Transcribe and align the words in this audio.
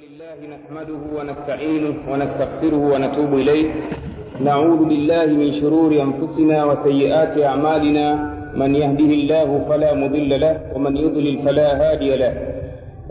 لله 0.00 0.38
نحمده 0.56 1.02
ونستعينه 1.18 1.94
ونستغفره 2.12 2.82
ونتوب 2.92 3.30
إليه. 3.42 3.66
نعوذ 4.48 4.80
بالله 4.90 5.26
من 5.26 5.48
شرور 5.60 5.90
أنفسنا 6.06 6.58
وسيئات 6.64 7.34
أعمالنا. 7.50 8.06
من 8.60 8.70
يهده 8.74 9.10
الله 9.18 9.48
فلا 9.68 9.90
مضل 9.94 10.30
له 10.40 10.54
ومن 10.74 10.96
يضلل 10.96 11.36
فلا 11.44 11.68
هادي 11.82 12.16
له. 12.16 12.32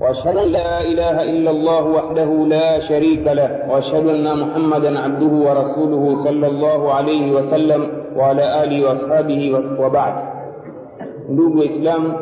وأشهد 0.01 0.35
أن 0.37 0.49
لا 0.57 0.81
إله 0.81 1.15
إلا 1.33 1.51
الله 1.51 1.83
وحده 1.97 2.29
لا 2.55 2.69
شريك 2.89 3.25
له 3.39 3.49
وأشهد 3.69 4.05
أن 4.15 4.27
محمدا 4.43 4.91
عبده 4.99 5.33
ورسوله 5.47 6.03
صلى 6.25 6.47
الله 6.47 6.81
عليه 6.93 7.25
وسلم 7.37 7.81
وعلى 8.17 8.45
آله 8.63 8.77
وأصحابه 8.87 9.41
وبعد. 9.81 10.15
Ndugu 11.29 11.59
waislamu 11.59 12.13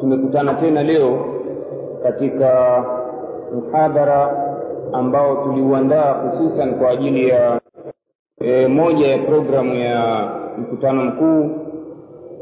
tumekutana 0.00 0.54
tena 0.54 0.82
leo 0.82 1.24
katika 2.02 2.48
mhadhara 3.54 4.44
ambao 4.92 5.36
tuliuandaa 5.44 6.12
hususan 6.12 6.74
kwa 6.74 6.90
ajili 6.90 7.28
ya 7.28 7.60
e, 8.40 8.66
moja 8.66 9.06
ya 9.08 9.18
programu 9.18 9.74
ya 9.74 10.28
mkutano 10.58 11.04
mkuu 11.04 11.50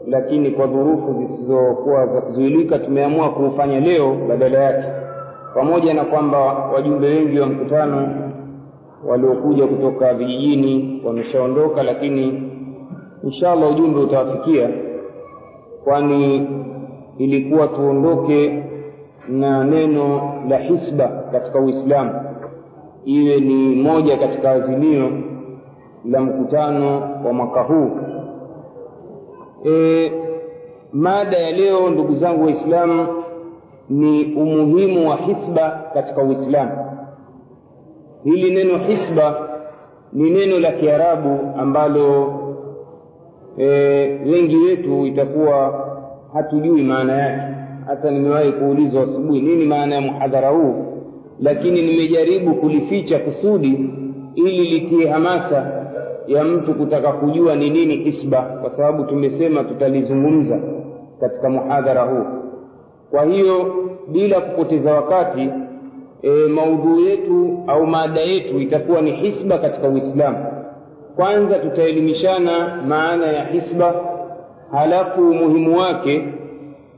lakini 0.07 0.51
kwa 0.51 0.67
dhurufu 0.67 1.15
zisizokuwa 1.29 2.07
za 2.07 2.21
kuzuilika 2.21 2.79
tumeamua 2.79 3.31
kuufanya 3.31 3.81
leo 3.81 4.17
badala 4.29 4.59
yake. 4.59 4.89
Pamoja 5.55 5.95
na 5.95 6.05
kwamba 6.05 6.39
wajumbe 6.75 7.07
wengi 7.07 7.39
wa 7.41 7.47
mkutano 7.47 8.09
waliokuja 9.09 9.67
kutoka 9.67 10.15
vijijini 10.15 11.03
wameshaondoka 11.07 11.83
lakini 11.83 12.53
inshallah 13.25 13.71
ujumbe 13.71 14.01
utawafikia 14.01 14.69
kwani 15.85 16.49
ilikuwa 17.19 17.69
tuondoke 17.69 18.65
na 19.29 19.65
neno 19.65 20.33
la 20.49 20.59
hisba 20.59 21.09
katika 21.33 21.59
uislamu. 21.61 22.13
Iwe 23.05 23.41
ni 23.41 23.75
moja 23.83 24.17
katika 24.17 24.51
azimio 24.51 25.11
la 26.05 26.21
mkutano 26.21 27.01
wa 27.25 27.33
mwaka 27.33 27.63
huu. 27.63 27.91
E, 29.71 30.13
mada 30.93 31.39
ya 31.39 31.51
leo 31.51 31.91
ndugu 31.91 32.15
zangu 32.15 32.45
waislamu 32.45 33.07
ni 33.89 34.35
umuhimu 34.35 35.09
wa 35.11 35.17
hisba 35.17 35.91
katika 35.95 36.23
uislamu. 36.23 36.73
Hili 38.25 38.55
neno 38.55 38.79
hisba 38.79 39.49
ni 40.13 40.31
neno 40.31 40.59
la 40.59 40.73
kiarabu 40.73 41.39
ambalo 41.61 42.33
e, 43.59 43.67
wengi 44.27 44.57
wetu 44.57 45.07
itakuwa 45.07 45.87
hatujui 46.35 46.83
maana 46.83 47.13
yake 47.19 47.56
hata 47.87 48.11
nimewahi 48.11 48.53
kuulizwa 48.53 49.03
asubuhi 49.03 49.41
nini 49.41 49.65
maana 49.65 49.95
ya 49.95 50.01
muhadhara 50.01 50.49
huu? 50.51 50.75
Lakini 51.41 51.83
nimejaribu 51.83 52.55
kulificha 52.55 53.19
kusudi 53.19 53.91
ili 54.35 54.65
litie 54.69 55.09
hamasa 55.09 55.87
ya 56.27 56.45
mtu 56.45 56.75
kutaka 56.75 57.13
kujua 57.13 57.57
ni 57.57 57.71
nini 57.71 57.97
hisba 57.97 58.43
kwa 58.43 58.71
sababu 58.71 59.05
tumesema 59.05 59.65
tutalizungumza 59.65 60.61
katika 61.21 61.51
muhadhara 61.51 62.03
huu. 62.03 62.25
Kwa 63.11 63.25
hiyo 63.25 63.75
bila 64.09 64.41
kupoteza 64.41 64.95
wakati 64.95 65.51
e, 66.23 66.31
maudhui 66.49 67.07
yetu 67.07 67.59
au 67.67 67.87
maada 67.87 68.21
yetu 68.21 68.61
itakuwa 68.61 69.01
ni 69.03 69.11
hisba 69.11 69.59
katika 69.59 69.89
uislamu. 69.89 70.39
Kwanza 71.17 71.59
tutaelimishana 71.59 72.83
maana 72.89 73.27
ya 73.27 73.45
hisba 73.45 73.95
halafu 74.73 75.21
umuhimu 75.31 75.79
wake 75.79 76.25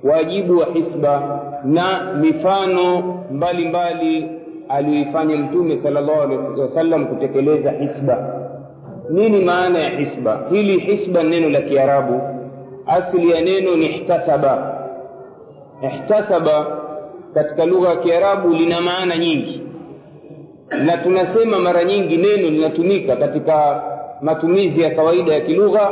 wajibu 0.04 0.58
wa 0.58 0.66
hisba 0.66 1.41
na 1.64 2.14
mifano 2.14 3.14
mbalimbali 3.32 4.30
aliyoifanya 4.68 5.36
mtume 5.36 5.78
sallallahu 5.82 6.20
alaihi 6.22 6.60
wasallam 6.60 7.06
kutekeleza 7.06 7.70
hisba. 7.70 8.34
Nini 9.10 9.44
maana 9.44 9.78
ya 9.78 9.90
hisba? 9.90 10.40
Hili 10.50 10.80
hisba 10.80 11.23
neno 11.23 11.48
la 11.50 11.61
kiarabu. 11.61 12.20
Asili 12.86 13.30
ya 13.30 13.40
neno 13.40 13.77
ni 13.77 13.86
ihtasaba. 13.86 14.78
Ihtasaba 15.83 16.67
katika 17.34 17.64
lugha 17.64 17.89
ya 17.89 17.96
kiarabu 17.96 18.48
lina 18.48 18.80
maana 18.80 19.18
nyingi. 19.18 19.62
Na 20.84 20.96
tunasema 20.96 21.58
mara 21.58 21.84
nyingi 21.84 22.17
neno 22.17 22.48
linatumika 22.50 23.17
katika 23.17 23.83
matumizi 24.23 24.83
ya 24.83 24.90
kawaida 24.90 25.33
ya 25.34 25.40
kilugha 25.40 25.90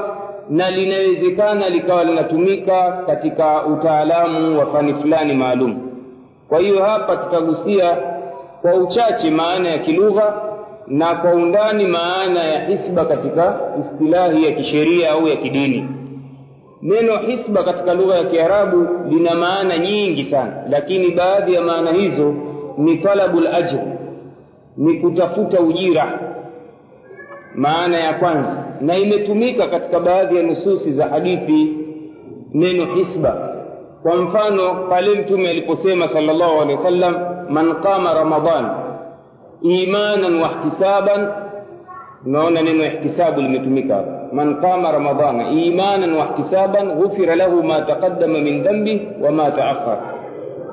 na 0.50 0.70
linawezekana 0.70 1.68
likawa 1.68 2.04
linatumika 2.04 3.02
katika 3.06 3.64
utaalamu 3.66 4.58
wa 4.58 4.66
fani 4.66 4.94
fulani 4.94 5.34
maalum. 5.34 5.78
Kwa 6.48 6.60
hiyo 6.60 6.84
hapa 6.84 7.16
tutagusia 7.16 7.96
kwa 8.62 8.74
uchache 8.74 9.30
maana 9.30 9.68
ya 9.70 9.78
kilugha 9.78 10.34
na 10.86 11.14
kwa 11.14 11.30
undani 11.32 11.84
maana 11.84 12.44
ya 12.44 12.64
hisba 12.66 13.04
katika 13.04 13.60
istilahi 13.80 14.44
ya 14.44 14.52
kisheria 14.52 15.10
au 15.10 15.28
ya 15.28 15.36
kidini. 15.36 15.88
Neno 16.82 17.16
hisba 17.18 17.62
katika 17.64 17.94
lugha 17.94 18.14
ya 18.16 18.24
kiarabu 18.24 18.88
lina 19.08 19.34
maana 19.34 19.78
nyingi 19.78 20.24
sana 20.30 20.52
lakini 20.70 21.10
baadhi 21.10 21.54
ya 21.54 21.60
maana 21.60 21.92
hizo 21.92 22.34
ni 22.78 22.96
talabul 22.98 23.46
ajr 23.46 23.78
ni 24.76 24.94
kutafuta 25.00 25.60
ujira 25.60 26.18
maana 27.54 27.98
ya 27.98 28.14
kwanza 28.14 28.66
na 28.81 28.97
imetumika 28.98 29.66
katika 29.66 30.00
baadhi 30.00 30.37
ya 30.37 30.42
nususi 30.42 30.92
za 30.92 31.06
hadithi 31.09 31.76
neno 32.54 32.84
hisba. 32.94 33.53
Kwa 34.03 34.16
mfano 34.16 34.75
pale 34.91 35.10
mtume 35.20 35.50
aliposema 35.50 36.09
sallallahu 36.09 36.60
alaihi 36.60 36.75
wasallam 36.76 37.14
man 37.48 37.75
qama 37.75 38.14
ramadan 38.14 38.66
imanan 39.62 40.41
wa 40.42 40.50
ihtisaban 40.50 41.28
unaona 42.26 42.62
neno 42.62 42.84
ihtisabu 42.87 43.41
limetumika 43.41 43.94
hapa. 43.94 44.12
Man 44.32 44.60
qama 44.60 44.93
ramadana 44.93 45.50
imanan 45.50 46.12
wa 46.14 46.25
ihtisaban 46.28 46.93
ghufira 46.93 47.37
lahu 47.37 47.62
ma 47.62 47.81
taqaddama 47.82 48.38
min 48.38 48.62
dhanbi 48.62 49.08
wa 49.22 49.31
ma 49.31 49.50
taakhar 49.50 49.98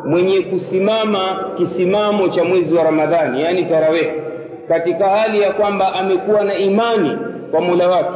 mwenye 0.05 0.41
kusimama 0.41 1.39
kisimamo 1.57 2.27
cha 2.29 2.43
mwezi 2.43 2.75
wa 2.75 2.83
ramadhani 2.83 3.41
yani 3.41 3.65
tarawih 3.65 4.07
katika 4.67 5.09
hali 5.09 5.41
ya 5.41 5.53
kwamba 5.53 5.93
amekuwa 5.93 6.43
na 6.43 6.55
imani 6.57 7.17
kwa 7.53 7.61
Mola 7.61 7.87
wake 7.87 8.09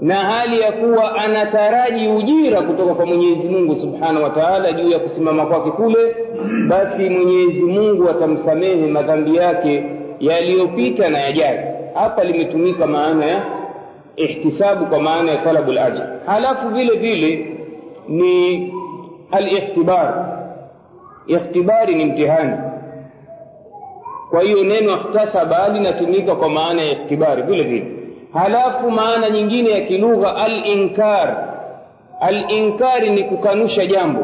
na 0.00 0.16
hali 0.16 0.60
ya 0.60 0.72
kuwa 0.72 1.14
anataraji 1.14 2.08
ujira 2.08 2.62
kutoka 2.62 2.94
kwa 2.94 3.06
Mwenyezi 3.06 3.48
Mungu 3.48 3.76
Subhanahu 3.76 4.22
wa 4.24 4.72
juu 4.72 4.90
ya 4.90 4.98
kusimama 4.98 5.46
kwake 5.46 5.70
kule, 5.70 6.16
basi 6.68 7.08
Mwenyezi 7.10 7.62
Mungu 7.62 8.10
atamsamehe 8.10 8.86
madhambi 8.86 9.36
yake 9.36 9.84
yaliyopita 10.20 11.08
na 11.08 11.18
yajayo. 11.18 11.60
Hapa 11.94 12.24
limetumika 12.24 12.86
maana 12.86 13.26
ya 13.26 13.42
ihtisabu 14.16 14.86
kwa 14.86 15.00
maana 15.00 15.32
ya 15.32 15.38
talabul 15.38 15.78
ajr. 15.78 16.06
Halafu 16.26 16.68
vile 16.68 16.96
vile 16.96 17.56
ni 18.08 18.72
al-ihtibar. 19.30 20.38
Ikhtibari 21.26 21.94
ni 21.94 22.04
mtihani. 22.04 22.56
Kwa 24.30 24.42
hiyo 24.42 24.64
neno 24.64 24.92
ihtasaba 24.96 25.68
linatumika 25.68 26.34
kwa 26.36 26.48
maana 26.48 26.82
ya 26.82 26.92
ihtibari 26.92 27.42
vile 27.42 27.62
vile 27.62 28.01
halafu 28.34 28.90
maana 28.90 29.30
nyingine 29.30 29.70
ya 29.70 29.80
kilugha 29.80 30.36
al-inkar. 30.36 31.48
Al-inkari 32.20 33.10
ni 33.10 33.24
kukanusha 33.24 33.86
jambo 33.86 34.20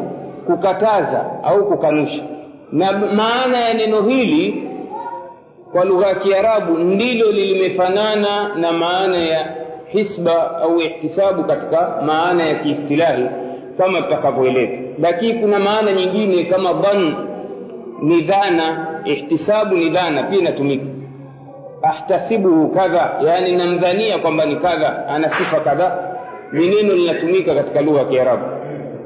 kukataza 0.46 1.24
au 1.44 1.68
kukanusha. 1.68 2.22
Na 2.72 2.92
maana 2.92 3.60
ya 3.60 3.74
neno 3.74 4.02
hili 4.02 4.62
kwa 5.72 5.84
lugha 5.84 6.06
ya 6.06 6.14
Kiarabu 6.14 6.78
ndilo 6.78 7.32
limefanana 7.32 8.54
na 8.54 8.72
maana 8.72 9.18
ya 9.18 9.46
hisba 9.88 10.56
au 10.56 10.80
ihtisabu 10.80 11.44
katika 11.44 12.02
maana 12.06 12.46
ya 12.46 12.54
kiistilahi 12.54 13.24
kama 13.78 14.02
tutakavyoeleza. 14.02 14.72
Lakini 14.98 15.34
kuna 15.34 15.58
maana 15.58 15.92
nyingine 15.92 16.44
kama 16.44 16.72
dhan 16.72 17.14
ni 18.02 18.20
dhana 18.22 18.86
ihtisabu 19.04 19.74
ni 19.76 19.90
dhana 19.90 20.22
pia 20.22 20.38
inatumika 20.38 20.84
ahtasibuhu 21.82 22.68
kadha 22.68 23.14
yani 23.24 23.56
namdhania 23.56 24.18
kwamba 24.18 24.44
ni 24.46 24.56
kadha 24.56 25.06
ana 25.08 25.28
sifa 25.28 25.60
kadha. 25.60 26.14
Ni 26.52 26.68
neno 26.70 26.94
linatumika 26.94 27.54
katika 27.54 27.80
lugha 27.82 27.98
ya 27.98 28.04
kiarabu. 28.04 28.44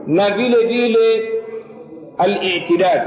Na 0.06 0.30
vile 0.30 0.66
vile 0.66 1.22
al-i'tidad. 2.18 3.02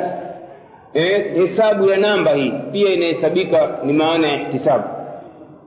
Eh, 0.94 1.33
hesabu 1.35 1.89
ya 1.89 1.97
namba 1.97 2.31
hii 2.31 2.53
pia 2.71 2.94
inahesabika 2.94 3.69
ni 3.83 3.94
maana 3.94 4.27
ya 4.27 4.41
ihtisabu. 4.41 4.83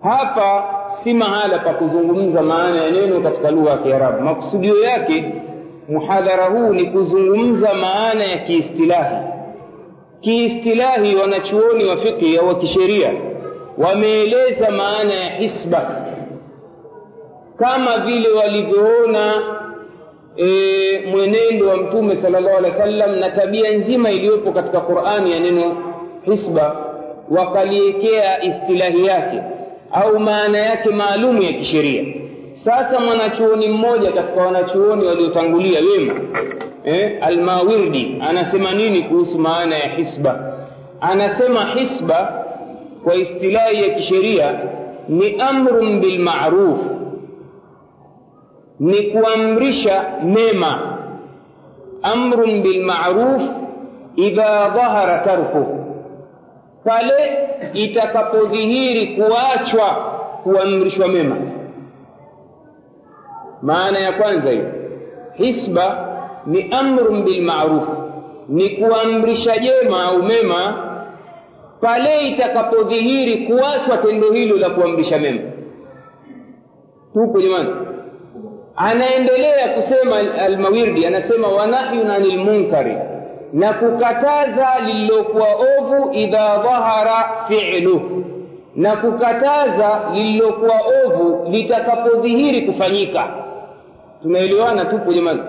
Hapa 0.02 0.64
si 0.88 1.14
mahala 1.14 1.58
pa 1.58 1.72
kuzungumza 1.74 2.42
maana 2.42 2.82
ya 2.82 2.90
neno 2.90 3.20
katika 3.20 3.50
lugha 3.50 3.70
ya 3.70 3.78
kiarabu. 3.78 4.22
Makusudio 4.22 4.82
yake 4.84 5.32
muhadhara 5.88 6.44
huu 6.46 6.72
ni 6.74 6.86
kuzungumza 6.86 7.74
maana 7.74 8.24
ya 8.24 8.38
kiistilahi. 8.38 9.16
Kiistilahi 10.20 11.16
wanachuoni 11.16 11.84
wa 11.84 11.96
fiqh 11.96 12.40
au 12.40 12.56
kisheria 12.58 13.12
wameeleza 13.78 14.70
maana 14.70 15.14
ya 15.14 15.30
hisba. 15.30 16.04
Kama 17.58 17.98
vile 17.98 18.28
walivyoona 18.28 19.34
e, 20.36 21.02
mwenendo 21.10 21.68
wa 21.68 21.76
mtume 21.76 22.16
sallallahu 22.16 22.56
alaihi 22.56 22.76
wasallam 22.78 23.14
na 23.18 23.30
tabia 23.30 23.72
nzima 23.72 24.10
iliyopo 24.10 24.52
katika 24.52 24.80
Qur'ani 24.80 25.32
ya 25.32 25.40
neno 25.40 25.76
hisba 26.24 26.76
wakaliekea 27.30 28.42
istilahi 28.44 29.06
yake 29.06 29.40
au 29.92 30.20
maana 30.20 30.58
yake 30.58 30.88
maalumu 30.90 31.42
ya 31.42 31.52
kisheria. 31.52 32.04
Sasa 32.64 33.00
mwanachuoni 33.00 33.68
mmoja 33.68 34.12
katika 34.12 34.40
wanachuoni 34.40 35.06
waliotangulia 35.06 35.80
wema 35.80 36.14
eh, 36.84 37.18
almawirdi 37.20 38.22
anasema 38.28 38.72
nini 38.74 39.02
kuhusu 39.02 39.38
maana 39.38 39.78
ya 39.78 39.88
hisba? 39.88 40.52
Anasema 41.00 41.74
hisba 41.74 42.44
kwa 43.04 43.14
istilahi 43.14 43.82
ya 43.82 43.94
kisheria 43.94 44.60
ni 45.08 45.40
amrun 45.40 46.00
bilmaruf 46.00 46.78
ni 48.80 49.02
kuamrisha 49.02 50.04
mema 50.24 50.98
amrun 52.02 52.62
bilmaruf 52.62 53.42
idha 54.16 54.68
dhahara 54.68 55.18
tarku, 55.18 55.66
pale 56.84 57.48
itakapodhihiri 57.72 59.06
kuachwa 59.06 59.90
kuamrishwa 60.42 61.08
mema. 61.08 61.36
Maana 63.62 63.98
ya 63.98 64.12
kwanza 64.12 64.50
hiyo 64.50 64.72
hisba 65.34 66.08
ni 66.46 66.70
amrun 66.70 67.22
bilmaruf 67.24 67.82
ni 68.48 68.68
kuamrisha 68.70 69.58
jema 69.58 70.04
au 70.04 70.22
mema 70.22 70.87
pale 71.80 72.28
itakapodhihiri 72.28 73.36
kuachwa 73.46 73.96
tendo 73.98 74.32
hilo 74.32 74.56
la 74.56 74.70
kuamrisha 74.70 75.18
mema. 75.18 75.40
Tupo 77.12 77.40
jamani. 77.40 77.70
Anaendelea 78.76 79.68
kusema 79.68 80.16
almawirdi 80.18 81.06
anasema 81.06 81.48
wanahyun 81.48 82.10
anil 82.10 82.38
munkari 82.38 82.96
na 83.52 83.72
kukataza 83.72 84.68
lililokuwa 84.86 85.46
ovu 85.78 86.12
idha 86.12 86.58
dhahara 86.58 87.24
fi'luh 87.48 88.00
na 88.74 88.96
kukataza 88.96 90.00
lililokuwa 90.14 90.74
ovu 91.06 91.50
litakapodhihiri 91.50 92.62
kufanyika. 92.62 93.28
Tunaelewana 94.22 94.84
tupo 94.84 95.12
jamani. 95.12 95.40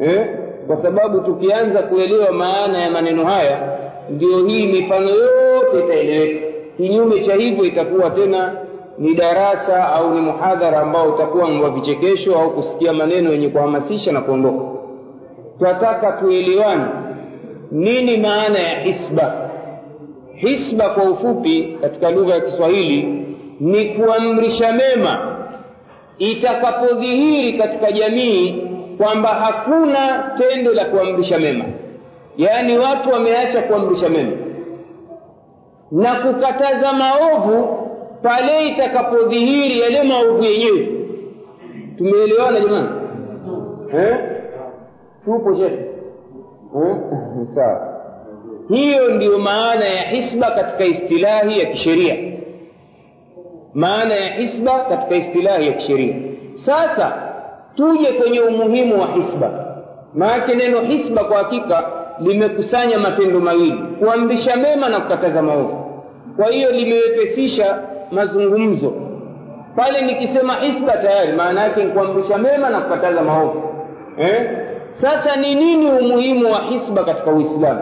Eh? 0.00 0.26
kwa 0.66 0.76
sababu 0.76 1.20
tukianza 1.20 1.82
kuelewa 1.82 2.32
maana 2.32 2.78
ya 2.82 2.90
maneno 2.90 3.24
haya 3.24 3.78
ndio 4.10 4.46
hii 4.46 4.66
mifano 4.66 5.08
yote 5.08 5.78
itaeleweka. 5.84 6.46
Kinyume 6.76 7.20
cha 7.20 7.34
hivyo 7.34 7.64
itakuwa 7.64 8.10
tena 8.10 8.56
ni 8.98 9.14
darasa 9.14 9.92
au 9.92 10.14
ni 10.14 10.20
muhadhara 10.20 10.80
ambao 10.80 11.08
utakuwa 11.14 11.60
wa 11.60 11.70
vichekesho 11.70 12.38
au 12.38 12.50
kusikia 12.50 12.92
maneno 12.92 13.32
yenye 13.32 13.48
kuhamasisha 13.48 14.12
na 14.12 14.20
kuondoka. 14.20 14.64
Twataka 15.58 16.12
tuelewane 16.12 16.84
nini 17.70 18.16
maana 18.16 18.58
ya 18.58 18.80
hisba. 18.80 19.50
Hisba 20.34 20.88
kwa 20.90 21.04
ufupi 21.04 21.78
katika 21.80 22.10
lugha 22.10 22.34
ya 22.34 22.40
kiswahili 22.40 23.24
ni 23.60 23.84
kuamrisha 23.84 24.72
mema. 24.72 25.36
Itakapodhihiri 26.18 27.52
katika 27.58 27.92
jamii 27.92 28.62
kwamba 28.98 29.28
hakuna 29.28 30.30
tendo 30.38 30.72
la 30.72 30.84
kuamrisha 30.84 31.38
mema 31.38 31.64
yaani 32.36 32.78
watu 32.78 33.10
wameacha 33.10 33.62
kuamrisha 33.62 34.08
mema. 34.08 34.36
Na 35.90 36.14
kukataza 36.14 36.92
maovu 36.92 37.78
pale 38.22 38.68
itakapodhihiri 38.68 39.80
yale 39.80 40.02
maovu 40.02 40.44
yenyewe. 40.44 40.88
Tumeelewana 41.98 42.60
jamani? 42.60 42.88
Eh? 43.94 44.16
tupo 45.24 45.54
shehe 45.54 45.74
eh? 45.74 46.96
sawa. 47.54 47.92
Hiyo 48.68 49.08
ndiyo 49.14 49.38
maana 49.38 49.84
ya 49.84 50.02
hisba 50.02 50.50
katika 50.50 50.84
istilahi 50.84 51.60
ya 51.60 51.66
kisheria. 51.66 52.16
Maana 53.74 54.14
ya 54.14 54.34
hisba 54.34 54.78
katika 54.84 55.14
istilahi 55.16 55.66
ya 55.66 55.72
kisheria. 55.72 56.14
Sasa 56.66 57.12
tuje 57.74 58.12
kwenye 58.12 58.40
umuhimu 58.40 59.00
wa 59.00 59.06
hisba. 59.06 59.76
Maanake 60.14 60.54
neno 60.54 60.80
hisba 60.80 61.24
kwa 61.24 61.38
hakika 61.38 62.01
limekusanya 62.24 62.98
matendo 62.98 63.40
mawili 63.40 63.78
kuamrisha 63.98 64.56
mema 64.56 64.88
na 64.88 65.00
kukataza 65.00 65.42
maovu. 65.42 66.02
Kwa 66.36 66.46
hiyo 66.48 66.70
limewepesisha 66.72 67.78
mazungumzo. 68.10 68.92
Pale 69.76 70.02
nikisema 70.06 70.56
hisba 70.56 70.92
tayari 70.92 71.32
maana 71.32 71.62
yake 71.62 71.84
ni 71.84 71.90
kuamrisha 71.92 72.38
mema 72.38 72.70
na 72.70 72.80
kukataza 72.80 73.22
maovu. 73.22 73.62
Eh? 74.18 74.58
sasa 75.00 75.36
ni 75.36 75.54
nini 75.54 75.90
umuhimu 75.90 76.52
wa 76.52 76.60
hisba 76.62 77.04
katika 77.04 77.30
uislamu? 77.30 77.80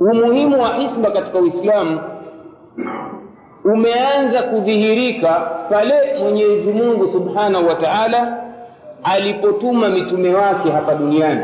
Umuhimu 0.00 0.62
wa 0.62 0.74
hisba 0.74 1.10
katika 1.10 1.38
uislamu 1.38 2.00
umeanza 3.64 4.42
kudhihirika 4.42 5.50
pale 5.70 5.94
mwenyezi 6.22 6.72
mungu 6.72 7.08
subhanahu 7.08 7.66
wa 7.68 7.74
taala 7.74 8.36
alipotuma 9.02 9.88
mitume 9.88 10.34
wake 10.34 10.70
hapa 10.70 10.94
duniani 10.94 11.40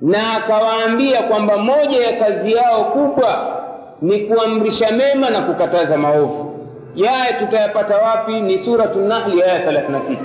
na 0.00 0.32
akawaambia 0.36 1.22
kwamba 1.22 1.56
moja 1.58 2.00
ya 2.06 2.12
kazi 2.24 2.52
yao 2.52 2.84
kubwa 2.84 3.56
ni 4.02 4.18
kuamrisha 4.20 4.90
mema 4.90 5.30
na 5.30 5.42
kukataza 5.42 5.96
maovu. 5.96 6.50
Yaya 6.94 7.32
tutayapata 7.32 7.96
wapi? 7.98 8.40
Ni 8.40 8.58
suratu 8.58 8.98
nahli 9.00 9.42
aya 9.42 9.72
36 9.72 10.16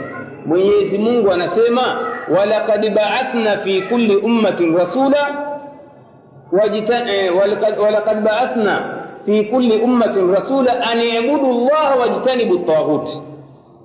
mwenyezi 0.46 0.98
mungu 0.98 1.32
anasema 1.32 2.00
walakad 2.38 2.94
baathna 2.94 3.58
fi 3.58 3.82
kulli 3.82 4.16
ummatin 4.16 4.78
rasula 4.78 5.28
walakad 7.82 8.22
baathna 8.24 8.82
fi 9.26 9.44
kulli 9.44 9.78
ummatin 9.82 10.34
rasula 10.34 10.82
an 10.82 11.02
ibudu 11.02 11.54
llaha 11.54 11.96
wajtanibu 11.96 12.58
taghut 12.60 13.08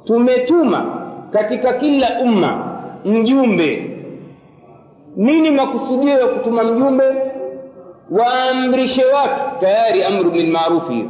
tumetuma 0.04 0.84
katika 1.32 1.72
kila 1.72 2.20
umma 2.22 2.78
mjumbe 3.04 3.93
nini 5.16 5.50
makusudio 5.50 6.18
ya 6.18 6.26
kutuma 6.26 6.62
mjumbe? 6.64 7.04
Waamrishe 8.10 9.04
watu. 9.04 9.60
Tayari 9.60 10.04
amru 10.04 10.30
bilmarufi 10.30 10.92
hiyo. 10.92 11.06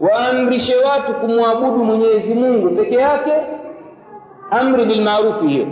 Waamrishe 0.00 0.76
watu 0.76 1.14
kumwabudu 1.14 1.84
mwenyezi 1.84 2.34
mungu 2.34 2.70
peke 2.76 2.94
yake. 2.94 3.32
Amri 4.50 4.84
bilmarufi 4.84 5.46
hiyo. 5.46 5.66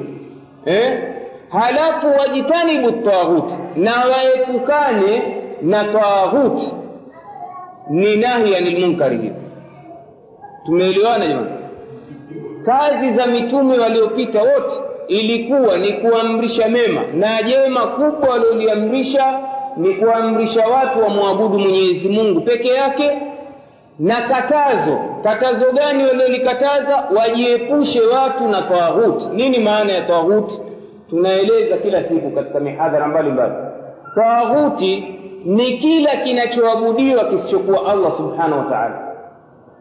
Eh? 0.65 1.11
halafu 1.49 2.07
wajitanibu 2.19 2.91
taghuti 2.93 3.55
na 3.77 4.05
waepukane 4.05 5.23
na 5.63 5.85
taghuti 5.85 6.73
ni 7.91 8.17
nahi 8.17 8.57
anil 8.57 8.81
munkari 8.87 9.19
hiyo. 9.19 9.35
Tumeelewana 10.67 11.27
jamani? 11.29 11.51
Kazi 12.67 13.13
za 13.17 13.27
mitume 13.27 13.79
waliopita 13.79 14.43
wote 14.43 14.75
ilikuwa 15.09 15.79
ni 15.79 15.93
kuamrisha 15.93 16.69
mema 16.69 17.03
na 17.15 17.43
jema 17.43 17.81
kubwa 17.87 18.29
walioliamrisha 18.29 19.39
ni 19.77 19.95
kuamrisha 19.95 20.67
watu 20.67 21.01
wamwabudu 21.03 21.59
mwenyezi 21.59 22.09
mungu 22.09 22.41
peke 22.41 22.69
yake. 22.69 23.11
Na 23.99 24.23
katazo 24.29 24.99
katazo 25.23 25.73
gani 25.73 26.05
waliolikataza? 26.05 27.05
Wajiepushe 27.19 28.01
watu 28.01 28.49
na 28.49 28.63
tawaghuti 28.63 29.25
nini 29.37 29.59
maana 29.59 29.93
ya 29.93 30.03
tawaghuti 30.03 30.55
tunaeleza 31.11 31.77
kila 31.77 32.05
siku 32.09 32.31
katika 32.31 32.61
mihadhara 32.61 33.09
mbalimbali. 33.09 33.55
Tawaghuti 34.15 35.05
ni 35.45 35.79
kila 35.79 36.17
kinachoabudiwa 36.17 37.25
kisichokuwa 37.25 37.93
allah 37.93 38.17
subhanahu 38.17 38.59
wa 38.59 38.65
taala. 38.71 39.15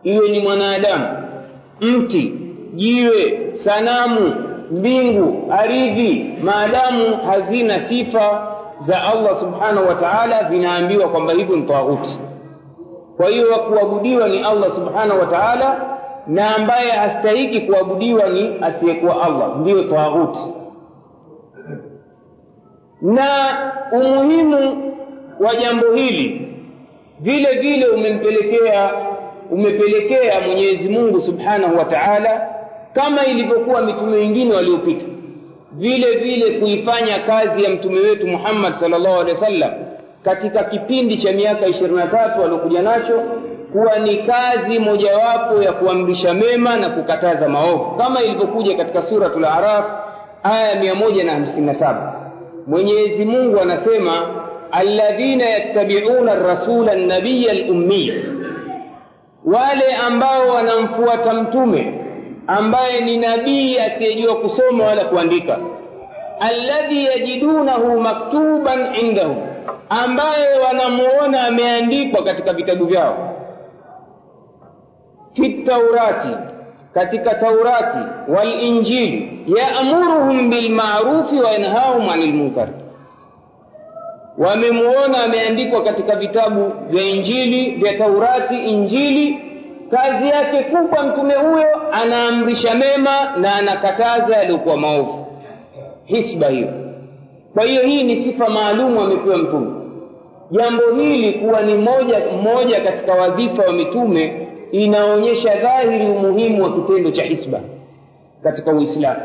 Iwe 0.03 0.29
ni 0.29 0.39
mwanadamu 0.39 1.07
mti 1.81 2.33
jiwe 2.73 3.39
sanamu 3.55 4.33
mbingu 4.73 5.51
ardhi, 5.51 6.35
maadamu 6.43 7.17
hazina 7.17 7.87
sifa 7.89 8.47
za 8.87 9.03
allah 9.03 9.39
subhanahu 9.39 9.87
wa 9.87 9.95
taala 9.95 10.43
vinaambiwa 10.43 11.09
kwamba 11.09 11.33
hivyo 11.33 11.55
ni 11.55 11.61
taghuti. 11.63 12.17
kwa 13.17 13.29
hiyo 13.29 13.59
kuabudiwa 13.59 14.27
ni 14.29 14.39
allah 14.43 14.71
subhanahu 14.71 15.19
wa 15.19 15.25
taala 15.25 15.97
na 16.27 16.55
ambaye 16.55 16.91
hastahiki 16.91 17.61
kuabudiwa 17.61 18.29
ni 18.29 18.55
asiyekuwa 18.61 19.23
allah 19.23 19.57
ndiyo 19.59 19.83
taghuti. 19.83 20.39
na 23.01 23.57
umuhimu 23.91 24.93
wa 25.39 25.55
jambo 25.55 25.91
hili 25.93 26.47
vile 27.19 27.51
vile 27.59 27.87
umempelekea 27.87 28.91
umepelekea 29.51 30.41
mwenyezi 30.41 30.89
mungu 30.89 31.21
subhanahu 31.21 31.77
wa 31.77 31.85
taala 31.85 32.52
kama 32.93 33.25
ilivyokuwa 33.25 33.81
mitume 33.81 34.17
wengine 34.17 34.53
waliopita. 34.55 35.05
Vile 35.71 36.11
vile 36.17 36.59
kuifanya 36.59 37.19
kazi 37.19 37.63
ya 37.63 37.69
mtume 37.69 37.99
wetu 37.99 38.27
muhammad 38.27 38.73
sallallahu 38.79 39.19
alehi 39.19 39.35
wasallam 39.39 39.71
katika 40.23 40.63
kipindi 40.63 41.17
cha 41.17 41.31
miaka 41.31 41.67
ishirini 41.67 41.95
na 41.97 42.07
tatu 42.07 42.43
aliokuja 42.43 42.81
nacho 42.81 43.21
kuwa 43.71 43.99
ni 43.99 44.17
kazi 44.17 44.79
mojawapo 44.79 45.63
ya 45.63 45.73
kuamrisha 45.73 46.33
mema 46.33 46.75
na 46.77 46.89
kukataza 46.89 47.49
maovu. 47.49 47.95
Kama 47.97 48.21
ilivyokuja 48.21 48.77
katika 48.77 49.01
suratul 49.01 49.45
araf 49.45 49.85
aya 50.43 50.93
na 51.23 51.31
hamsini 51.33 51.65
na 51.65 51.73
saba. 51.75 52.31
Mwenyezi 52.67 53.25
mungu 53.25 53.59
anasema 53.59 54.27
alladhina 54.71 55.45
yattabi'una 55.45 56.35
rasula 56.35 56.91
an-nabiyya 56.91 57.51
al-ummiy 57.51 58.11
wale 59.45 59.95
ambao 59.95 60.47
wanamfuata 60.49 61.33
mtume 61.33 62.02
ambaye 62.47 63.01
ni 63.01 63.17
nabii 63.17 63.77
asiyejua 63.79 64.35
kusoma 64.35 64.83
wala 64.85 65.05
kuandika. 65.05 65.57
Alladhi 66.39 67.05
yajidunahu 67.05 67.99
maktuban 67.99 68.95
indahum 68.95 69.37
ambaye 69.89 70.59
wanamuona 70.59 71.47
ameandikwa 71.47 72.23
katika 72.23 72.53
vitabu 72.53 72.85
vyao. 72.85 73.29
Fi 75.33 75.49
taurati 75.53 76.29
katika 76.93 77.35
taurati 77.35 77.97
walinjili 78.27 79.43
yaamuruhum 79.57 80.49
bilmarufi 80.49 81.39
wa 81.39 81.51
yanhahum 81.51 82.09
anil 82.09 82.33
munkar. 82.33 82.67
Wamemuona 84.37 85.23
ameandikwa 85.23 85.83
katika 85.83 86.15
vitabu 86.15 86.71
vya 86.89 87.03
injili 87.03 87.71
vya 87.71 87.97
taurati 87.97 88.55
injili 88.55 89.39
kazi 89.93 90.27
yake 90.29 90.63
kubwa 90.63 91.03
mtume 91.03 91.33
huyo 91.33 91.67
anaamrisha 91.91 92.75
mema 92.75 93.31
na 93.37 93.55
anakataza 93.55 94.35
yaliyokuwa 94.37 94.77
maovu. 94.77 95.25
Hisba 96.05 96.47
hiyo. 96.47 96.67
Kwa 97.53 97.63
hiyo 97.63 97.81
hii 97.81 98.03
ni 98.03 98.23
sifa 98.23 98.49
maalumu 98.49 99.01
amepewa 99.01 99.37
mtume. 99.37 99.71
Jambo 100.51 100.83
hili 100.95 101.33
kuwa 101.33 101.61
ni 101.61 101.73
moja 101.75 102.21
mmoja 102.41 102.81
katika 102.81 103.13
wadhifa 103.13 103.63
wa 103.63 103.71
mitume 103.73 104.47
inaonyesha 104.71 105.55
dhahiri 105.55 106.07
umuhimu 106.07 106.63
wa 106.63 106.73
kitendo 106.73 107.11
cha 107.11 107.23
hisba 107.23 107.59
katika 108.43 108.71
uislamu. 108.71 109.21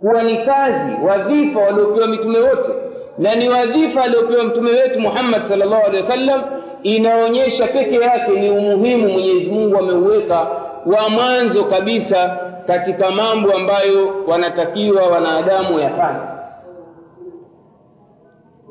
Kuwa 0.00 0.22
ni 0.22 0.36
kazi 0.36 0.92
wadhifa 1.06 1.60
waliopewa 1.60 2.06
mitume 2.06 2.38
wote 2.38 2.68
na 3.18 3.34
ni 3.34 3.48
wadhifa 3.48 4.02
aliopewa 4.02 4.44
mtume 4.44 4.70
wetu 4.70 5.00
muhammad 5.00 5.42
salllahu 5.48 5.86
alehi 5.86 6.02
wasallam 6.02 6.42
inaonyesha 6.82 7.66
peke 7.66 7.94
yake 7.96 8.30
ni 8.40 8.50
umuhimu 8.50 9.08
mwenyezi 9.08 9.50
mungu 9.50 9.78
ameuweka 9.78 10.46
wa 10.86 11.08
mwanzo 11.08 11.64
kabisa 11.64 12.38
katika 12.66 13.10
mambo 13.10 13.52
ambayo 13.52 14.14
wanatakiwa 14.26 15.02
wanadamu 15.06 15.78
yafanye. 15.78 16.20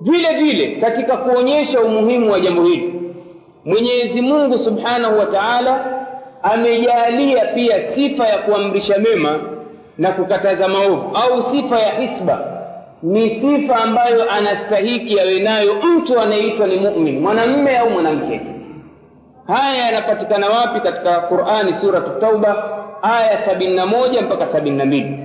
Vile 0.01 0.34
vile 0.38 0.75
katika 0.82 1.18
kuonyesha 1.18 1.82
umuhimu 1.82 2.32
wa 2.32 2.39
jambo 2.39 2.63
hili 2.63 3.13
mwenyezi 3.66 4.22
mungu 4.22 4.58
subhanahu 4.58 5.20
wa 5.20 5.25
taala 5.25 5.86
amejalia 6.44 7.46
pia 7.46 7.86
sifa 7.88 8.28
ya 8.28 8.38
kuamrisha 8.38 8.98
mema 8.98 9.39
na 9.98 10.12
kukataza 10.12 10.68
maovu 10.68 11.18
au 11.18 11.44
sifa 11.51 11.80
ya 11.80 12.00
hisba 12.00 12.59
ni 13.03 13.29
sifa 13.29 13.75
ambayo 13.75 14.32
anastahiki 14.32 15.20
awe 15.20 15.39
nayo 15.39 15.74
mtu 15.84 16.20
anayeitwa 16.20 16.68
ni 16.68 16.77
mumin 16.77 17.20
mwanamme 17.20 17.77
au 17.77 17.89
mwanamke. 17.89 18.41
Haya 19.48 19.86
yanapatikana 19.86 20.48
wapi 20.50 20.79
katika 20.79 21.20
qurani 21.20 21.74
suratu 21.82 22.20
tauba? 22.20 22.77
Aya 23.01 23.46
sabini 23.46 23.75
na 23.75 23.86
moja 23.86 24.22
mpaka 24.22 24.48
sabini 24.51 24.77
na 24.77 24.86
mbili. 24.86 25.20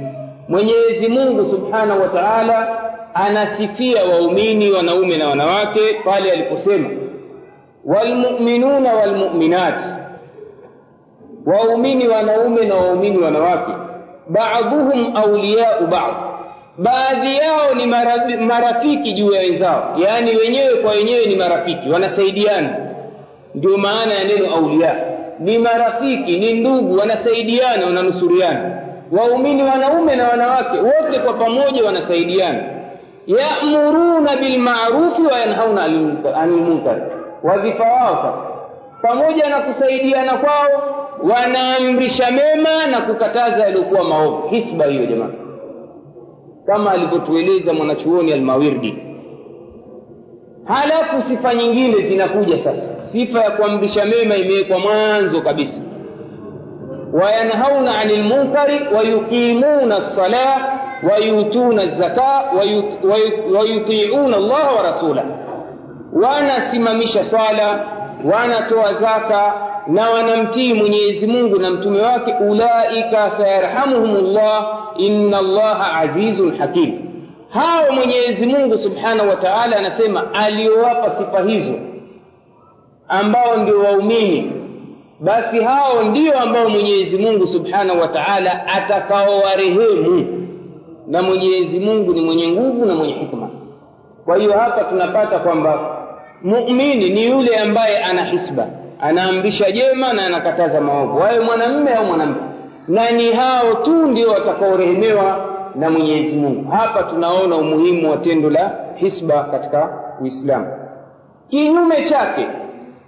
Mwenyezi 0.49 1.09
mungu 1.09 1.47
subhanahu 1.47 2.01
wa 2.03 2.09
taala 2.09 2.81
anasifia 3.15 4.05
waumini 4.05 4.71
wanaume 4.73 5.17
na 5.19 5.29
wanawake 5.29 5.81
pale 6.05 6.31
aliposema 6.33 6.91
walmuminuna 7.85 8.95
walmuminati 8.95 9.85
waumini 11.47 12.09
wanaume 12.09 12.65
na 12.67 12.75
waumini 12.75 13.19
wanawake. 13.19 13.73
Baadhuhum 14.29 15.17
auliyau 15.17 15.87
bad 15.87 16.15
baadhi 16.79 17.37
yao 17.37 17.75
ni 17.75 17.87
marafiki 18.47 19.13
juu 19.13 19.33
ya 19.33 19.41
wenzao. 19.41 19.95
Yaani 19.99 20.37
wenyewe 20.37 20.75
kwa 20.75 20.93
wenyewe 20.93 21.27
ni 21.27 21.37
marafiki 21.37 21.91
wanasaidiana. 21.91 22.77
Ndio 23.55 23.79
maana 23.79 24.15
ya 24.15 24.25
neno 24.25 24.55
aulia 24.55 24.95
ni 25.39 25.59
marafiki 25.59 26.39
ni 26.39 26.53
ndugu 26.53 26.99
wanasaidiana 26.99 27.87
wananusuriana. 27.87 28.71
Waumini 29.13 29.63
wanaume 29.63 30.17
na 30.17 30.29
wanawake 30.29 30.79
wote 30.79 31.19
kwa 31.25 31.33
pamoja 31.35 31.85
wanasaidiana. 31.85 32.63
Yamuruna 33.27 34.37
bilmarufi 34.37 35.23
wa 35.23 35.39
yanhauna 35.39 35.83
anil 35.85 36.81
wadhifa 37.43 37.85
wao 37.85 38.17
sasa. 38.17 38.55
Pamoja 39.03 39.49
na 39.49 39.61
kusaidiana 39.61 40.37
kwao 40.37 40.69
wanaamrisha 41.23 42.31
mema 42.31 42.87
na 42.87 43.01
kukataza 43.01 43.63
yaliyokuwa 43.65 44.05
maovu. 44.05 44.49
Hisba 44.49 44.85
hiyo 44.85 45.07
jamani 45.07 45.44
kama 46.67 46.91
alivyotueleza 46.91 47.73
mwanachuoni 47.73 48.33
almawirdi 48.33 48.99
halafu 50.65 51.23
sifa 51.29 51.55
nyingine 51.55 52.03
zinakuja 52.03 52.65
sasa. 52.65 52.89
Sifa 53.13 53.41
ya 53.41 53.51
kuamrisha 53.51 54.05
mema 54.05 54.37
imewekwa 54.37 54.79
mwanzo 54.79 55.41
kabisa. 55.43 55.81
Wayanhauna 57.13 57.99
ani 57.99 58.17
lmunkari 58.17 58.81
wayuqimuna 58.97 59.99
lsalah 59.99 60.79
wayutuna 61.11 61.87
zaka 61.87 62.45
wayutiuna 63.55 64.37
allaha 64.37 64.73
wa 64.73 64.83
rasulah 64.83 65.25
wanasimamisha 66.13 67.25
swala 67.25 67.87
wanatoa 68.33 68.95
zaka 68.95 69.53
na 69.87 70.11
wanamtii 70.11 70.75
mwenyezi 70.75 71.27
mungu 71.27 71.59
na 71.59 71.71
mtume 71.71 72.01
wake 72.03 72.35
ulaika 72.51 73.31
sayarhamuhum 73.31 74.33
llah 74.35 74.79
inna 74.97 75.39
allaha 75.39 75.95
azizun 75.97 76.57
hakim. 76.57 76.99
Hao 77.51 77.93
mwenyezi 77.93 78.47
mungu 78.47 78.79
subhanahu 78.79 79.29
wa 79.29 79.37
taala 79.37 79.77
anasema 79.77 80.35
aliowapa 80.35 81.11
sifa 81.11 81.43
hizo 81.43 81.75
ambao 83.09 83.57
ndio 83.57 83.79
waumini 83.81 84.53
basi 85.21 85.61
hao 85.61 86.03
ndio 86.03 86.39
ambao 86.39 86.69
mwenyezi 86.69 87.19
mungu 87.19 87.47
subhanahu 87.47 88.01
wa 88.01 88.09
taala 88.09 88.67
atakaowarehemu. 88.67 90.41
Na 91.07 91.23
mwenyezi 91.23 91.81
mungu 91.81 92.13
ni 92.15 92.21
mwenye 92.21 92.49
nguvu 92.49 92.85
na 92.87 92.95
mwenye 92.95 93.13
hikma. 93.13 93.51
Kwa 94.25 94.37
hiyo 94.37 94.53
hapa 94.53 94.85
tunapata 94.85 95.39
kwamba 95.39 95.97
mumini 96.43 97.11
ni 97.11 97.25
yule 97.27 97.57
ambaye 97.57 97.99
ana 97.99 98.25
hisba 98.25 98.69
anaamrisha 99.01 99.73
jema 99.73 100.13
na 100.13 100.27
anakataza 100.27 100.81
maovu. 100.81 101.19
Wawe 101.19 101.41
mwanamme 101.41 101.95
au 101.95 102.05
mwanamke. 102.05 102.41
Na 102.89 103.11
ni 103.11 103.33
hao 103.33 103.75
tu 103.75 104.07
ndio 104.07 104.31
watakaorehemewa 104.31 105.47
na 105.75 105.91
mwenyezi 105.91 106.37
mungu. 106.37 106.71
Hapa 106.71 107.03
tunaona 107.03 107.57
umuhimu 107.57 108.11
wa 108.11 108.17
tendo 108.17 108.51
la 108.51 108.71
hisba 108.95 109.45
katika 109.45 109.91
uislamu. 110.21 110.67
Kinyume 111.51 112.05
chake 112.09 112.47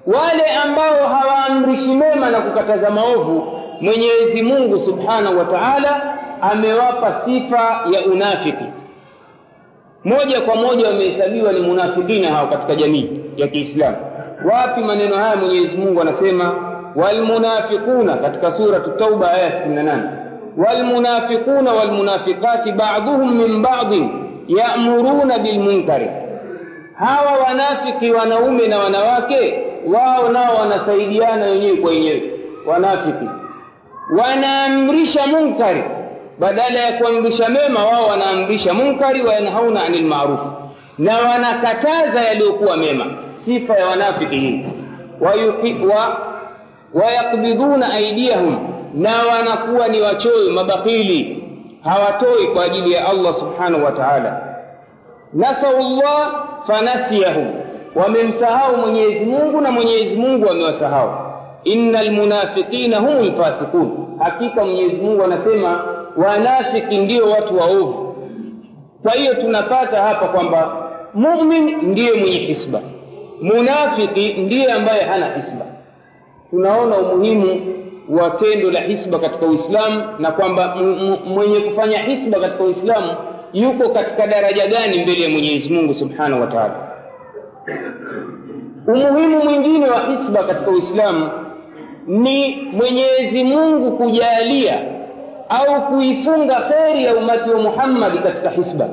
wale 0.07 0.45
ambao 0.65 1.07
hawaamrishi 1.09 1.95
mema 1.95 2.31
na 2.31 2.41
kukataza 2.41 2.91
maovu 2.91 3.47
mwenyezi 3.81 4.43
mungu 4.43 4.79
subhanahu 4.79 5.39
wa 5.39 5.45
taala 5.45 6.19
amewapa 6.41 7.15
sifa 7.25 7.81
ya 7.93 8.07
unafiki. 8.13 8.65
Moja 10.05 10.41
kwa 10.41 10.57
moja 10.57 10.87
wamehesabiwa 10.89 11.53
ni 11.53 11.61
munafikina 11.61 12.29
hao 12.35 12.47
katika 12.47 12.75
jamii 12.75 13.21
ya 13.37 13.49
kiislamu 13.49 13.97
wapi 14.53 14.81
maneno 14.81 15.17
haya 15.17 15.37
mwenyezi 15.37 15.77
mungu 15.77 16.01
anasema? 16.01 16.55
Walmunafiquna 16.97 18.17
katika 18.17 18.53
sura 18.53 18.81
tauba 18.81 19.31
aya 19.31 19.49
68 19.67 20.01
walmunafiquna 20.57 21.73
walmunafiqati 21.73 22.73
baduhum 22.73 23.35
min 23.39 23.63
ba'dhin 23.63 24.11
yamuruna 24.49 25.39
bilmunkari 25.39 26.11
hawa 26.95 27.33
wanafiki 27.47 28.11
wanaume 28.13 28.67
na 28.69 28.79
wanawake 28.79 29.65
wao 29.95 30.29
nao 30.29 30.57
wanasaidiana 30.57 31.47
wenyewe 31.47 31.77
kwa 31.77 31.91
wenyewe. 31.91 32.23
Wanafiki. 32.67 33.29
Wanaamrisha 34.19 35.27
munkari. 35.27 35.85
Badala 36.39 36.81
ya 36.81 36.93
kuamrisha 36.93 37.49
mema 37.49 37.87
wao 37.87 38.07
wanaamrisha 38.09 38.75
munkari 38.75 39.23
wayanhauna 39.23 39.83
anil 39.85 40.05
ma'ruf, 40.07 40.41
na 40.99 41.19
wanakataza 41.19 42.21
yaliyokuwa 42.23 42.77
mema 42.77 43.07
sifa 43.47 43.75
ya 43.77 43.87
wanafiki 43.87 44.37
hii. 44.37 44.65
Wayakbidhuna 46.95 47.93
aidiyahum 47.95 48.59
na 48.95 49.11
wanakuwa 49.23 49.89
ni 49.89 50.01
wachoyo 50.01 50.51
mabakili. 50.51 51.43
Hawatoi 51.83 52.47
kwa 52.55 52.65
ajili 52.65 52.93
ya 52.93 53.09
allah 53.09 53.35
subhanahu 53.35 53.85
wa 53.85 53.93
taala. 53.93 54.57
Nasau 55.33 55.79
llah 55.79 56.45
fanasiyahum 56.67 57.47
wamemsahau 57.95 58.77
mwenyezi 58.77 59.25
mungu 59.27 59.61
na 59.61 59.71
mwenyezi 59.73 60.17
mungu 60.17 60.51
amewasahau. 60.51 61.11
Inna 61.65 62.03
lmunafiqina 62.05 62.99
hum 62.99 63.21
lfasiqun 63.27 63.91
hakika 64.19 64.65
mwenyezi 64.65 64.97
mungu 64.97 65.25
anasema 65.25 65.85
wanafiki 66.17 66.99
ndio 66.99 67.31
watu 67.31 67.59
waovu. 67.59 68.17
Kwa 69.03 69.13
hiyo 69.13 69.35
tunapata 69.35 70.03
hapa 70.03 70.29
kwamba 70.29 70.77
mumin 71.15 71.77
ndiye 71.83 72.13
mwenye 72.13 72.37
hisba 72.39 72.81
munafiki 73.43 74.35
ndiye 74.35 74.73
ambaye 74.73 75.03
hana 75.05 75.35
hisba. 75.35 75.67
Tunaona 76.51 76.99
umuhimu 76.99 77.75
wa 78.09 78.31
tendo 78.31 78.71
la 78.71 78.81
hisba 78.81 79.19
katika 79.19 79.47
uislamu 79.47 80.05
na 80.19 80.33
kwamba 80.33 80.77
mwenye 81.27 81.61
kufanya 81.61 81.99
hisba 81.99 82.41
katika 82.41 82.65
uislamu 82.65 83.17
yuko 83.53 83.89
katika 83.89 84.27
daraja 84.27 84.67
gani 84.67 85.03
mbele 85.03 85.21
ya 85.23 85.29
mwenyezi 85.29 85.71
mungu 85.73 85.95
subhanahu 85.95 86.41
wa 86.41 86.47
taala? 86.47 86.75
Umuhimu 88.87 89.45
mwingine 89.45 89.89
wa 89.91 90.07
hisba 90.07 90.45
katika 90.45 90.71
uislamu 90.71 91.31
ni 92.07 92.69
mwenyezi 92.73 93.45
mungu 93.45 93.97
kujalia 93.97 94.81
au 95.49 95.83
kuifunga 95.89 96.55
kheri 96.55 97.05
ya 97.05 97.17
umati 97.17 97.51
wa 97.51 97.59
muhammadi 97.61 98.19
katika 98.19 98.51
hisba. 98.51 98.89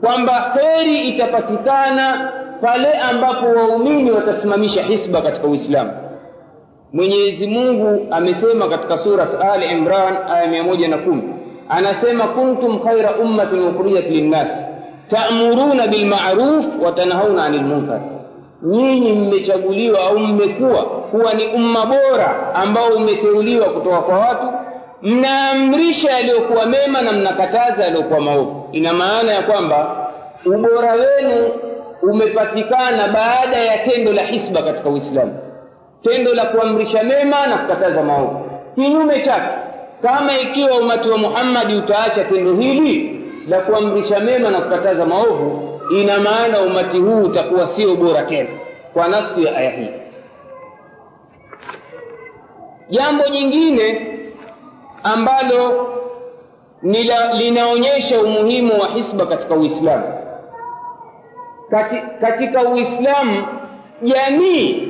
Kwamba 0.00 0.52
kheri 0.56 0.98
itapatikana 0.98 2.32
pale 2.64 2.92
ambapo 2.92 3.46
waumini 3.46 4.10
watasimamisha 4.10 4.82
hisba 4.82 5.22
katika 5.22 5.46
uislamu. 5.48 5.90
Mwenyezi 6.92 7.46
mungu 7.46 8.06
amesema 8.10 8.68
katika 8.68 8.98
surat 8.98 9.28
ali 9.40 9.66
imran 9.66 10.16
aya 10.30 10.46
mia 10.46 10.62
moja 10.62 10.88
na 10.88 10.98
kumi 10.98 11.22
anasema 11.68 12.28
kuntum 12.28 12.78
khaira 12.78 13.16
ummatin 13.16 13.62
ukhrijat 13.68 14.06
linnas 14.10 14.48
ta'muruna 15.10 15.86
bilmaruf 15.86 16.64
watanhauna 16.84 17.44
ani 17.44 17.58
lmunkar 17.58 18.00
nyinyi 18.62 19.12
mmechaguliwa 19.12 20.00
au 20.00 20.18
mmekuwa 20.18 20.84
kuwa 20.84 21.34
ni 21.34 21.46
umma 21.46 21.86
bora 21.86 22.54
ambao 22.54 22.88
umeteuliwa 22.88 23.68
kutoka 23.68 23.98
kwa 24.00 24.18
watu 24.18 24.46
mnaamrisha 25.02 26.10
yaliyokuwa 26.10 26.66
mema 26.66 27.02
na 27.02 27.12
mnakataza 27.12 27.84
yaliyokuwa 27.84 28.20
maovu. 28.20 28.68
Ina 28.72 28.92
maana 28.92 29.32
ya 29.32 29.42
kwamba 29.42 30.06
ubora 30.46 30.92
wenu 30.92 31.48
umepatikana 32.10 33.08
baada 33.08 33.56
ya 33.56 33.78
tendo 33.78 34.12
la 34.12 34.22
hisba 34.22 34.62
katika 34.62 34.88
uislamu. 34.90 35.38
Tendo 36.02 36.34
la 36.34 36.44
kuamrisha 36.44 37.02
mema 37.02 37.46
na 37.46 37.58
kukataza 37.58 38.02
maovu. 38.02 38.50
Kinyume 38.74 39.24
chake. 39.24 39.54
Kama 40.02 40.38
ikiwa 40.38 40.78
umati 40.78 41.08
wa 41.08 41.18
muhammadi 41.18 41.74
utaacha 41.74 42.24
tendo 42.24 42.54
hili 42.54 43.20
la 43.48 43.60
kuamrisha 43.60 44.20
mema 44.20 44.50
na 44.50 44.60
kukataza 44.60 45.06
maovu 45.06 45.80
ina 45.90 46.18
maana 46.20 46.60
umati 46.60 46.98
huu 46.98 47.22
utakuwa 47.22 47.66
sio 47.66 47.94
bora 47.96 48.22
tena. 48.22 48.48
Kwa 48.92 49.08
nafsi 49.08 49.44
ya 49.44 49.56
aya 49.56 49.70
hii. 49.70 49.90
Jambo 52.88 53.24
jingine 53.28 54.06
ambalo 55.02 55.88
linaonyesha 57.38 58.20
umuhimu 58.22 58.80
wa 58.80 58.88
hisba 58.88 59.26
katika 59.26 59.54
uislamu 59.54 60.13
kati, 61.74 61.96
katika 62.20 62.62
Uislamu 62.62 63.44
jamii 64.02 64.88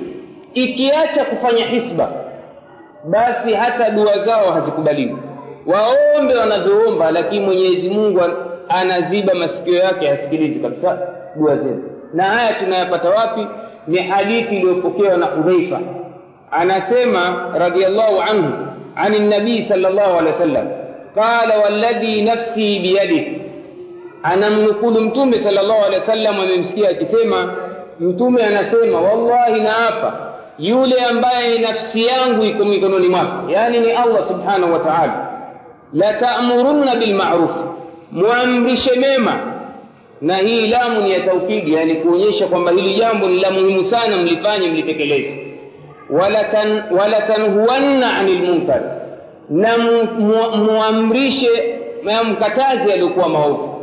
ikiacha 0.54 1.24
kufanya 1.24 1.66
hisba, 1.66 2.12
basi 3.04 3.54
hata 3.54 3.90
dua 3.90 4.18
zao 4.18 4.52
hazikubaliwi. 4.52 5.16
Waombe 5.66 6.34
wanavyoomba, 6.36 7.10
lakini 7.10 7.44
Mwenyezi 7.44 7.88
Mungu 7.88 8.20
anaziba 8.68 9.34
masikio 9.34 9.74
yake, 9.74 10.08
hasikilizi 10.08 10.60
kabisa 10.60 10.98
dua 11.36 11.56
zenu. 11.56 11.82
Na 12.14 12.24
haya 12.24 12.54
tunayapata 12.54 13.10
wapi? 13.10 13.46
Ni 13.88 13.98
hadithi 13.98 14.56
iliyopokewa 14.56 15.16
na 15.16 15.26
Hudhaifa, 15.26 15.80
anasema 16.50 17.52
radhiyallahu 17.58 18.20
anhu, 18.20 18.52
an 18.96 19.28
nabii 19.28 19.62
sallallahu 19.62 20.10
alaihi 20.18 20.32
wasallam 20.32 20.68
qala 21.14 21.58
walladhi 21.58 22.22
nafsi 22.22 22.78
biyadihi 22.80 23.43
anamnukulu 24.24 25.00
mtume 25.00 25.40
sallallahu 25.40 25.78
alaihi 25.78 25.98
wasallam 26.00 26.40
amemsikia 26.40 26.88
akisema 26.90 27.54
mtume 28.00 28.42
anasema 28.44 29.00
wallahi 29.00 29.60
naapa 29.60 30.12
yule 30.58 31.00
ambaye 31.04 31.58
nafsi 31.58 32.06
yangu 32.06 32.44
iko 32.44 32.64
mikononi 32.64 33.08
mwake 33.08 33.52
yani 33.52 33.80
ni 33.80 33.90
allah 33.92 34.28
subhanahu 34.28 34.72
wa 34.72 34.78
taala. 34.78 35.28
Latamurunna 35.92 36.96
bilmaruf 36.96 37.50
mwamrishe 38.12 39.00
mema. 39.00 39.40
Na 40.20 40.36
hii 40.38 40.66
lamu 40.66 41.00
ni 41.00 41.12
ya 41.12 41.20
taukidi 41.20 41.74
yani 41.74 41.94
kuonyesha 41.94 42.46
kwamba 42.46 42.70
hili 42.72 42.94
jambo 42.94 43.28
ni 43.28 43.40
la 43.40 43.50
muhimu 43.50 43.84
sana 43.84 44.16
mlifanye 44.16 44.68
mlitekeleze. 44.68 45.56
Walatanhuanna 46.90 48.16
ani 48.18 48.32
lmunkar 48.32 48.82
na 49.50 49.78
muamrishe 50.56 51.78
mkatazi 52.30 52.92
aliyokuwa 52.92 53.28
maovu 53.28 53.73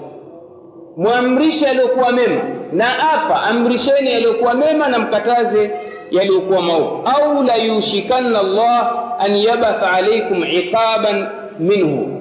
mwamrishe 0.97 1.65
yaliyokuwa 1.65 2.11
mema. 2.11 2.41
Na 2.73 3.11
apa 3.13 3.41
amrisheni 3.41 4.11
yaliyokuwa 4.11 4.53
mema 4.53 4.87
na 4.87 4.99
mkataze 4.99 5.71
yaliyokuwa 6.11 6.61
maovu. 6.61 7.03
Au 7.15 7.43
la 7.43 7.55
yushikanna 7.55 8.39
allah 8.39 8.93
an 9.19 9.35
yabatha 9.35 9.91
alaikum 9.91 10.43
iqaban 10.43 11.27
minhu. 11.59 12.17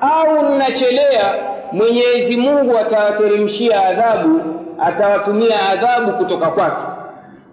Au 0.00 0.42
mnachelea 0.44 1.34
mwenyezi 1.72 2.36
mungu 2.36 2.78
atawateremshia 2.78 3.84
adhabu 3.86 4.40
atawatumia 4.78 5.68
adhabu 5.72 6.12
kutoka 6.12 6.46
kwake. 6.50 6.82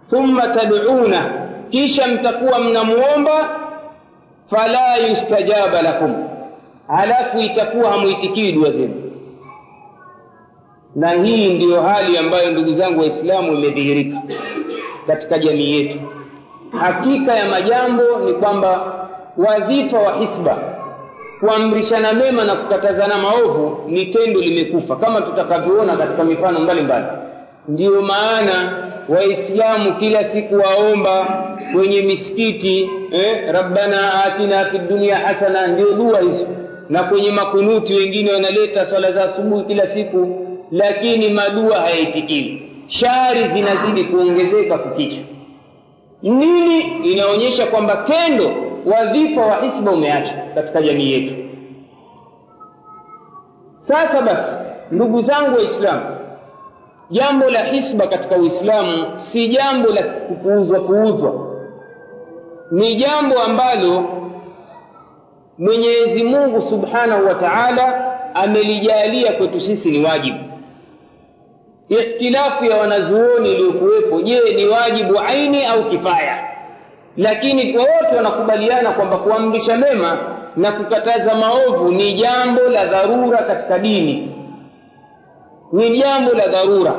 Thumma 0.10 0.48
taduna 0.48 1.32
kisha 1.70 2.08
mtakuwa 2.08 2.60
mnamuomba 2.60 3.50
fala 4.50 4.98
yustajaba 4.98 5.82
lakum. 5.82 6.16
Halafu 6.88 7.38
itakuwa 7.40 7.92
hamuitikii 7.92 8.52
dua 8.52 8.72
zenu 8.72 9.07
na 10.98 11.12
hii 11.12 11.54
ndiyo 11.54 11.82
hali 11.82 12.18
ambayo 12.18 12.52
ndugu 12.52 12.74
zangu 12.74 13.00
waislamu 13.00 13.54
imedhihirika 13.54 14.18
katika 15.08 15.40
jamii 15.40 15.72
yetu. 15.78 16.00
Hakika 16.80 17.34
ya 17.36 17.46
majambo 17.50 18.04
ni 18.26 18.34
kwamba 18.34 18.94
wadhifa 19.38 20.00
wa 20.00 20.14
hisba 20.18 20.58
kuamrishana 21.40 22.14
mema 22.14 22.44
na 22.44 22.56
kukatazana 22.56 23.18
maovu 23.18 23.78
ni 23.88 24.06
tendo 24.06 24.42
limekufa 24.42 24.96
kama 24.96 25.22
tutakavyoona 25.22 25.98
katika 25.98 26.24
mifano 26.24 26.60
mbalimbali. 26.60 27.06
Ndiyo 27.68 28.02
maana 28.02 28.84
waislamu 29.10 29.96
kila 29.96 30.24
siku 30.24 30.56
waomba 30.56 31.44
kwenye 31.74 32.02
misikiti 32.02 32.90
eh, 33.12 33.52
rabbana 33.52 34.24
atina 34.24 34.66
fi 34.66 34.78
dunia 34.80 35.16
hasana 35.18 35.68
ndio 35.68 35.94
dua 35.94 36.20
hizo. 36.22 36.48
Na 36.90 37.04
kwenye 37.04 37.32
makunuti 37.32 37.94
wengine 37.94 38.32
wanaleta 38.32 38.86
swala 38.86 39.12
za 39.12 39.24
asubuhi 39.24 39.64
kila 39.66 39.88
siku 39.88 40.47
lakini 40.72 41.30
madua 41.30 41.80
hayaitikiwi 41.80 42.72
shari 42.88 43.48
zinazidi 43.48 44.04
kuongezeka 44.04 44.78
kukicha. 44.78 45.22
Nini 46.22 46.80
inaonyesha 47.04 47.68
kwamba 47.68 47.96
tendo 47.98 48.52
wadhifa 48.86 49.42
wa 49.46 49.62
hisba 49.64 49.92
umeacha 49.92 50.44
katika 50.56 50.82
jamii 50.82 51.12
yetu? 51.12 51.36
Sasa 53.82 54.22
basi 54.22 54.52
ndugu 54.92 55.22
zangu 55.22 55.56
waislamu 55.56 56.06
jambo 57.10 57.50
la 57.50 57.64
hisba 57.64 58.08
katika 58.08 58.36
uislamu 58.38 59.06
si 59.18 59.48
jambo 59.48 59.90
la 59.90 60.04
kupuuzwa 60.04 60.80
puuzwa. 60.80 61.34
Ni 62.72 62.96
jambo 62.96 63.40
ambalo 63.42 64.06
mwenyezi 65.58 66.24
mungu 66.24 66.62
subhanahu 66.62 67.26
wa 67.26 67.36
taala 67.36 68.14
amelijalia 68.36 69.32
kwetu 69.34 69.62
sisi 69.62 69.92
ni 69.92 70.06
wajibu 70.06 70.38
ikhtilafu 71.90 72.66
ya 72.66 72.78
wanazuoni 72.78 73.52
iliyokuwepo 73.54 74.22
je 74.22 74.40
ni 74.56 74.66
wajibu 74.66 75.20
aini 75.20 75.66
au 75.66 75.90
kifaya? 75.90 76.48
Lakini 77.18 77.78
wote 77.78 78.16
wanakubaliana 78.16 78.92
kwamba 78.92 79.18
kuamrisha 79.18 79.78
mema 79.78 80.18
na 80.56 80.72
kukataza 80.72 81.36
maovu 81.36 81.92
ni 81.92 82.14
jambo 82.14 82.62
la 82.62 82.86
dharura 82.86 83.38
katika 83.38 83.80
dini. 83.80 84.32
Ni 85.74 86.00
jambo 86.00 86.32
la 86.34 86.48
dharura. 86.48 86.94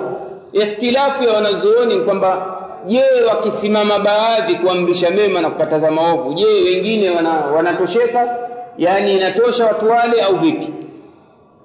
Ikhtilafu 0.52 1.22
ya 1.24 1.32
wanazuoni 1.32 1.94
ni 1.94 2.00
kwamba 2.04 2.56
je 2.86 3.02
wakisimama 3.28 3.98
baadhi 3.98 4.54
kuamrisha 4.54 5.10
mema 5.10 5.40
na 5.40 5.50
kukataza 5.50 5.90
maovu 5.90 6.34
je 6.34 6.44
wengine 6.46 7.10
wana, 7.10 7.30
wanatosheka? 7.30 8.36
Yaani 8.78 9.12
inatosha 9.14 9.66
watu 9.66 9.90
wale 9.90 10.22
au 10.22 10.36
vipi? 10.36 10.68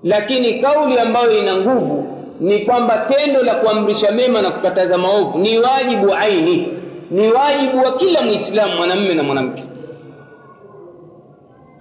Lakini 0.03 0.53
kauli 0.61 0.99
ambayo 0.99 1.31
ina 1.39 1.55
nguvu 1.55 2.07
ni 2.43 2.59
kwamba 2.59 2.97
tendo 2.97 3.41
la 3.43 3.55
kuamrisha 3.55 4.11
mema 4.11 4.41
na 4.41 4.51
kukataza 4.51 4.97
maovu 4.97 5.37
ni 5.39 5.57
wajibu 5.59 6.13
aini 6.13 6.67
ni 7.11 7.31
wajibu 7.31 7.77
wa 7.77 7.91
kila 7.97 8.21
mwislamu 8.21 8.75
mwanamume 8.77 9.13
na 9.13 9.23
mwanamke. 9.23 9.63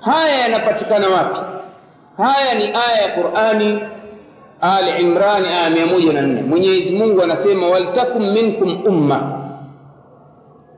Haya 0.01 0.39
yanapatikana 0.39 1.09
wapi? 1.09 1.41
Haya 2.17 2.55
ni 2.55 2.63
aya 2.65 3.03
ya 3.03 3.09
qurani 3.23 3.81
ali 4.61 5.03
imrani 5.03 5.47
aya 5.47 5.71
mia 5.71 5.87
moja 5.87 6.13
na 6.13 6.23
nne. 6.23 6.43
Mwenyezi 6.43 6.95
mungu 6.97 7.23
anasema 7.23 7.69
waltakum 7.69 8.33
minkum 8.33 8.87
umma 8.87 9.39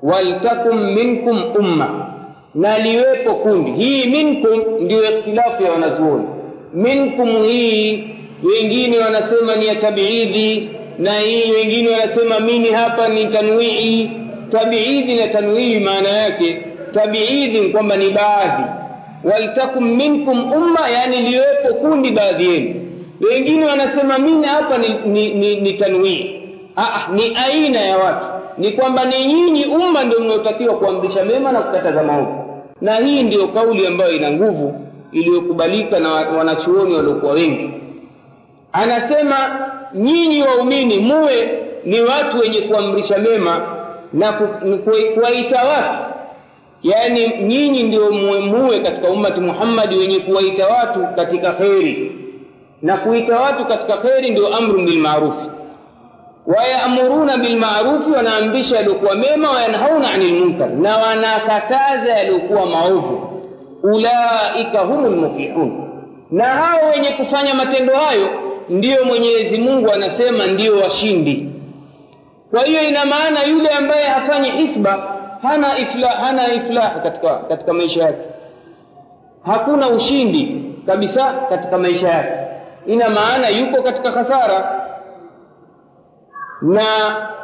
waltakum 0.03 0.85
minkum 0.95 1.43
umma. 1.59 2.11
Na 2.55 2.79
liwepo 2.79 3.35
kundi. 3.35 3.73
Hii 3.73 4.07
minkum 4.11 4.61
ndiyo 4.81 5.11
ikhtilafu 5.11 5.63
ya 5.63 5.73
wanazuoni. 5.73 6.29
Minkum 6.75 7.29
hii 7.43 8.15
wengine 8.45 8.99
wanasema 8.99 9.57
ni 9.57 9.67
ya 9.67 9.75
tabiidhi 9.77 10.69
na 10.99 11.19
hii 11.19 11.53
wengine 11.53 11.91
wanasema 11.91 12.41
mini 12.41 12.69
hapa 12.69 13.09
ni 13.09 13.27
tanwii. 13.27 14.11
Tabiidhi 14.53 15.17
na 15.17 15.29
tanwii 15.29 15.81
maana 15.81 16.09
yake 16.09 16.63
tabiidhi 16.95 17.61
kwamba 17.69 17.97
ni 17.97 18.11
baadhi. 18.11 18.63
Waltakum 19.25 19.85
minkum 19.97 20.53
umma 20.53 20.89
yani 20.91 21.17
liwepo 21.17 21.75
kundi 21.75 22.11
baadhi 22.11 22.47
yenu. 22.51 22.75
Wengine 23.31 23.65
wanasema 23.67 24.19
mini 24.19 24.47
hapa 24.47 24.79
ni, 24.79 24.89
ni, 25.07 25.35
ni, 25.35 25.61
ni 25.61 25.73
tanwii. 25.73 26.41
Ah, 26.77 27.09
ni 27.13 27.37
aina 27.47 27.81
ya 27.81 27.97
watu. 27.99 28.27
Ni 28.59 28.73
kwamba 28.73 29.05
ni 29.05 29.25
nyinyi 29.25 29.65
umma 29.67 30.05
ndio 30.05 30.21
mnaotakiwa 30.21 30.75
kuamrisha 30.77 31.25
mema 31.25 31.53
na 31.53 31.61
kukataza 31.63 32.03
maovu. 32.03 32.45
Na 32.81 32.97
hii 32.97 33.23
ndiyo 33.23 33.49
kauli 33.49 33.87
ambayo 33.87 34.13
ina 34.13 34.31
nguvu 34.31 34.81
iliyokubalika 35.13 36.01
na 36.01 36.13
wanachuoni 36.13 36.95
waliokuwa 36.95 37.33
wengi 37.33 37.71
anasema 38.75 39.69
nyinyi 39.95 40.43
waumini 40.43 40.99
muwe 40.99 41.59
ni 41.85 42.01
watu 42.01 42.39
wenye 42.39 42.61
kuamrisha 42.61 43.19
mema 43.19 43.77
na 44.13 44.33
kuwaita 45.15 45.65
watu. 45.65 46.15
Yaani 46.83 47.29
nyinyi 47.45 47.83
ndio 47.83 48.11
muwe, 48.13 48.81
katika 48.81 49.09
ummati 49.11 49.41
muhammadi 49.41 49.97
wenye 49.97 50.19
kuwaita 50.21 50.67
watu 50.67 51.01
katika 51.17 51.53
kheri. 51.53 52.13
Na 52.83 52.97
kuita 52.97 53.41
watu 53.41 53.65
katika 53.67 53.97
kheri 53.97 54.31
ndio 54.31 54.57
amru 54.57 54.79
bilmarufi 54.85 55.51
wayamuruna 56.47 57.37
bilmarufi 57.37 58.11
wanaamrisha 58.11 58.77
yaliyokuwa 58.77 59.15
mema 59.15 59.51
wayanhauna 59.51 60.11
ani 60.11 60.29
lmunkar 60.33 60.71
na 60.71 60.97
wanakataza 60.97 62.11
yaliyokuwa 62.13 62.67
maovu. 62.67 63.31
Ulaika 63.83 64.81
humu 64.81 65.11
lmuflihun 65.11 65.91
na 66.31 66.45
hao 66.45 66.91
wenye 66.91 67.09
kufanya 67.13 67.55
matendo 67.55 67.95
hayo 67.95 68.29
ndiyo 68.69 69.05
mwenyezi 69.05 69.61
mungu 69.61 69.93
anasema 69.93 70.47
ndiyo 70.47 70.77
washindi. 70.79 71.49
Kwa 72.51 72.63
hiyo 72.65 72.83
ina 72.83 73.05
maana 73.05 73.43
yule 73.45 73.69
ambaye 73.69 74.05
hafanyi 74.07 74.51
hisba 74.51 75.17
hana 75.43 75.79
iflah, 75.79 76.21
hana 76.21 76.43
katika, 77.03 77.37
katika 77.39 77.73
maisha 77.73 78.03
yake. 78.03 78.19
Hakuna 79.45 79.89
ushindi 79.89 80.65
kabisa 80.87 81.33
katika 81.49 81.79
maisha 81.79 82.09
yake. 82.09 82.33
Ina 82.87 83.11
maana 83.11 83.49
yuko 83.49 83.83
katika 83.83 84.11
hasara 84.11 84.81
na 86.63 86.85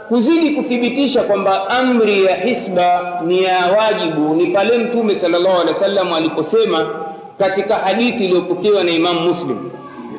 kuzidi 0.09 0.51
kuthibitisha 0.51 1.23
kwamba 1.23 1.69
amri 1.69 2.25
ya 2.25 2.37
hisba 2.37 3.21
ni 3.27 3.43
ya 3.45 3.59
wajibu 3.79 4.35
ni 4.35 4.47
pale 4.47 4.79
mtume 4.79 5.15
sala 5.15 5.39
llahu 5.39 5.61
alehi 5.61 5.75
wa 5.75 5.81
sallam 5.81 6.13
aliposema 6.13 7.05
katika 7.39 7.75
hadithi 7.75 8.25
iliyopokewa 8.25 8.85
na 8.85 8.91
imamu 8.91 9.21
Muslim 9.21 9.71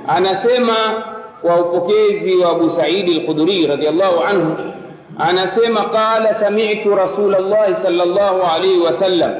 anasema 0.07 0.73
kwa 1.41 1.59
upokezi 1.59 2.35
wa 2.37 2.49
Abu 2.51 2.69
Sa'id 2.69 3.09
al-Khudri 3.09 3.67
radhiyallahu 3.67 4.19
anhu 4.23 4.55
anasema 5.19 5.81
qala 5.83 6.33
sami'tu 6.33 6.95
Rasulullah 6.95 7.81
sallallahu 7.83 8.41
alayhi 8.55 8.79
wasallam 8.79 9.31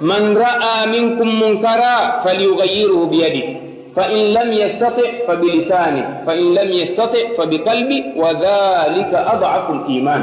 man 0.00 0.36
ra'a 0.36 0.86
minkum 0.90 1.28
munkara 1.28 2.20
falyughayyirhu 2.24 3.06
biyadihi 3.06 3.56
فإن 3.96 4.34
لم 4.34 4.52
يستطع 4.52 5.08
فبلسانه 5.28 6.22
فإن 6.26 6.54
لم 6.54 6.68
يستطع 6.72 7.18
فبقلبه 7.38 8.04
وذلك 8.16 9.12
أضعف 9.14 9.70
الإيمان 9.70 10.22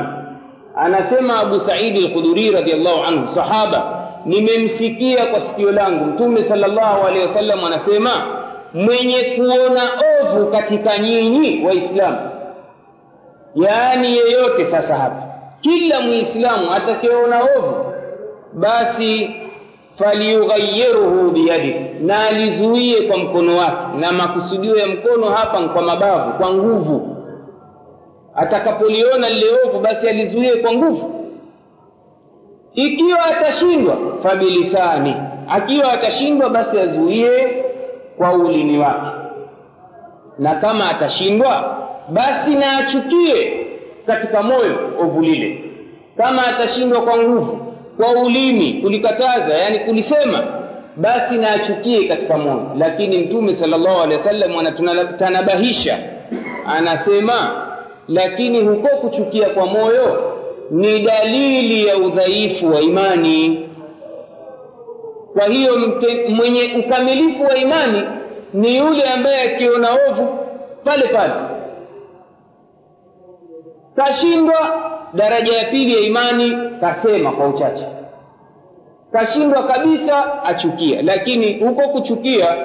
anasema 0.75 1.39
Abu 1.39 1.59
Saidi 1.59 2.05
al-Khudri 2.05 2.51
radhiyallahu 2.51 3.03
anhu 3.03 3.35
sahaba 3.35 3.99
nimemsikia 4.25 5.25
kwa 5.25 5.41
sikio 5.41 5.71
langu 5.71 6.05
mtume 6.05 6.43
sallallahu 6.43 7.07
alaihi 7.07 7.25
wasallam 7.27 7.63
anasema 7.65 8.11
mwenye 8.73 9.23
kuona 9.35 9.81
ovu 10.21 10.47
katika 10.51 10.97
nyinyi 10.97 11.65
waislamu. 11.65 12.17
Yaani 13.55 14.17
yeyote 14.17 14.65
sasa 14.65 14.97
hapa 14.97 15.23
kila 15.61 16.01
muislamu 16.01 16.71
atakayeona 16.73 17.41
ovu 17.57 17.93
basi 18.53 19.29
faliughayiruhu 19.99 21.31
biyadi 21.31 21.75
na 22.01 22.27
alizuie 22.27 23.01
kwa 23.01 23.17
mkono 23.17 23.57
wake 23.57 23.97
na 23.99 24.11
makusudio 24.11 24.75
ya 24.75 24.87
mkono 24.87 25.29
hapa 25.29 25.69
kwa 25.69 25.81
mabavu 25.81 26.33
kwa 26.37 26.53
nguvu. 26.53 27.17
Atakapoliona 28.35 29.29
lile 29.29 29.45
ovu 29.65 29.79
basi 29.79 30.09
alizuie 30.09 30.55
kwa 30.55 30.73
nguvu. 30.73 31.13
Ikiwa 32.73 33.25
atashindwa 33.25 33.97
fabilisani. 34.23 35.15
Akiwa 35.49 35.93
atashindwa 35.93 36.49
basi 36.49 36.79
azuie 36.79 37.63
kwa 38.17 38.33
ulimi 38.33 38.77
wake. 38.79 39.07
Na 40.39 40.55
kama 40.55 40.89
atashindwa 40.89 41.77
basi 42.09 42.55
na 42.55 42.77
achukie 42.77 43.65
katika 44.07 44.41
moyo 44.43 44.77
ovu 44.99 45.21
lile. 45.21 45.63
Kama 46.17 46.47
atashindwa 46.47 47.01
kwa 47.01 47.17
nguvu 47.17 47.73
kwa 47.97 48.11
ulimi 48.23 48.73
kulikataza 48.73 49.53
yani 49.57 49.79
kulisema 49.79 50.43
basi 50.95 51.35
na 51.35 51.51
achukie 51.51 52.07
katika 52.07 52.37
moyo. 52.37 52.71
Lakini 52.77 53.17
mtume 53.17 53.55
sallallahu 53.55 53.95
alaihi 54.01 54.13
wasallam 54.17 54.57
anatanabahisha 54.57 55.99
anasema 56.67 57.67
lakini 58.07 58.59
huko 58.61 58.87
kuchukia 58.87 59.49
kwa 59.49 59.65
moyo 59.65 60.33
ni 60.71 60.99
dalili 60.99 61.87
ya 61.87 61.97
udhaifu 61.97 62.67
wa 62.73 62.81
imani 62.81 63.66
kwa 65.37 65.45
hiyo 65.45 65.73
mwenye 66.29 66.61
ukamilifu 66.85 67.43
wa 67.43 67.55
imani 67.57 68.03
ni 68.53 68.77
yule 68.77 69.03
ambaye 69.03 69.41
akiona 69.55 69.87
ovu 70.09 70.27
pale 70.83 71.07
pale. 71.07 71.33
Kashindwa 73.95 74.81
daraja 75.13 75.57
ya 75.57 75.65
pili 75.65 75.93
ya 75.93 75.99
imani 75.99 76.57
kasema 76.81 77.31
kwa 77.31 77.47
uchache. 77.47 77.85
Kashindwa 79.11 79.63
kabisa 79.63 80.43
achukia. 80.43 81.01
Lakini 81.01 81.59
huko 81.59 81.87
kuchukia 81.89 82.55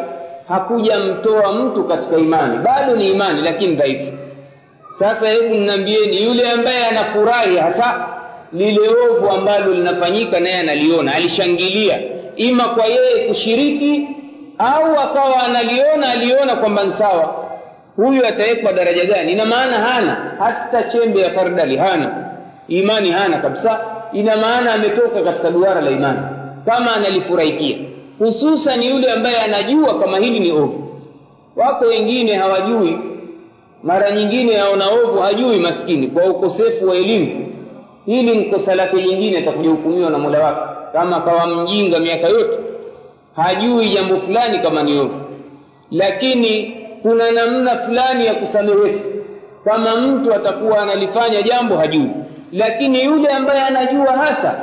hakujamtoa 0.48 1.52
mtu 1.52 1.84
katika 1.84 2.18
imani. 2.18 2.58
Bado 2.58 2.96
ni 2.96 3.10
imani 3.10 3.42
lakini 3.42 3.74
dhaifu. 3.74 4.12
Sasa 4.98 5.28
hebu 5.28 5.54
mnaambieni 5.54 6.22
yule 6.24 6.50
ambaye 6.50 6.86
anafurahi 6.86 7.56
hasa 7.56 8.06
lile 8.52 8.80
ovu 8.88 9.30
ambalo 9.30 9.74
linafanyika 9.74 10.40
naye 10.40 10.54
analiona 10.58 11.14
alishangilia 11.14 11.98
ima 12.36 12.64
kwa 12.64 12.84
yeye 12.86 13.28
kushiriki 13.28 14.08
au 14.58 14.96
akawa 14.98 15.42
analiona 15.42 16.08
aliona 16.12 16.56
kwamba 16.56 16.84
ni 16.84 16.92
sawa 16.92 17.34
huyu 17.96 18.26
atawekwa 18.26 18.72
daraja 18.72 19.04
gani? 19.04 19.32
Ina 19.32 19.44
maana 19.44 19.78
hana. 19.78 20.34
Hata 20.38 20.82
chembe 20.82 21.20
ya 21.20 21.30
fardali 21.30 21.76
hana 21.76 22.28
imani 22.68 23.10
hana 23.10 23.38
kabisa. 23.38 23.80
Ina 24.12 24.36
maana 24.36 24.72
ametoka 24.74 25.22
katika 25.22 25.50
duara 25.50 25.80
la 25.80 25.90
imani 25.90 26.18
kama 26.66 26.94
analifurahikia. 26.96 27.76
Hususan 28.18 28.82
yule 28.82 29.12
ambaye 29.12 29.36
anajua 29.40 30.00
kama 30.00 30.18
hili 30.18 30.40
ni 30.40 30.52
ovu. 30.52 30.88
Wako 31.56 31.84
wengine 31.84 32.34
hawajui. 32.34 32.98
Mara 33.82 34.10
nyingine 34.10 34.60
aona 34.60 34.84
ovu 34.90 35.18
hajui 35.18 35.58
maskini 35.58 36.06
kwa 36.06 36.24
ukosefu 36.24 36.88
wa 36.88 36.96
elimu. 36.96 37.46
Hili 38.06 38.36
ni 38.36 38.44
kosa 38.44 38.74
lake 38.74 38.96
lingine 38.96 39.38
atakuja 39.38 39.70
hukumiwa 39.70 40.10
na 40.10 40.18
mola 40.18 40.44
wake 40.44 40.60
kama 40.92 41.16
akawa 41.16 41.46
mjinga 41.46 41.98
miaka 42.00 42.28
yote. 42.28 42.58
Hajui 43.36 43.88
jambo 43.88 44.16
fulani 44.20 44.58
kama 44.58 44.82
ni 44.82 44.98
ovu 44.98 45.14
lakini 45.90 46.76
kuna 47.02 47.30
namna 47.30 47.78
fulani 47.78 48.26
ya 48.26 48.34
kusameheka 48.34 49.04
kama 49.64 49.96
mtu 49.96 50.34
atakuwa 50.34 50.82
analifanya 50.82 51.42
jambo 51.42 51.76
hajui. 51.76 52.10
Lakini 52.52 53.04
yule 53.04 53.28
ambaye 53.28 53.60
anajua 53.60 54.12
hasa 54.12 54.54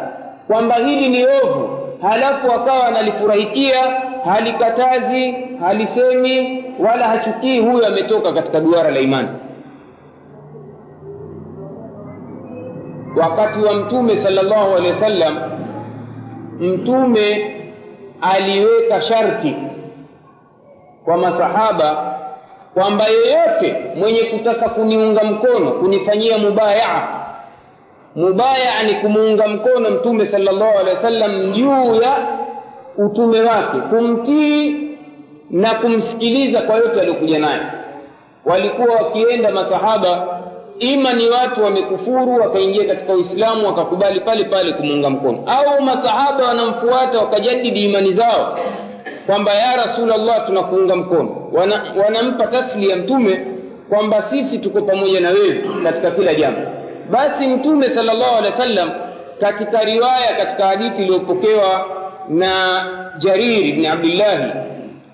kwamba 0.47 0.75
hili 0.75 1.09
ni 1.09 1.25
ovu 1.25 1.69
halafu 2.01 2.51
akawa 2.51 2.87
analifurahikia 2.87 3.77
halikatazi 4.25 5.31
halisemi 5.59 6.63
wala 6.79 7.07
hachukii 7.07 7.59
huyo 7.59 7.87
ametoka 7.87 8.33
katika 8.33 8.59
duara 8.59 8.91
la 8.91 8.99
imani. 8.99 9.29
Wakati 13.17 13.59
wa 13.59 13.73
mtume 13.73 14.17
sallallahu 14.17 14.69
alaihi 14.75 14.91
wasallam 14.91 15.37
mtume 16.59 17.55
aliweka 18.21 19.01
sharti 19.01 19.55
kwa 21.05 21.17
masahaba 21.17 22.15
kwamba 22.73 23.03
yeyote 23.07 23.75
mwenye 23.95 24.19
kutaka 24.23 24.69
kuniunga 24.69 25.23
mkono 25.23 25.71
kunifanyia 25.71 26.37
mubayaa 26.37 27.07
mubayaa 28.15 28.83
ni 28.87 28.93
kumuunga 28.95 29.47
mkono 29.47 29.89
mtume 29.89 30.25
sallallahu 30.25 30.79
alaihi 30.79 30.95
wasallam 30.95 31.51
juu 31.53 31.95
ya 31.95 32.27
utume 32.97 33.41
wake 33.41 33.77
kumtii 33.89 34.89
na 35.49 35.75
kumsikiliza 35.75 36.61
kwa 36.61 36.75
yote 36.75 37.01
aliyokuja 37.01 37.39
nayo. 37.39 37.61
Walikuwa 38.45 38.95
wakienda 38.95 39.51
masahaba 39.51 40.39
ima 40.79 41.13
ni 41.13 41.29
watu 41.29 41.63
wamekufuru 41.63 42.35
wakaingia 42.35 42.85
katika 42.85 43.13
uislamu 43.13 43.67
wakakubali 43.67 44.19
pale 44.19 44.43
pale 44.43 44.73
kumuunga 44.73 45.09
mkono. 45.09 45.43
Au 45.47 45.81
masahaba 45.81 46.43
wanamfuata 46.45 47.19
wakajadidi 47.19 47.85
imani 47.85 48.13
zao 48.13 48.59
kwamba 49.25 49.53
ya 49.53 49.75
rasulllah 49.75 50.45
tunakuunga 50.45 50.95
mkono. 50.95 51.49
Wana, 51.51 51.81
wanampa 52.03 52.47
taslia 52.47 52.95
mtume 52.95 53.45
kwamba 53.89 54.21
sisi 54.21 54.59
tuko 54.59 54.81
pamoja 54.81 55.19
na 55.19 55.29
wewe 55.29 55.63
katika 55.83 56.11
kila 56.11 56.35
jambo. 56.35 56.61
Basi 57.11 57.47
mtume 57.47 57.89
sallallahu 57.89 58.37
alaihi 58.37 58.51
wasallam 58.51 58.91
katika 59.39 59.83
riwaya 59.83 60.33
katika 60.37 60.65
hadithi 60.67 61.01
iliyopokewa 61.03 61.85
na 62.29 62.51
Jariri 63.17 63.69
ibn 63.69 63.85
abdillahi 63.85 64.51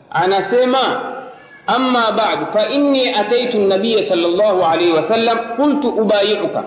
anasema 0.09 1.01
amma 1.67 2.11
بعد 2.11 2.39
فإني 2.53 3.19
أتيت 3.21 3.55
النبي 3.55 4.03
صلى 4.03 4.25
الله 4.25 4.65
عليه 4.65 4.91
وسلم 4.93 5.37
قلت 5.59 5.85
أبايعك 5.99 6.63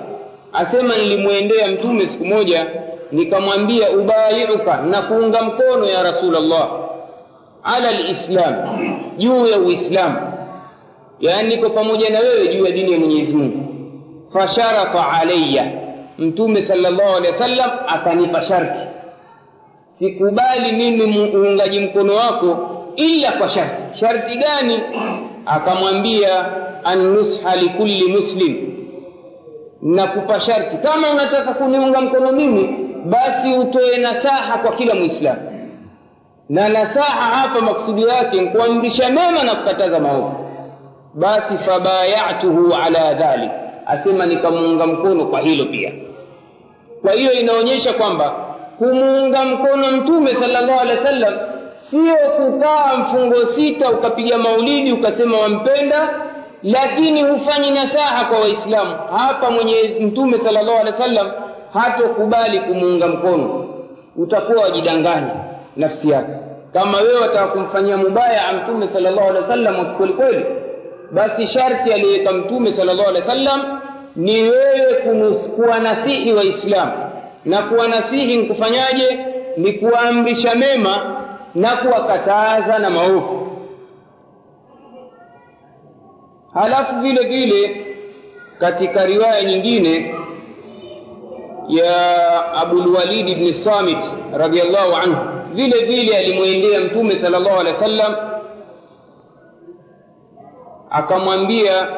asema 0.53 0.97
nilimwendea 0.97 1.69
mtume 1.69 2.07
siku 2.07 2.25
moja 2.25 2.67
nikamwambia 3.13 3.91
ubayiuka 3.91 4.77
na 4.83 5.03
kuunga 5.03 5.43
mkono 5.43 5.87
ya 5.87 6.03
rasulllah 6.03 6.69
ala 7.65 7.93
lislam 7.93 8.55
juu 9.19 9.47
ya 9.47 9.59
uislamu. 9.59 10.33
Yaani 11.21 11.49
niko 11.57 11.71
pamoja 11.71 12.11
na 12.11 12.19
wewe 12.19 12.49
juu 12.49 12.65
ya 12.67 12.71
dini 12.73 12.93
ya 12.93 12.99
mwenyezi 12.99 13.35
mungu. 13.35 13.65
Fasharata 14.33 15.11
alaya 15.13 15.71
mtume 16.19 16.63
salllahu 16.63 17.17
alehi 17.17 17.33
wasallam 17.33 17.71
akanipa 17.87 18.43
sharti. 18.43 18.81
Sikubali 19.93 20.73
mimi 20.73 21.31
uungaji 21.37 21.81
mkono 21.81 22.15
wako 22.15 22.59
illa 22.99 23.33
kwa 23.33 23.49
sharti. 23.49 23.99
Sharti 24.01 24.37
gani? 24.37 24.83
Akamwambia 25.47 26.47
annusha 26.85 27.57
likulli 27.57 28.13
muslim. 28.13 28.57
Nakupa 29.83 30.41
sharti. 30.41 30.77
Kama 30.77 31.11
unataka 31.11 31.55
kuniunga 31.55 32.01
mkono 32.01 32.33
mimi 32.33 32.77
basi 33.05 33.53
utoe 33.53 33.97
nasaha 33.99 34.59
kwa 34.59 34.73
kila 34.73 34.95
mwislamu 34.95 35.41
na 36.49 36.69
nasaha 36.69 37.21
hapa 37.37 37.61
maksudi 37.61 38.03
yake 38.03 38.41
ni 38.41 38.49
mema 39.09 39.43
na 39.45 39.55
kukataza 39.55 40.01
maovu. 40.01 40.35
Basi 41.15 41.59
fabayatuhu 41.59 42.75
ala 42.75 43.15
dhalik. 43.15 43.51
Asema 43.87 44.27
nikamuunga 44.27 44.87
mkono 44.87 45.27
kwa 45.27 45.41
hilo 45.41 45.65
pia. 45.65 45.93
Kwa 47.03 47.13
hiyo 47.13 47.33
inaonyesha 47.33 47.93
kwamba 47.93 48.35
kumuunga 48.79 49.45
mkono 49.45 49.93
mtume 49.93 50.31
sallallahu 50.35 50.81
alaihi 50.81 50.99
wasallam 50.99 51.35
sio 51.81 52.17
kukaa 52.37 52.97
mfungo 52.97 53.47
sita 53.47 53.91
ukapiga 53.91 54.39
maulidi 54.39 54.93
ukasema 54.93 55.39
wampenda 55.39 56.11
lakini 56.63 57.23
hufanyi 57.23 57.71
nasaha 57.71 58.25
kwa 58.25 58.41
waislamu. 58.41 58.95
Hapa 59.17 59.51
mwenyezi 59.51 60.01
mtume 60.01 60.39
salllahu 60.39 60.71
alehi 60.79 60.87
wa 60.87 60.93
sallam 60.93 61.31
hatokubali 61.73 62.59
kumuunga 62.61 63.07
mkono. 63.09 63.69
Utakuwa 64.17 64.63
wajidanganya 64.63 65.31
nafsi 65.77 66.11
yako. 66.11 66.33
Kama 66.73 66.99
wewe 66.99 67.21
wataka 67.21 67.47
kumfanyia 67.47 67.97
mubaya 67.97 68.53
mtume 68.53 68.89
sallallahu 68.89 69.29
alehi 69.29 69.43
wa 69.43 69.49
sallam 69.49 69.79
wakikwelikweli 69.79 70.45
basi 71.13 71.47
sharti 71.47 71.93
aliyeweka 71.93 72.33
mtume 72.33 72.73
salllahu 72.73 73.09
alehi 73.09 73.29
wa 73.29 73.35
sallam 73.35 73.81
ni 74.17 74.43
wewe 74.43 74.95
kuwanasihi 75.57 76.33
waislamu. 76.33 76.93
Na 77.45 77.63
kuwanasihi 77.63 78.39
nkufanyaje 78.39 79.27
ni 79.57 79.73
kuwaamrisha 79.73 80.55
mema 80.55 81.18
na 81.55 81.77
kuwakataza 81.77 82.79
na 82.79 82.91
maovu. 82.91 83.49
Halafu 86.55 87.01
vile 87.01 87.23
vile 87.29 87.87
katika 88.59 89.07
riwaya 89.07 89.45
nyingine 89.45 90.15
ya 91.69 92.53
abulwalidi 92.53 93.35
bni 93.35 93.53
samit 93.53 93.99
radiallahu 94.33 94.95
anhu 94.97 95.17
vile 95.55 95.85
vile 95.85 96.17
alimwendea 96.19 96.81
mtume 96.81 97.17
sallallahu 97.17 97.61
alaihi 97.61 97.75
wasallam 97.79 98.15
akamwambia 100.91 101.89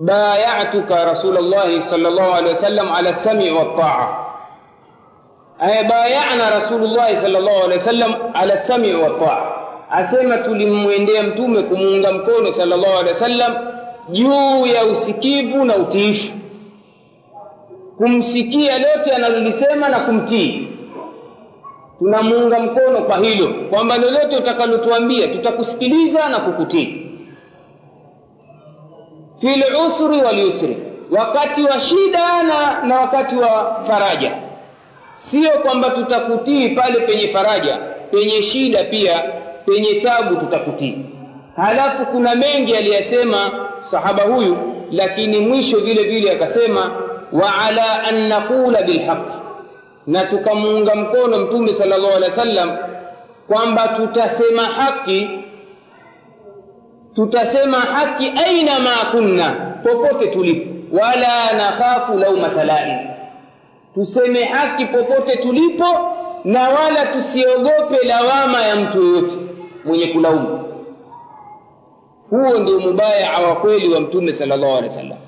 bayatuka 0.00 1.04
rasulllahi 1.04 1.82
sallallahu 1.90 2.32
alaihi 2.34 2.54
wasallam 2.54 2.92
ala 2.92 3.14
sami 3.14 3.50
waltaa 3.50 4.25
aya 5.58 5.84
bayana 5.84 6.50
rasulullahi 6.50 7.16
sallallahu 7.16 7.56
alaihi 7.64 7.78
wasallam 7.78 8.14
ala 8.34 8.58
sami 8.58 8.94
waltaa 8.94 9.52
asema 9.90 10.38
tulimwendea 10.38 11.22
mtume 11.22 11.62
kumuunga 11.62 12.12
mkono 12.12 12.52
sallallahu 12.52 12.92
alaihi 12.92 13.08
wasallam 13.08 13.54
juu 14.08 14.66
ya 14.66 14.84
usikivu 14.92 15.64
na 15.64 15.76
utiifu. 15.76 16.32
Kumsikia 17.96 18.78
lote 18.78 19.12
analolisema 19.16 19.88
na 19.88 20.00
kumtii. 20.00 20.68
Tunamuunga 21.98 22.58
mkono 22.60 23.02
kwa 23.02 23.18
hilo 23.18 23.54
kwamba 23.70 23.96
lolote 23.96 24.36
utakalotuambia 24.36 25.28
tutakusikiliza 25.28 26.28
na 26.28 26.40
kukutii. 26.40 27.02
Fil 29.40 29.64
usri 29.86 30.20
wal 30.22 30.38
yusri 30.38 30.78
wakati 31.10 31.62
wa 31.62 31.80
shida 31.80 32.42
na, 32.42 32.82
na 32.82 33.00
wakati 33.00 33.36
wa 33.36 33.84
faraja 33.88 34.32
sio 35.18 35.50
kwamba 35.50 35.90
tutakutii 35.90 36.68
pale 36.68 37.00
penye 37.00 37.28
faraja 37.28 37.78
penye 38.10 38.42
shida 38.42 38.84
pia 38.84 39.22
penye 39.66 39.94
tabu 39.94 40.36
tutakutii. 40.36 40.98
Halafu 41.56 42.06
kuna 42.06 42.34
mengi 42.34 42.76
aliyasema 42.76 43.50
sahaba 43.90 44.22
huyu 44.22 44.56
lakini 44.90 45.38
mwisho 45.40 45.78
vile 45.80 46.02
vile 46.04 46.32
akasema 46.32 46.92
wa 47.32 47.52
ala 47.68 48.02
an 48.08 48.28
naqula 48.28 48.82
bilhaqi 48.82 49.32
na 50.06 50.24
tukamuunga 50.24 50.94
mkono 50.94 51.38
mtume 51.38 51.72
sallallahu 51.74 52.16
alaihi 52.16 52.30
wasallam 52.30 52.76
kwamba 53.48 53.88
tutasema 53.88 54.62
haki 54.62 55.28
tutasema 57.14 57.76
haki 57.78 58.32
aina 58.46 58.78
ma 58.78 59.10
kunna 59.10 59.50
popote 59.82 60.26
tulipo. 60.26 60.72
Wala 60.92 61.52
nakhafu 61.52 62.18
laumata 62.18 62.64
laim 62.64 62.98
tuseme 63.96 64.44
haki 64.44 64.86
popote 64.86 65.36
tulipo 65.36 65.86
na 66.44 66.68
wala 66.68 67.06
tusiogope 67.06 68.06
lawama 68.06 68.62
ya 68.62 68.76
mtu 68.76 68.98
yoyote 69.02 69.34
mwenye 69.84 70.06
kulaumu. 70.06 70.62
Huo 72.30 72.58
ndio 72.58 72.80
mubayaa 72.80 73.38
wa 73.48 73.56
kweli 73.56 73.94
wa 73.94 74.00
mtume 74.00 74.32
sallallahu 74.32 74.72
alaihi 74.76 74.88
wasallam. 74.88 75.18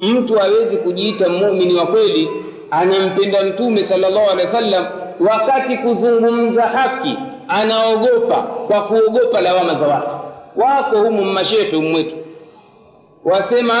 Mtu 0.00 0.34
hawezi 0.34 0.76
kujiita 0.76 1.28
muumini 1.28 1.74
wa 1.74 1.86
kweli 1.86 2.30
anampenda 2.70 3.42
mtume 3.42 3.84
sallallahu 3.84 4.30
alaihi 4.30 4.46
wasallam 4.46 4.86
wakati 5.20 5.76
kuzungumza 5.78 6.62
haki 6.62 7.18
anaogopa 7.48 8.36
kwa 8.42 8.80
kuogopa 8.82 9.40
lawama 9.40 9.74
za 9.74 9.86
watu. 9.86 10.08
Wako 10.56 10.98
humu 11.02 11.24
mashekhe 11.24 11.76
umwetu 11.76 12.16
wasema 13.24 13.74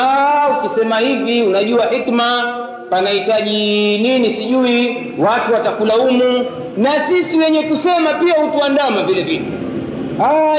ukisema 0.64 0.98
hivi 0.98 1.42
unajua 1.42 1.86
hikma 1.86 2.56
panahitaji 2.90 3.98
nini 3.98 4.30
sijui 4.30 4.96
watu 5.18 5.52
watakulaumu. 5.52 6.46
Na 6.76 6.90
sisi 7.08 7.38
wenye 7.38 7.62
kusema 7.62 8.12
pia 8.14 8.34
hutuandama 8.34 9.02
vile 9.02 9.22
vile. 9.22 9.44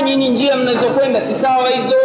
Nyinyi 0.06 0.30
njia 0.30 0.56
mnazokwenda 0.56 1.22
si 1.26 1.36
sawa 1.36 1.70
hizo. 1.70 1.96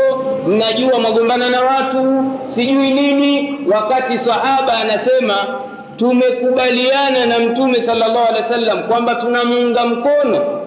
Mnajua 0.47 1.01
magombana 1.01 1.51
na 1.51 1.61
watu 1.61 2.25
sijui 2.55 2.91
nini. 2.91 3.59
Wakati 3.75 4.19
sahaba 4.19 4.73
anasema 4.79 5.35
tumekubaliana 5.97 7.27
na 7.27 7.39
mtume 7.39 7.75
sallallahu 7.75 8.27
alaihi 8.29 8.43
wasallam 8.43 8.83
kwamba 8.89 9.15
tunamuunga 9.15 9.87
mkono. 9.87 10.61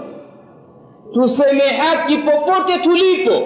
Tuseme 1.13 1.61
haki 1.63 2.17
popote 2.17 2.77
tulipo 2.77 3.43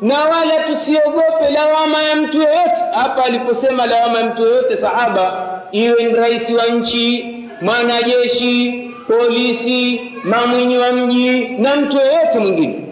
na 0.00 0.14
wala 0.24 0.54
tusiogope 0.66 1.50
lawama 1.54 2.02
ya 2.02 2.16
mtu 2.16 2.36
yoyote. 2.36 2.82
Hapa 2.92 3.24
aliposema 3.24 3.86
lawama 3.86 4.18
ya 4.20 4.26
mtu 4.26 4.42
yoyote 4.42 4.76
sahaba 4.76 5.48
iwe 5.72 6.02
ni 6.04 6.12
rais 6.14 6.50
wa 6.50 6.66
nchi 6.66 7.34
mwanajeshi 7.60 8.84
polisi 9.08 10.00
mamwinyi 10.24 10.78
wa 10.78 10.92
mji 10.92 11.48
na 11.48 11.76
mtu 11.76 11.96
yoyote 11.96 12.38
mwingine. 12.38 12.84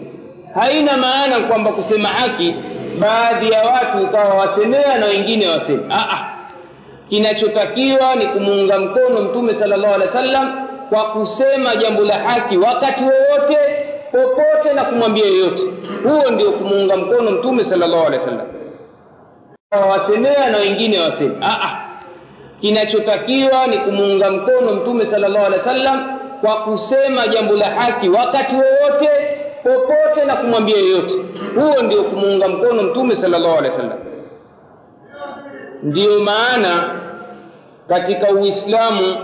Haina 0.55 0.97
maana 0.97 1.39
kwamba 1.39 1.71
kusema 1.71 2.09
haki 2.09 2.55
baadhi 2.99 3.51
ya 3.51 3.63
watu 3.63 3.97
ukawa 4.03 4.33
wasemea 4.35 4.97
na 4.97 5.05
wengine 5.05 5.47
waseme. 5.47 5.83
Kinachotakiwa 7.09 8.15
ni 8.15 8.25
kumuunga 8.27 8.79
mkono 8.79 9.21
mtume 9.21 9.55
sallallahu 9.59 9.93
alaihi 9.93 10.15
wasallam 10.15 10.67
kwa 10.89 11.03
kusema 11.11 11.75
jambo 11.75 12.03
la 12.03 12.13
haki 12.19 12.57
wakati 12.57 13.03
wowote 13.03 13.57
popote 14.11 14.73
na 14.75 14.83
kumwambia 14.85 15.25
yeyote. 15.25 15.63
Huo 16.03 16.31
ndio 16.31 16.51
kumuunga 16.51 16.97
mkono 16.97 17.31
mtume 17.31 17.65
sallallahu 17.65 18.05
alaihi 18.07 18.23
wasallam. 18.25 18.47
Wasemea 19.89 20.49
na 20.49 20.57
wengine 20.57 20.99
waseme 20.99 21.35
kinachotakiwa 22.61 23.67
ni 23.67 23.77
kumuunga 23.77 24.31
mkono 24.31 24.73
mtume 24.73 25.05
sallallahu 25.05 25.45
alaihi 25.45 25.67
wasallam 25.67 26.19
kwa 26.41 26.55
kusema 26.55 27.27
jambo 27.27 27.55
la 27.55 27.65
haki 27.65 28.09
wakati 28.09 28.55
wowote 28.55 29.09
popote 29.63 30.25
na 30.25 30.35
kumwambia 30.35 30.77
yeyote. 30.77 31.13
Huo 31.55 31.81
ndio 31.81 32.03
kumuunga 32.03 32.47
mkono 32.47 32.83
mtume 32.83 33.15
sallallahu 33.15 33.57
alaihi 33.57 33.75
wasallam. 33.75 33.99
Ndiyo 35.83 36.19
maana 36.19 36.99
katika 37.87 38.31
uislamu 38.31 39.17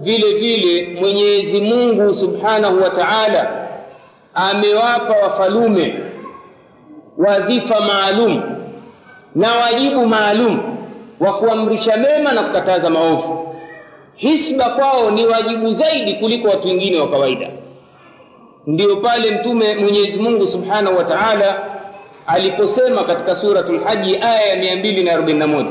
vile 0.00 0.32
vile 0.34 0.98
mwenyezi 1.00 1.60
mungu 1.60 2.14
subhanahu 2.14 2.82
wa 2.82 2.90
taala 2.90 3.65
amewapa 4.36 5.12
wafalume 5.22 5.94
wadhifa 7.18 7.80
maalum 7.80 8.42
na 9.34 9.48
wajibu 9.54 10.06
maalum 10.06 10.60
wa 11.20 11.38
kuamrisha 11.38 11.96
mema 11.96 12.32
na 12.32 12.42
kukataza 12.42 12.90
maovu. 12.90 13.54
Hisba 14.14 14.64
kwao 14.70 15.10
ni 15.10 15.26
wajibu 15.26 15.74
zaidi 15.74 16.14
kuliko 16.14 16.48
watu 16.48 16.66
wengine 16.68 17.00
wa 17.00 17.08
kawaida. 17.10 17.50
Ndiyo 18.66 18.96
pale 18.96 19.30
mtume 19.30 19.74
mwenyezi 19.74 20.18
mungu 20.20 20.46
subhanahu 20.48 20.96
wa 20.96 21.04
taala 21.04 21.56
aliposema 22.26 23.04
katika 23.04 23.36
suratul 23.36 23.84
haji 23.84 24.16
aya 24.16 24.46
ya 24.54 24.76
241 24.76 25.66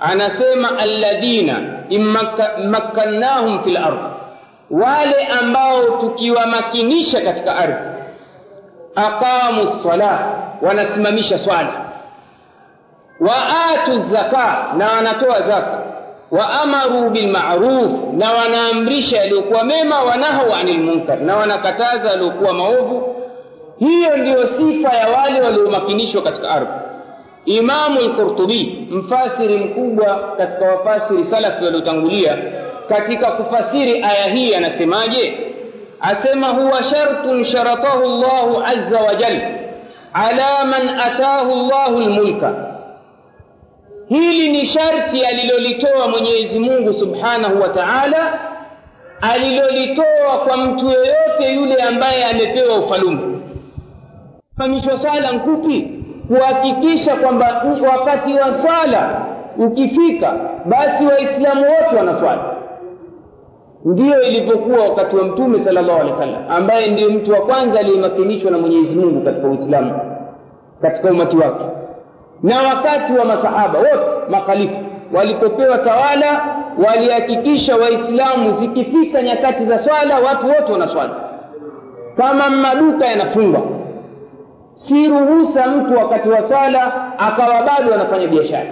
anasema 0.00 0.78
alladhina 0.78 1.84
immakkannahum 1.88 3.64
fil 3.64 3.76
ardh 3.76 4.00
wale 4.70 5.24
ambao 5.40 5.82
tukiwamakinisha 6.00 7.20
katika 7.20 7.56
ardhi 7.56 7.97
aqamu 9.06 9.72
ssalah 9.80 10.18
wanasimamisha 10.62 11.38
swala. 11.38 11.84
Wa 13.20 13.34
atu 13.74 14.02
zaka 14.02 14.66
na 14.76 14.92
wanatoa 14.92 15.40
zaka. 15.42 15.78
Wa 16.30 16.60
amaru 16.62 17.10
bilmaruf 17.10 17.92
na 18.12 18.32
wanaamrisha 18.32 19.16
yaliyokuwa 19.16 19.64
mema 19.64 20.02
wanahau 20.02 20.52
anil 20.60 20.80
munkar 20.80 21.20
na 21.20 21.36
wanakataza 21.36 22.08
yaliyokuwa 22.10 22.52
maovu. 22.52 23.14
Hiyo 23.78 24.16
ndiyo 24.16 24.46
sifa 24.46 24.96
ya 24.96 25.08
wale 25.08 25.40
waliomakinishwa 25.40 26.22
katika 26.22 26.50
ardhi. 26.50 26.72
Imamu 27.44 28.00
lqurtubi 28.00 28.88
mfasiri 28.90 29.56
mkubwa 29.56 30.34
katika 30.36 30.64
wafasiri 30.64 31.24
salafi 31.24 31.64
waliotangulia 31.64 32.38
katika 32.88 33.30
kufasiri 33.30 34.02
aya 34.02 34.24
hii 34.34 34.54
anasemaje 34.54 35.47
asema 36.00 36.46
huwa 36.48 36.82
shartun 36.82 37.44
sharatahu 37.44 38.04
Allahu 38.04 38.62
azza 38.66 38.96
wa 39.00 39.06
wajal 39.06 39.40
ala 40.12 40.64
man 40.64 40.88
atahu 41.00 41.52
Allahu 41.52 41.96
almulka. 41.98 42.54
hili 44.08 44.48
ni 44.48 44.66
sharti 44.66 45.24
alilolitoa 45.24 46.08
mwenyezi 46.08 46.58
mungu 46.58 46.92
subhanahu 46.92 47.60
wa 47.60 47.68
taala 47.68 48.38
alilolitoa 49.20 50.38
kwa 50.46 50.56
mtu 50.56 50.90
yeyote 50.90 51.54
yule 51.54 51.82
ambaye 51.82 52.24
amepewa 52.24 52.76
ufalume 52.78 53.38
Famishwa 54.58 55.00
sala 55.02 55.32
nkupi 55.32 55.90
kuhakikisha 56.28 57.16
kwamba 57.16 57.64
wakati 57.92 58.34
wa 58.34 58.54
sala 58.54 59.26
ukifika 59.56 60.32
basi 60.64 61.06
waislamu 61.06 61.62
wote 61.62 61.96
wanaswali 61.96 62.40
ndiyo 63.84 64.22
ilivyokuwa 64.22 64.78
wakati 64.88 65.16
wa 65.16 65.24
mtume 65.24 65.64
sallallahu 65.64 65.98
alaihi 66.00 66.12
wasallam 66.12 66.42
ambaye 66.50 66.90
ndiyo 66.90 67.10
mtu 67.10 67.32
wa 67.32 67.40
kwanza 67.40 67.80
aliyemakinishwa 67.80 68.50
na 68.50 68.58
mwenyezi 68.58 68.94
mungu 68.96 69.24
katika 69.24 69.48
uislamu 69.48 70.00
katika 70.82 71.10
umati 71.10 71.36
wake. 71.36 71.64
Na 72.42 72.54
wakati 72.62 73.12
wa 73.12 73.24
masahaba 73.24 73.78
wote 73.78 74.30
makhalifu 74.30 74.74
walipopewa 75.14 75.78
tawala 75.78 76.56
walihakikisha 76.86 77.76
waislamu 77.76 78.60
zikifika 78.60 79.22
nyakati 79.22 79.66
za 79.66 79.78
swala 79.78 80.18
watu 80.18 80.46
wote 80.46 80.72
wanaswala 80.72 81.10
kama 82.16 82.50
maduka 82.50 83.06
yanafungwa 83.06 83.60
si 84.74 85.08
ruhusa 85.08 85.66
mtu 85.66 85.94
wakati 85.98 86.28
wa 86.28 86.48
swala 86.48 87.12
akawa 87.18 87.62
bado 87.62 87.94
anafanya 87.94 88.26
biashara. 88.26 88.70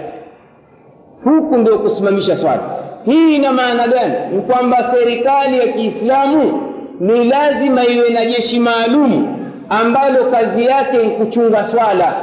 Huku 1.23 1.57
ndio 1.57 1.79
kusimamisha 1.79 2.37
swala 2.37 2.61
hii 3.07 3.35
ina 3.35 3.51
maana 3.51 3.87
gani? 3.87 4.13
Ni 4.35 4.41
kwamba 4.41 4.91
serikali 4.93 5.59
ya 5.59 5.67
kiislamu 5.67 6.61
ni 6.99 7.23
lazima 7.29 7.85
iwe 7.85 8.09
na 8.09 8.25
jeshi 8.25 8.59
maalum 8.59 9.37
ambalo 9.69 10.25
kazi 10.25 10.65
yake 10.65 10.97
ni 11.03 11.09
kuchunga 11.09 11.67
swala 11.71 12.13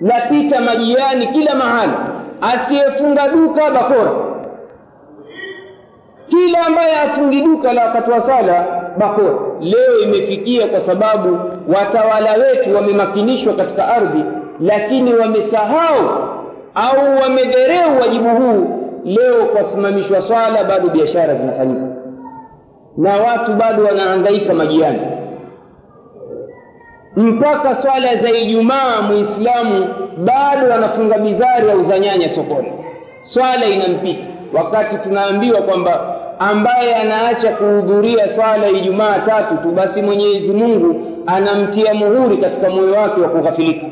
lapita 0.00 0.60
majiani 0.60 1.26
kila 1.26 1.54
mahali 1.54 1.92
asiyefunga 2.40 3.28
duka 3.28 3.70
bakora 3.70 4.12
kila 6.28 6.66
ambaye 6.66 6.96
afungi 7.00 7.42
duka 7.42 7.72
la 7.72 7.84
wakati 7.86 8.10
wa 8.10 8.22
swala 8.22 8.66
bakora 8.98 9.34
leo 9.60 9.98
imefikia 10.02 10.66
kwa 10.66 10.80
sababu 10.80 11.38
watawala 11.76 12.32
wetu 12.32 12.74
wamemakinishwa 12.74 13.52
katika 13.54 13.88
ardhi 13.88 14.24
lakini 14.60 15.14
wamesahau 15.14 16.08
au 16.74 17.20
wamedhereu 17.22 18.00
wajibu 18.00 18.28
huu 18.28 18.77
leo 19.04 19.46
kwasimamishwa 19.46 20.22
swala 20.22 20.64
bado 20.64 20.88
biashara 20.88 21.34
zinafanyika. 21.34 21.86
Na 22.96 23.16
watu 23.16 23.52
bado 23.52 23.84
wanahangaika 23.84 24.54
majiani. 24.54 25.00
Mpaka 27.16 27.82
swala 27.82 28.16
za 28.16 28.30
ijumaa 28.30 29.02
muislamu 29.02 29.86
bado 30.24 30.74
anafunga 30.74 31.18
bidhari 31.18 31.70
au 31.70 31.80
uzanyanya 31.80 32.28
sokoni. 32.28 32.72
Swala 33.24 33.66
inampita 33.66 34.26
wakati 34.52 34.96
tunaambiwa 34.96 35.62
kwamba 35.62 36.14
ambaye 36.38 36.94
anaacha 36.94 37.52
kuhudhuria 37.56 38.28
swala 38.28 38.68
ijumaa 38.68 39.18
tatu 39.18 39.56
tu 39.56 39.68
basi 39.72 40.02
mwenyezi 40.02 40.52
mungu 40.52 41.00
anamtia 41.26 41.94
muhuri 41.94 42.36
katika 42.38 42.70
moyo 42.70 42.92
wake 42.94 43.20
wa 43.20 43.28
kughafilika. 43.28 43.86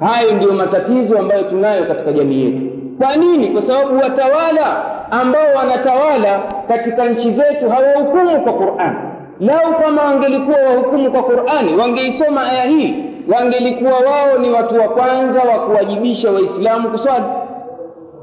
Hayo 0.00 0.32
ndiyo 0.34 0.52
matatizo 0.52 1.18
ambayo 1.18 1.42
tunayo 1.42 1.84
katika 1.84 2.12
jamii 2.12 2.44
yetu 2.44 2.77
kwa 2.98 3.16
nini? 3.16 3.48
Kwa 3.48 3.62
sababu 3.62 3.96
watawala 3.98 4.84
ambao 5.10 5.46
wanatawala 5.56 6.40
katika 6.68 7.04
nchi 7.04 7.32
zetu 7.32 7.70
hawahukumu 7.70 8.40
kwa 8.40 8.52
qurani 8.52 8.96
lau 9.40 9.74
kama 9.82 10.02
wangelikuwa 10.02 10.58
wahukumu 10.58 11.12
kwa 11.12 11.22
qurani 11.22 11.76
wangeisoma 11.80 12.46
aya 12.50 12.62
hii 12.64 13.04
wangelikuwa 13.34 13.92
wao 13.98 14.38
ni 14.38 14.50
watu 14.50 14.80
wa 14.80 14.88
kwanza 14.88 15.40
wa 15.42 15.58
kuwajibisha 15.66 16.30
waislamu 16.30 16.90
kuswali. 16.90 17.24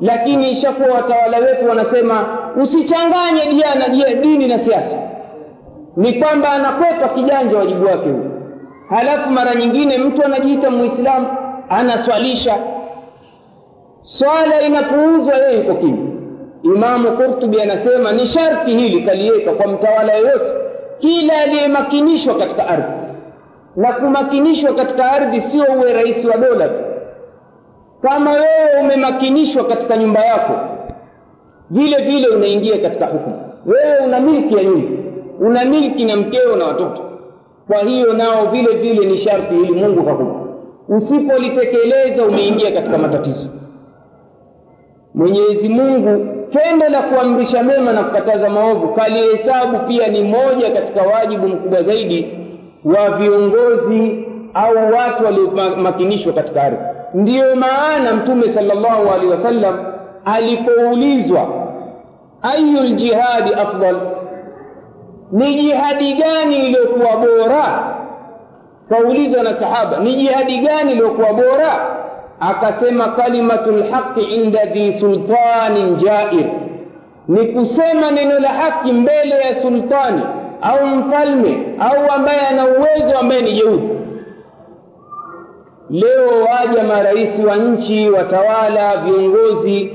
Lakini 0.02 0.52
ishakuwa 0.52 0.96
watawala 0.96 1.38
wetu 1.38 1.70
wanasema 1.70 2.26
usichanganye 2.64 3.42
diana 3.50 4.14
dini 4.22 4.48
na 4.48 4.60
siasa. 4.60 4.96
Ni 5.98 6.14
kwamba 6.14 6.52
anakwepa 6.52 7.08
kijanja 7.10 7.58
wajibu 7.58 7.86
wake 7.86 8.10
huu 8.10 8.26
halafu 8.90 9.30
mara 9.30 9.56
nyingine 9.56 9.98
mtu 9.98 10.24
anajiita 10.26 10.70
muislamu 10.70 11.28
anaswalisha 11.70 12.56
swala 14.06 14.62
inapuuzwa 14.62 15.36
yeye 15.36 15.60
iko 15.62 15.76
kimya. 15.76 16.12
Imamu 16.64 17.12
qurtubi 17.18 17.62
anasema 17.62 18.12
ni 18.12 18.28
sharti 18.28 18.72
hili 18.72 19.02
kaliweka 19.06 19.52
kwa 19.54 19.68
mtawala 19.68 20.14
yoyote 20.14 20.46
kila 21.00 21.42
aliyemakinishwa 21.42 22.36
katika 22.36 22.68
ardhi. 22.68 22.94
Na 23.76 23.94
kumakinishwa 23.94 24.74
katika 24.74 25.12
ardhi 25.12 25.42
sio 25.42 25.66
uwe 25.78 25.94
rais 25.94 26.26
wa 26.26 26.38
dola 26.38 26.70
kama 28.02 28.32
wewe 28.32 28.82
umemakinishwa 28.82 29.64
katika 29.66 29.98
nyumba 29.98 30.20
yako 30.26 30.54
vile 31.70 31.98
vile 31.98 32.28
unaingia 32.28 32.78
katika 32.78 33.06
hukumu. 33.06 33.40
Wewe 33.66 33.98
una 34.06 34.20
milki 34.20 34.56
ya 34.58 34.64
nyumba 34.64 34.90
una 35.40 35.66
milki 35.66 36.06
na 36.06 36.16
mkeo 36.16 36.56
na 36.56 36.66
watoto. 36.66 37.02
Kwa 37.68 37.78
hiyo 37.80 38.14
nao 38.14 38.46
vile 38.52 38.76
vile 38.76 39.06
ni 39.06 39.18
sharti 39.18 39.56
ili 39.56 39.72
mungu 39.74 40.04
kakupa 40.04 40.36
usipolitekeleza 40.90 42.26
umeingia 42.26 42.72
katika 42.72 42.98
matatizo 42.98 43.48
mwenyezi 45.16 45.70
mungu 45.70 46.28
tendo 46.52 46.90
la 46.90 47.02
kuamrisha 47.02 47.64
mema 47.64 47.94
na 47.94 48.04
kukataza 48.04 48.50
maovu. 48.50 48.88
Kalihesabu 48.88 49.80
pia 49.88 50.08
ni 50.08 50.24
moja 50.24 50.72
katika 50.72 51.02
wajibu 51.02 51.48
mkubwa 51.48 51.84
zaidi 51.84 52.38
wa 52.86 53.10
viongozi 53.18 54.26
au 54.54 54.76
watu 54.94 55.26
waliomakinishwa 55.26 56.34
katika 56.34 56.64
ardhi. 56.64 56.78
Ndiyo 57.14 57.56
maana 57.56 58.14
mtume 58.14 58.50
salllahu 58.54 59.10
alehi 59.14 59.32
wasallam 59.32 59.86
alipoulizwa 60.26 61.48
ayu 62.42 62.84
ljihadi 62.84 63.54
afdal? 63.54 63.96
Ni 65.32 65.54
jihadi 65.54 66.14
gani 66.14 66.56
iliyokuwa 66.56 67.18
bora? 67.18 67.96
Kaulizwa 68.90 69.44
na 69.44 69.54
sahaba 69.54 70.00
ni 70.00 70.14
jihadi 70.16 70.58
gani 70.58 70.92
iliyokuwa 70.92 71.34
bora 71.34 71.95
akasema 72.40 73.08
kalimatu 73.08 73.72
lhaqi 73.72 74.22
inda 74.22 74.66
dhi 74.66 75.00
sultanin 75.00 75.96
jair. 75.96 76.46
Ni 77.28 77.46
kusema 77.46 78.12
neno 78.12 78.40
la 78.40 78.50
haki 78.50 78.94
mbele 78.94 79.36
ya 79.36 79.62
sultani 79.62 80.22
au 80.62 80.88
mfalme 80.88 81.58
au 81.80 82.12
ambaye 82.12 82.40
ana 82.42 82.66
uwezo 82.66 83.18
ambaye 83.20 83.42
ni 83.42 83.52
jeuri 83.54 83.90
leo 85.90 86.30
waja 86.52 86.84
marais 86.84 87.40
wa 87.48 87.56
nchi 87.56 88.10
watawala 88.10 88.98
viongozi 88.98 89.94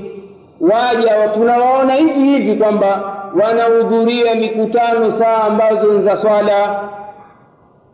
waja 0.61 1.27
tunawaona 1.33 1.93
hivi 1.93 2.19
hivi 2.23 2.55
kwamba 2.55 3.17
wanahudhuria 3.41 4.35
mikutano 4.35 5.19
saa 5.19 5.43
ambazo 5.43 5.93
ni 5.93 6.03
za 6.03 6.17
swala. 6.17 6.89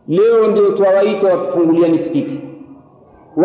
Leo 0.08 0.46
ndio 0.46 0.70
twawaita 0.70 1.26
watufungulia 1.26 1.88
misikiti 1.88 2.40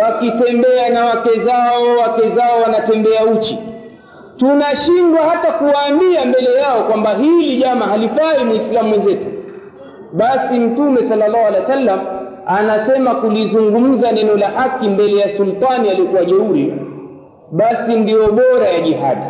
wakitembea 0.02 0.90
na 0.90 1.06
wake 1.06 1.40
zao 1.46 1.98
wake 2.02 2.30
zao 2.36 2.62
wanatembea 2.64 3.26
uchi. 3.26 3.60
Tunashindwa 4.38 5.22
hata 5.22 5.52
kuwaambia 5.52 6.26
mbele 6.26 6.54
yao 6.54 6.84
kwamba 6.84 7.14
hili 7.14 7.58
jama 7.58 7.86
halifai 7.86 8.46
muislamu 8.46 8.90
mwenzetu. 8.90 9.26
Basi 10.14 10.60
mtume 10.60 11.10
salllahu 11.10 11.46
alehi 11.48 11.62
wa 11.64 11.68
sallam 11.70 12.00
anasema 12.46 13.16
kulizungumza 13.16 14.12
neno 14.12 14.36
la 14.36 14.48
haki 14.48 14.90
mbele 14.90 15.18
ya 15.22 15.38
sultani 15.38 15.90
aliyekuwa 15.90 16.26
jeuri 16.26 16.74
basi 17.52 17.94
ndiyo 17.96 18.32
bora 18.32 18.68
ya 18.70 18.82
jihadi. 18.82 19.26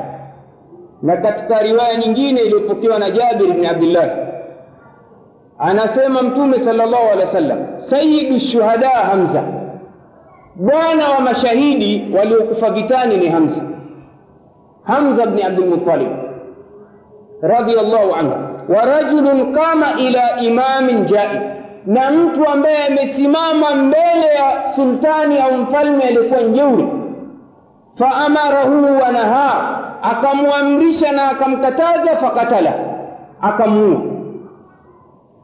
Na 1.01 1.17
katika 1.17 1.59
riwaya 1.61 1.95
nyingine 1.95 2.41
iliyopokewa 2.41 2.99
na 2.99 3.11
jabir 3.11 3.53
bni 3.53 3.67
abdillah 3.67 4.09
anasema 5.59 6.21
mtume 6.21 6.59
salllahu 6.59 7.09
alehi 7.11 7.27
wa 7.27 7.33
sallam 7.33 7.59
sayidu 7.81 8.39
shuhada 8.39 8.89
hamza 8.89 9.43
bwana 10.55 11.09
wa 11.09 11.19
mashahidi 11.19 12.15
waliokufa 12.17 12.69
vitani 12.69 13.17
ni 13.17 13.27
hamza. 13.29 13.61
Hamza 14.83 15.25
bni 15.25 15.43
abdulmutalib 15.43 16.09
radhiyallahu 17.41 18.15
anhu. 18.15 18.33
Wa 18.69 18.85
rajulun 18.85 19.53
qama 19.53 19.87
ila 19.99 20.39
imamin 20.39 21.05
jai. 21.05 21.39
Na 21.85 22.11
mtu 22.11 22.47
ambaye 22.49 22.87
amesimama 22.87 23.75
mbele 23.75 24.25
ya 24.35 24.73
sultani 24.75 25.39
au 25.39 25.53
mfalme 25.57 26.03
aliyekuwa 26.03 26.41
njeuri 26.41 26.87
faamarahu 27.99 28.99
wanahaa 29.01 29.79
akamwamrisha 30.01 31.11
na 31.11 31.29
akamkataza 31.29 32.15
fakatala 32.17 32.73
akamuua. 33.41 34.01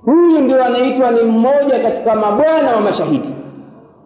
Huyu 0.05 0.39
ndio 0.41 0.65
anaitwa 0.65 1.11
ni 1.11 1.21
mmoja 1.23 1.79
katika 1.79 2.15
mabwana 2.15 2.75
wa 2.75 2.81
mashahidi 2.81 3.29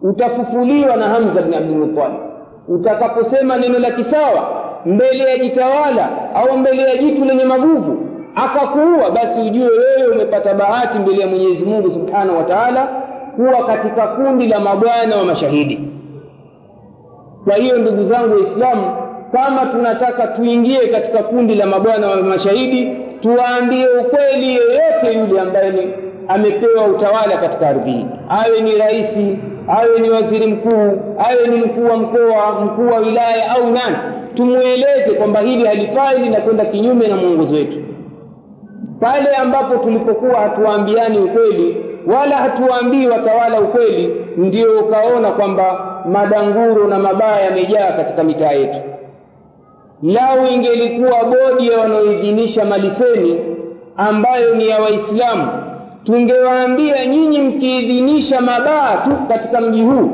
utafufuliwa 0.04 0.96
na 0.96 1.08
hamza 1.08 1.42
bin 1.42 1.54
Abdul 1.54 1.76
Muttalib. 1.76 2.16
Utakaposema 2.68 3.56
neno 3.56 3.78
la 3.78 3.90
kisawa 3.90 4.64
mbele 4.86 5.24
ya 5.30 5.38
jitawala 5.38 6.08
au 6.34 6.58
mbele 6.58 6.82
ya 6.82 6.96
jitu 6.96 7.24
lenye 7.24 7.44
maguvu 7.44 8.06
akakuua 8.34 9.10
basi 9.10 9.40
ujue 9.40 9.68
wewe 9.68 10.12
umepata 10.14 10.54
bahati 10.54 10.98
mbele 10.98 11.20
ya 11.20 11.26
mwenyezi 11.26 11.64
mungu 11.64 11.90
subhanahu 11.92 12.38
wa 12.38 12.44
taala 12.44 12.88
kuwa 13.36 13.66
katika 13.66 14.06
kundi 14.06 14.46
la 14.46 14.60
mabwana 14.60 15.16
wa 15.16 15.24
mashahidi. 15.24 15.88
Kwa 17.44 17.54
hiyo 17.56 17.78
ndugu 17.78 18.04
zangu 18.04 18.34
waislamu 18.34 18.96
kama 19.32 19.66
tunataka 19.66 20.26
tuingie 20.26 20.86
katika 20.88 21.22
kundi 21.22 21.54
la 21.54 21.66
mabwana 21.66 22.06
wa 22.08 22.16
mashahidi 22.16 22.96
tuwaambie 23.20 23.86
ukweli 23.88 24.48
yeyote 24.48 25.18
yule 25.18 25.40
ambaye 25.40 25.88
amepewa 26.28 26.84
utawala 26.86 27.36
katika 27.36 27.68
ardhi 27.68 27.90
hii. 27.90 28.06
Awe 28.28 28.60
ni 28.60 28.78
raisi 28.78 29.38
awe 29.68 29.98
ni 30.00 30.10
waziri 30.10 30.46
mkuu 30.46 31.02
awe 31.18 31.46
ni 31.50 31.56
mkuu 31.56 31.84
wa 31.84 31.96
mkoa 31.96 32.60
mkuu 32.64 32.86
wa 32.88 32.98
wilaya 32.98 33.50
au 33.50 33.66
nani 33.70 33.96
tumweleze 34.34 35.10
kwamba 35.18 35.40
hili 35.40 35.66
halifai 35.66 36.18
linakwenda 36.18 36.64
kinyume 36.64 37.08
na 37.08 37.16
mwongozo 37.16 37.54
wetu. 37.54 37.78
Pale 39.00 39.28
ambapo 39.36 39.76
tulipokuwa 39.76 40.40
hatuwaambiani 40.40 41.18
ukweli 41.18 41.76
wala 42.06 42.36
hatuwaambii 42.36 43.06
watawala 43.06 43.60
ukweli 43.60 44.16
ndio 44.36 44.80
ukaona 44.80 45.32
kwamba 45.32 45.94
madanguro 46.12 46.88
na 46.88 46.98
mabaya 46.98 47.40
yamejaa 47.44 47.92
katika 47.92 48.24
mitaa 48.24 48.52
yetu. 48.52 48.78
Lau 50.02 50.46
ingelikuwa 50.54 51.24
bodi 51.24 51.68
ya 51.68 51.78
wanaoidhinisha 51.78 52.64
maliseni 52.64 53.40
ambayo 53.96 54.54
ni 54.54 54.68
ya 54.68 54.80
waislamu 54.80 55.48
tungewaambia 56.04 57.06
nyinyi 57.06 57.38
mkiidhinisha 57.40 58.40
mabaa 58.40 58.96
tu 58.96 59.10
katika 59.28 59.60
mji 59.60 59.82
huu 59.82 60.10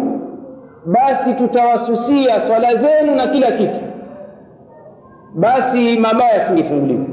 basi 0.86 1.34
tutawasusia 1.34 2.40
swala 2.46 2.74
zenu 2.74 3.14
na 3.14 3.26
kila 3.26 3.52
kitu. 3.52 3.76
Basi 5.34 5.98
mabaya 5.98 6.34
yasingefunguliwa. 6.34 7.04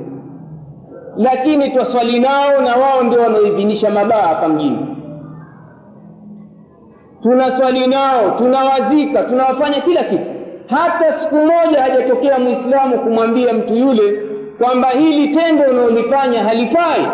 Lakini 1.17 1.69
twaswali 1.71 2.19
nao 2.19 2.61
na 2.61 2.75
wao 2.75 3.03
ndio 3.03 3.21
wanaoidhinisha 3.21 3.89
mabaa 3.89 4.21
hapa 4.21 4.47
mjini. 4.47 4.95
Tunaswali 7.23 7.87
nao 7.87 8.31
tunawazika 8.37 9.23
tunawafanya 9.23 9.81
kila 9.81 10.03
kitu. 10.03 10.25
Hata 10.67 11.19
siku 11.19 11.35
moja 11.35 11.81
hajatokea 11.81 12.39
mwislamu 12.39 12.99
kumwambia 12.99 13.53
mtu 13.53 13.73
yule 13.75 14.21
kwamba 14.57 14.89
hili 14.89 15.35
tendo 15.35 15.63
unaolifanya 15.63 16.43
halifai 16.43 17.07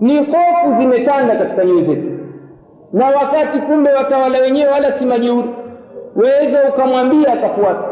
ni 0.00 0.16
hofu 0.18 0.74
zimetanda 0.78 1.36
katika 1.36 1.64
nyoyo 1.64 1.84
zetu. 1.84 2.08
Na 2.92 3.06
wakati 3.06 3.58
kumbe 3.58 3.92
watawala 3.92 4.38
wenyewe 4.38 4.70
wala 4.72 4.92
si 4.92 5.06
majeuri. 5.06 5.48
Waweza 6.16 6.68
ukamwambia 6.68 7.32
akafuata 7.32 7.84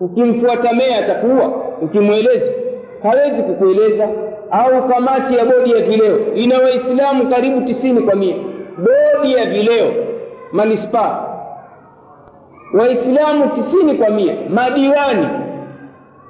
ukimfuata 0.00 0.72
mea 0.72 0.98
atakuua. 0.98 1.52
Ukimweleza 1.82 2.52
hawezi 3.02 3.42
kukueleza. 3.42 4.08
Au 4.50 4.88
kamati 4.88 5.36
ya 5.36 5.44
bodi 5.44 5.70
ya 5.72 5.80
vileo. 5.82 6.34
Ina 6.34 6.58
waislamu 6.58 7.30
karibu 7.30 7.60
tisini 7.60 8.00
kwa 8.00 8.14
mia. 8.14 8.36
Bodi 8.78 9.32
ya 9.34 9.44
vileo 9.44 9.92
manispaa. 10.52 11.24
Waislamu 12.74 13.48
tisini 13.48 13.94
kwa 13.94 14.10
mia. 14.10 14.34
Madiwani. 14.48 15.28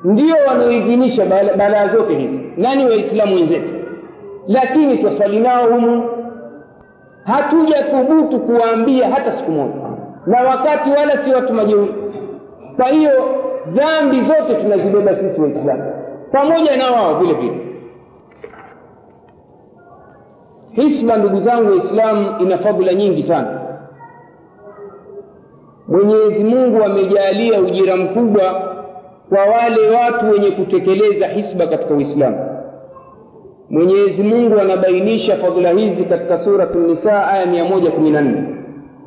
Ndio 0.05 0.37
wanaoidhinisha 0.49 1.27
balaa 1.57 1.89
zote 1.89 2.14
hizi. 2.14 2.41
Nani 2.57 2.85
waislamu 2.85 3.35
wenzetu 3.35 3.68
lakini 4.49 4.99
twaswali 4.99 5.41
nao 5.41 5.69
humu. 5.73 6.03
Hatuja 7.25 7.83
thubutu 7.83 8.41
kuwaambia 8.41 9.11
hata 9.11 9.37
siku 9.39 9.51
moja. 9.51 9.75
Na 10.27 10.41
wakati 10.43 10.91
wala 10.91 11.17
si 11.17 11.33
watu 11.35 11.55
majeuri. 11.55 11.95
Kwa 12.77 12.89
hiyo 12.89 13.13
dhambi 13.67 14.21
zote 14.25 14.55
tunazibeba 14.63 15.17
sisi 15.17 15.41
waislamu. 15.41 15.93
Pamoja 16.33 16.77
na 16.77 16.91
wao 16.91 17.19
vile 17.21 17.35
vile. 17.35 17.61
Hisba 20.73 21.17
ndugu 21.17 21.41
zangu 21.41 21.71
waislamu 21.71 22.41
ina 22.41 22.59
fadhila 22.59 22.95
nyingi 22.95 23.23
sana. 23.23 23.61
Mwenyezi 25.89 26.45
mungu 26.45 26.85
amejalia 26.85 27.61
ujira 27.61 27.97
mkubwa 27.97 28.75
kwa 29.29 29.45
wale 29.45 29.91
watu 29.91 30.31
wenye 30.31 30.51
kutekeleza 30.51 31.27
hisba 31.27 31.67
katika 31.67 31.95
uislamu 31.95 32.56
mwenyezi 33.71 34.23
mungu 34.23 34.61
anabainisha 34.61 35.37
fadhila 35.37 35.71
hizi 35.71 36.05
katika 36.05 36.39
suratu 36.39 36.79
nisa 36.79 37.27
aya 37.29 37.47
mia 37.47 37.64
moja 37.64 37.91
kumi 37.91 38.11
na 38.11 38.21
nne. 38.21 38.43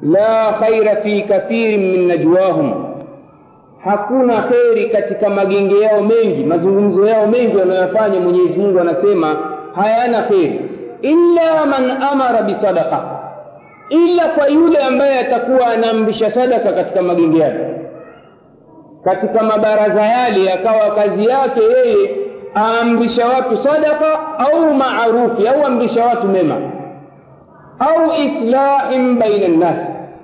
La 0.04 0.54
khaira 0.60 0.96
fi 0.96 1.22
kathirin 1.22 1.92
min 1.92 2.08
najwahum. 2.08 2.86
Hakuna 3.84 4.42
kheri 4.42 4.90
katika 4.90 5.30
magenge 5.30 5.80
yao 5.80 6.02
mengi 6.02 6.44
mazungumzo 6.44 7.08
yao 7.08 7.28
mengi 7.28 7.58
wanayofanya 7.58 8.20
mwenyezi 8.20 8.60
mungu 8.60 8.80
anasema 8.80 9.38
hayana 9.76 10.22
kheri. 10.24 10.62
Illa 11.02 11.66
man 11.66 11.92
amara 11.92 12.42
bisadaqa 12.42 13.20
ila 13.90 14.26
kwa 14.28 14.48
yule 14.48 14.80
ambaye 14.80 15.20
atakuwa 15.20 15.68
anaamrisha 15.68 16.32
sadaka 16.32 16.74
katika 16.74 17.02
magenge 17.02 17.40
yake. 17.40 17.66
Katika 19.04 19.44
mabaraza 19.44 20.02
yale 20.02 20.54
akawa 20.54 20.96
kazi 20.96 21.26
yake 21.26 21.60
yeye 21.62 22.10
aamrisha 22.56 23.26
watu 23.28 23.58
sadaka 23.58 24.38
au 24.40 24.74
maarufi 24.74 25.48
au 25.48 25.66
amrisha 25.66 26.06
watu 26.06 26.28
mema. 26.28 26.56
Au 27.80 28.12
islahin 28.24 29.20
baina 29.20 29.48
nnas 29.48 29.78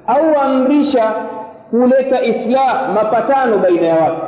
au 0.07 0.41
amrisha 0.43 1.11
kuleta 1.69 2.21
islah 2.21 2.93
mapatano 2.93 3.57
baina 3.57 3.87
ya 3.87 3.95
watu. 3.95 4.21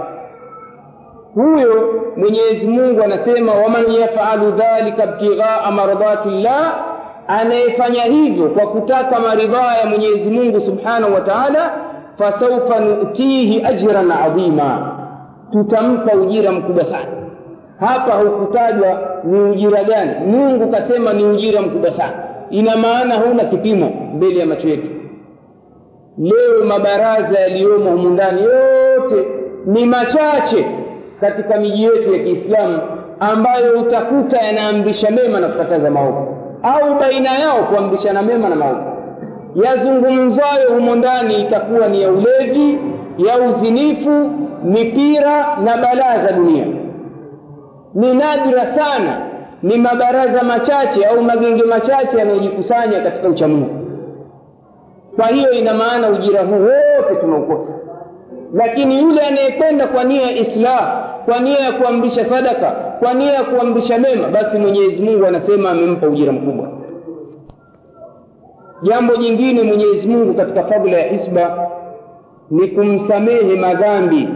Huyo 1.34 1.94
mwenyezi 2.18 2.68
mungu 2.68 3.04
anasema 3.04 3.54
waman 3.54 3.92
yafalu 3.94 4.52
dhalika 4.52 5.04
ibtighaa 5.04 5.72
mardati 5.72 6.30
llah 6.30 6.74
anayefanya 7.28 8.02
hivyo 8.04 8.50
kwa 8.50 8.68
kutaka 8.68 9.20
maridhaa 9.20 9.78
ya 9.78 9.86
mwenyezi 9.90 10.30
mungu 10.30 10.62
subhanahu 10.62 11.14
wa 11.14 11.22
taala 11.22 11.72
fasaufa 12.18 12.80
nutihi 12.80 13.66
ajran 13.66 14.12
adhima 14.12 14.92
tutampa 15.52 16.14
ujira 16.14 16.52
mkubwa 16.52 16.86
sana 16.86 17.27
hapa 17.80 18.14
hukutajwa 18.14 19.00
ni 19.24 19.40
ujira 19.40 19.84
gani? 19.84 20.12
Mungu 20.28 20.68
kasema 20.72 21.14
ni 21.14 21.24
ujira 21.26 21.62
mkubwa 21.62 21.92
sana. 21.92 22.14
Ina 22.50 22.78
maana 22.78 23.16
huna 23.16 23.44
kipimo 23.46 23.92
mbele 24.16 24.40
ya 24.40 24.46
macho 24.46 24.68
yetu. 24.68 24.88
Leo 26.18 26.66
mabaraza 26.68 27.40
yaliyomo 27.40 27.90
humu 27.92 28.10
ndani 28.10 28.42
yote 28.42 29.28
ni 29.66 29.86
machache 29.86 30.66
katika 31.22 31.58
miji 31.60 31.84
yetu 31.84 32.14
ya 32.14 32.20
kiislamu 32.20 32.80
ambayo 33.20 33.80
utakuta 33.82 34.38
yanaamrisha 34.38 35.12
mema 35.12 35.40
na 35.40 35.48
kukataza 35.48 35.90
maovu. 35.92 36.38
Au 36.64 37.00
baina 37.00 37.30
yao 37.40 37.64
kuamrishana 37.64 38.22
mema 38.22 38.50
na 38.50 38.56
maovu. 38.56 38.82
Yazungumzayo 39.56 40.70
humo 40.74 40.96
ndani 40.96 41.42
itakuwa 41.42 41.88
ni 41.88 42.02
ya 42.02 42.10
ulevi 42.12 42.80
ya 43.18 43.38
uzinifu 43.40 44.30
mipira 44.64 45.58
na 45.64 45.78
balaa 45.78 46.26
za 46.26 46.32
dunia 46.32 46.66
ni 47.98 48.14
nadra 48.14 48.76
sana. 48.76 49.22
Ni 49.64 49.78
mabaraza 49.78 50.44
machache 50.44 51.06
au 51.06 51.22
magenge 51.24 51.64
machache 51.64 52.18
yanayojikusanya 52.18 53.02
katika 53.02 53.30
uchamungu. 53.30 53.88
Kwa 55.16 55.28
hiyo 55.28 55.52
ina 55.52 55.74
maana 55.74 56.10
ujira 56.10 56.42
huu 56.44 56.62
wote 56.62 57.16
tunaukosa 57.22 57.74
lakini 58.54 59.00
yule 59.02 59.22
anayekwenda 59.22 59.88
kwa 59.88 60.04
nia 60.04 60.22
ya 60.22 60.32
islah 60.32 61.06
kwa 61.26 61.40
nia 61.40 61.60
ya 61.60 61.72
kuamrisha 61.72 62.30
sadaka 62.30 62.72
kwa 62.72 63.14
nia 63.14 63.34
ya 63.34 63.44
kuamrisha 63.44 63.98
mema 63.98 64.28
basi 64.28 64.58
mwenyezi 64.58 65.02
mungu 65.02 65.26
anasema 65.26 65.70
amempa 65.70 66.08
ujira 66.08 66.32
mkubwa. 66.34 66.70
Jambo 68.84 69.16
jingine 69.16 69.64
mwenyezi 69.64 70.08
mungu 70.08 70.34
katika 70.34 70.64
fadhila 70.64 70.98
ya 70.98 71.08
hisba 71.08 71.68
ni 72.52 72.68
kumsamehe 72.68 73.56
madhambi 73.56 74.30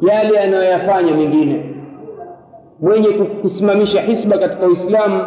yale 0.00 0.38
anayoyafanya 0.38 1.12
mengine 1.14 1.75
mwenye 2.80 3.08
kusimamisha 3.42 4.00
hisba 4.02 4.38
katika 4.38 4.66
uislamu 4.66 5.24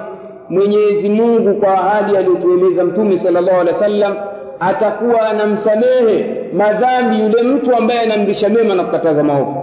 mwenyezi 0.49 1.09
mungu 1.09 1.59
kwa 1.59 1.73
ahadi 1.73 2.17
aliyotueleza 2.17 2.83
mtume 2.83 3.19
sala 3.19 3.41
llahu 3.41 3.59
alehi 3.59 3.75
wa 3.77 3.83
sallam 3.83 4.13
atakuwa 4.59 5.21
anamsamehe 5.29 6.35
madhambi 6.53 7.19
yule 7.19 7.41
mtu 7.43 7.75
ambaye 7.75 7.99
anamrisha 7.99 8.49
mema 8.49 8.75
na 8.75 8.83
kukataza 8.83 9.23
maovu. 9.23 9.55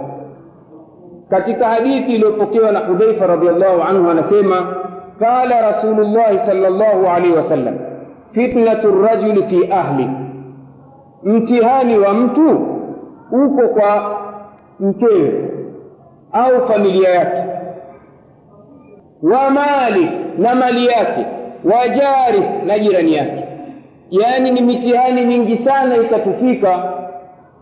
Katika 1.29 1.67
hadithi 1.67 2.11
iliyopokewa 2.15 2.71
na 2.71 2.79
hudhaifa 2.79 3.27
radiallahu 3.27 3.81
anhu 3.81 4.09
anasema 4.09 4.75
qala 5.19 5.61
rasulullahi 5.61 6.37
sala 6.39 6.69
llahu 6.69 7.07
alaihi 7.07 7.35
wasallam 7.35 7.75
fitnatu 8.31 9.01
rajuli 9.01 9.43
fi 9.43 9.71
ahli. 9.71 10.09
Mtihani 11.23 11.97
wa 11.99 12.13
mtu 12.13 12.49
uko 13.31 13.67
kwa 13.67 14.17
mkewe 14.79 15.49
au 16.31 16.67
familia 16.67 17.09
yake 17.09 17.43
wa 19.23 19.49
mali 19.49 20.11
na 20.37 20.55
mali 20.55 20.85
yake 20.87 21.25
wa 21.63 21.87
jari 21.87 22.43
na 22.65 22.79
jirani 22.79 23.13
yake. 23.13 23.43
Yaani 24.09 24.51
ni 24.51 24.61
mitihani 24.61 25.25
mingi 25.25 25.57
sana 25.65 25.97
itatufika 25.97 26.93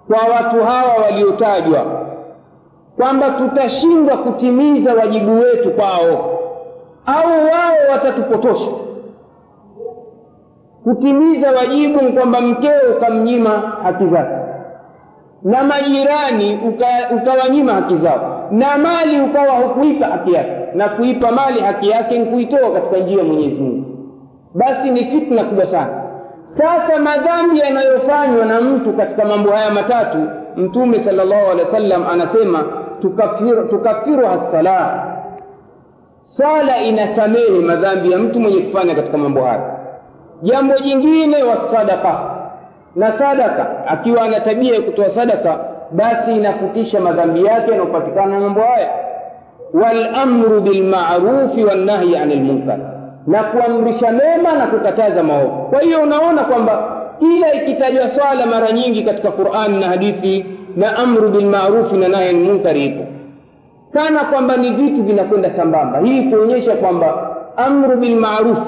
kwa 0.08 0.18
watu 0.36 0.64
hawa 0.64 0.94
waliotajwa 1.04 2.06
kwamba 2.98 3.30
tutashindwa 3.30 4.18
kutimiza 4.18 4.94
wajibu 4.94 5.40
wetu 5.40 5.72
kwao 5.72 6.40
au 7.06 7.30
wao 7.30 7.92
watatupotosha. 7.92 8.72
Kutimiza 10.84 11.52
wajibu 11.52 12.02
ni 12.02 12.12
kwamba 12.12 12.42
mkeo 12.42 12.92
ukamnyima 12.98 13.60
haki 13.84 14.08
zake 14.08 14.36
na 15.44 15.64
majirani 15.64 16.60
ukawanyima 17.18 17.72
uka 17.74 17.82
haki 17.82 17.98
zao 17.98 18.35
na 18.52 18.78
mali 18.78 19.22
ukawa 19.22 19.52
hukuipa 19.52 20.06
haki 20.06 20.34
yake. 20.34 20.52
Na 20.74 20.90
kuipa 20.90 21.32
mali 21.32 21.60
haki 21.60 21.90
yake 21.90 22.20
ni 22.20 22.26
katika 22.72 22.98
njia 22.98 23.18
ya 23.18 23.24
mwenyezi 23.24 23.56
mungu. 23.62 23.86
Basi 24.56 24.92
ni 24.92 25.06
fitna 25.06 25.44
kubwa 25.44 25.66
sana. 25.68 26.02
Sasa 26.58 27.00
madhambi 27.00 27.60
yanayofanywa 27.60 28.46
na 28.46 28.62
mtu 28.62 28.94
katika 28.94 29.26
mambo 29.26 29.52
haya 29.52 29.72
matatu 29.72 30.18
mtume 30.56 31.00
salllahu 31.00 31.52
alehi 31.52 31.66
wa 31.66 31.72
sallam 31.72 32.06
anasema 32.08 32.64
tukafiruha 33.02 33.64
tukafiru 33.64 34.28
swala 36.24 36.78
inasamehe 36.82 37.60
madhambi 37.60 38.12
ya 38.12 38.18
mtu 38.18 38.40
mwenye 38.40 38.62
kufanya 38.62 38.96
katika 38.96 39.18
mambo 39.18 39.42
haya. 39.44 39.78
Jambo 40.42 40.78
jingine 40.80 41.44
wasadaka 41.44 42.20
na 42.96 43.18
sadaka 43.18 43.88
akiwa 43.88 44.22
ana 44.22 44.40
tabia 44.40 44.76
ya 44.76 44.82
kutoa 44.82 45.10
sadaka 45.10 45.60
basi 45.92 46.32
inafutisha 46.36 47.00
madhambi 47.00 47.46
yake 47.46 47.72
yanayopatikana 47.72 48.28
na 48.34 48.40
mambo 48.40 48.62
haya. 48.62 48.90
Walamru 49.74 50.62
bilmarufi 50.62 51.64
wannahyi 51.64 52.16
ani 52.18 52.36
lmunkar 52.36 52.78
na 53.28 53.44
kuamrisha 53.44 54.12
mema 54.12 54.54
na 54.54 54.68
kukataza 54.68 55.24
maovu. 55.24 55.70
Kwa 55.70 55.82
hiyo 55.82 56.02
unaona 56.02 56.44
kwamba 56.44 56.92
kila 57.20 57.54
ikitajwa 57.54 58.10
swala 58.10 58.46
mara 58.46 58.72
nyingi 58.72 59.04
katika 59.04 59.32
qurani 59.32 59.80
na 59.80 59.88
hadithi 59.88 60.46
na 60.76 60.98
amru 60.98 61.30
bilmarufi 61.30 61.96
na 61.98 62.08
nahi 62.08 62.34
lmunkari 62.34 62.86
ipo. 62.86 63.04
Kana 63.94 64.24
kwamba 64.24 64.58
ni 64.58 64.70
vitu 64.70 65.04
vinakwenda 65.04 65.56
sambamba. 65.58 66.00
Hii 66.00 66.24
kuonyesha 66.30 66.76
kwamba 66.76 67.36
amru 67.58 67.98
bilmarufi 67.98 68.62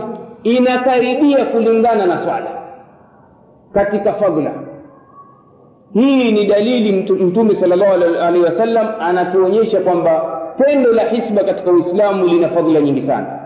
inakaribia 0.44 1.46
kulingana 1.46 2.06
na 2.06 2.24
swala. 2.24 2.48
Katika 3.74 4.14
fadla 4.14 4.52
hii 5.94 6.32
ni 6.32 6.46
dalili 6.46 6.92
mtume 7.26 7.56
sal 7.56 7.70
llahu 7.70 7.94
alaihi 7.94 8.44
wasallam 8.46 8.88
anatuonyesha 9.00 9.80
kwamba 9.80 10.40
tendo 10.66 10.92
la 10.94 11.04
hisba 11.04 11.44
katika 11.44 11.72
uislamu 11.72 12.26
lina 12.28 12.50
fadhila 12.50 12.82
nyingi 12.82 13.08
sana. 13.08 13.40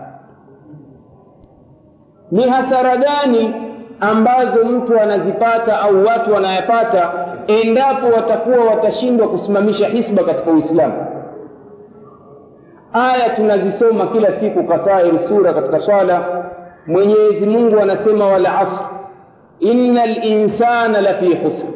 Ni 2.30 2.42
hasara 2.48 2.96
gani 2.96 3.54
ambazo 4.00 4.64
mtu 4.64 5.00
anazipata 5.00 5.80
au 5.80 6.04
watu 6.04 6.32
wanayapata 6.34 7.12
endapo 7.46 8.06
watakuwa 8.06 8.64
watashindwa 8.64 9.28
kusimamisha 9.28 9.88
hisba 9.88 10.24
katika 10.24 10.50
uislamu? 10.50 11.06
Aya 12.92 13.30
tunazisoma 13.30 14.06
kila 14.06 14.40
siku 14.40 14.64
kasairi 14.64 15.18
sura 15.28 15.54
katika 15.54 15.80
swala 15.80 16.44
mwenyezi 16.86 17.46
mungu 17.46 17.80
anasema 17.80 18.26
wal 18.26 18.46
asr 18.46 18.84
inna 19.60 20.06
linsana 20.06 21.00
lafi 21.00 21.36
khusr 21.36 21.66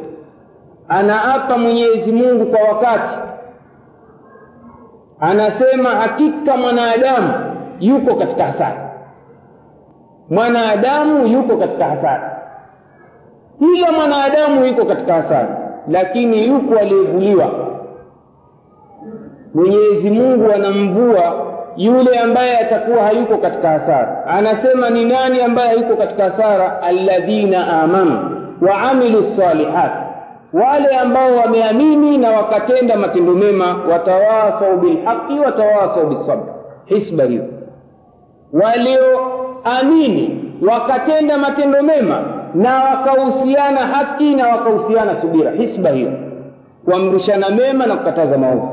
anaapa 0.89 1.59
mwenyezi 1.59 2.13
mungu 2.13 2.47
kwa 2.47 2.61
wakati. 2.61 3.19
Anasema 5.21 5.91
hakika 5.91 6.57
mwanadamu 6.57 7.33
yuko 7.81 8.15
katika 8.15 8.45
hasara. 8.45 8.91
Mwanadamu 10.31 11.27
yuko 11.27 11.57
katika 11.57 11.85
hasara. 11.85 12.43
Kila 13.59 13.93
mwanadamu 13.93 14.65
yuko 14.67 14.85
katika 14.85 15.15
hasara 15.15 15.59
lakini 15.89 16.47
yuko 16.47 16.79
aliyevuliwa. 16.79 17.51
Mwenyezi 19.55 20.11
mungu 20.11 20.53
anamvua 20.53 21.47
yule 21.77 22.19
ambaye 22.19 22.59
atakuwa 22.59 23.03
hayuko 23.05 23.37
katika 23.39 23.69
hasara. 23.69 24.27
Anasema 24.27 24.91
ni 24.91 25.05
nani 25.05 25.41
ambaye 25.43 25.69
hayuko 25.69 25.97
katika 25.97 26.25
hasara? 26.25 26.83
Alladhina 26.83 27.83
amanu 27.83 28.31
wa 28.61 28.79
amilu 28.79 29.25
salihat 29.25 29.93
wale 30.53 30.97
ambao 30.97 31.37
wameamini 31.37 32.19
na 32.19 32.31
wakatenda 32.31 32.97
matendo 32.97 33.33
mema 33.35 33.77
watawasau 33.91 34.77
bilhaqi 34.79 35.39
watawasau 35.39 36.07
bisabr. 36.07 36.53
Hisba 36.85 37.25
hiyo. 37.25 37.45
Walioamini 38.53 40.45
wakatenda 40.71 41.39
matendo 41.39 41.83
mema 41.83 42.23
na 42.55 42.85
wakahusiana 42.85 43.81
haki 43.87 44.35
na 44.35 44.49
wakahusiana 44.49 45.21
subira. 45.21 45.51
Hisba 45.51 45.91
hiyo. 45.91 46.13
Kuamrishana 46.85 47.51
mema 47.51 47.87
na 47.87 47.97
kukataza 47.97 48.39
maovu. 48.39 48.69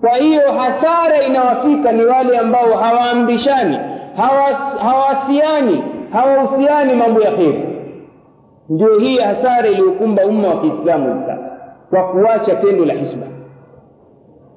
Kwa 0.00 0.16
hiyo 0.16 0.52
hasara 0.52 1.22
inawafika 1.22 1.92
ni 1.92 2.04
wale 2.04 2.38
ambao 2.38 2.76
hawaamrishani 2.76 3.78
hawasiani 4.82 5.84
hawahusiani 6.12 6.94
mambo 6.94 7.20
ya 7.20 7.30
kheri 7.30 7.67
ndio 8.68 8.98
hii 8.98 9.18
hasara 9.18 9.68
iliyokumba 9.68 10.26
umma 10.26 10.48
wa 10.48 10.60
kiislamu 10.60 11.12
hivi 11.14 11.24
sasa 11.26 11.56
kwa 11.90 12.08
kuacha 12.08 12.56
tendo 12.56 12.84
la 12.84 12.94
hisba. 12.94 13.26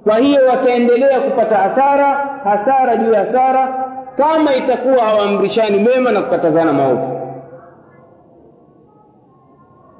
Kwa 0.03 0.17
hiyo 0.17 0.45
wataendelea 0.49 1.21
kupata 1.21 1.57
hasara 1.57 2.07
hasara 2.43 2.95
juu 2.97 3.11
ya 3.13 3.19
hasara 3.25 3.85
kama 4.17 4.55
itakuwa 4.55 5.05
hawaamrishani 5.05 5.79
mema 5.79 6.11
na 6.11 6.21
kukatazana 6.21 6.73
maovu. 6.73 7.17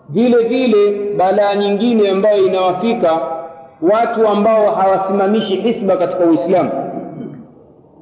Vile 0.09 0.43
vile 0.47 1.14
balaa 1.18 1.55
nyingine 1.55 2.09
ambayo 2.09 2.45
inawafika 2.47 3.20
watu 3.82 4.28
ambao 4.28 4.76
hawasimamishi 4.76 5.55
hisba 5.55 5.97
katika 5.97 6.24
uislamu 6.26 6.72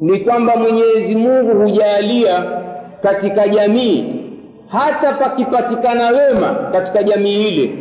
ni 0.02 0.20
kwamba 0.20 0.56
mwenyezi 0.56 1.16
mungu 1.16 1.62
hujaalia 1.64 2.44
katika 3.04 3.48
jamii 3.48 4.19
hata 4.72 5.14
pakipatikana 5.14 6.10
wema 6.10 6.56
katika 6.72 7.04
jamii 7.04 7.48
ile. 7.48 7.72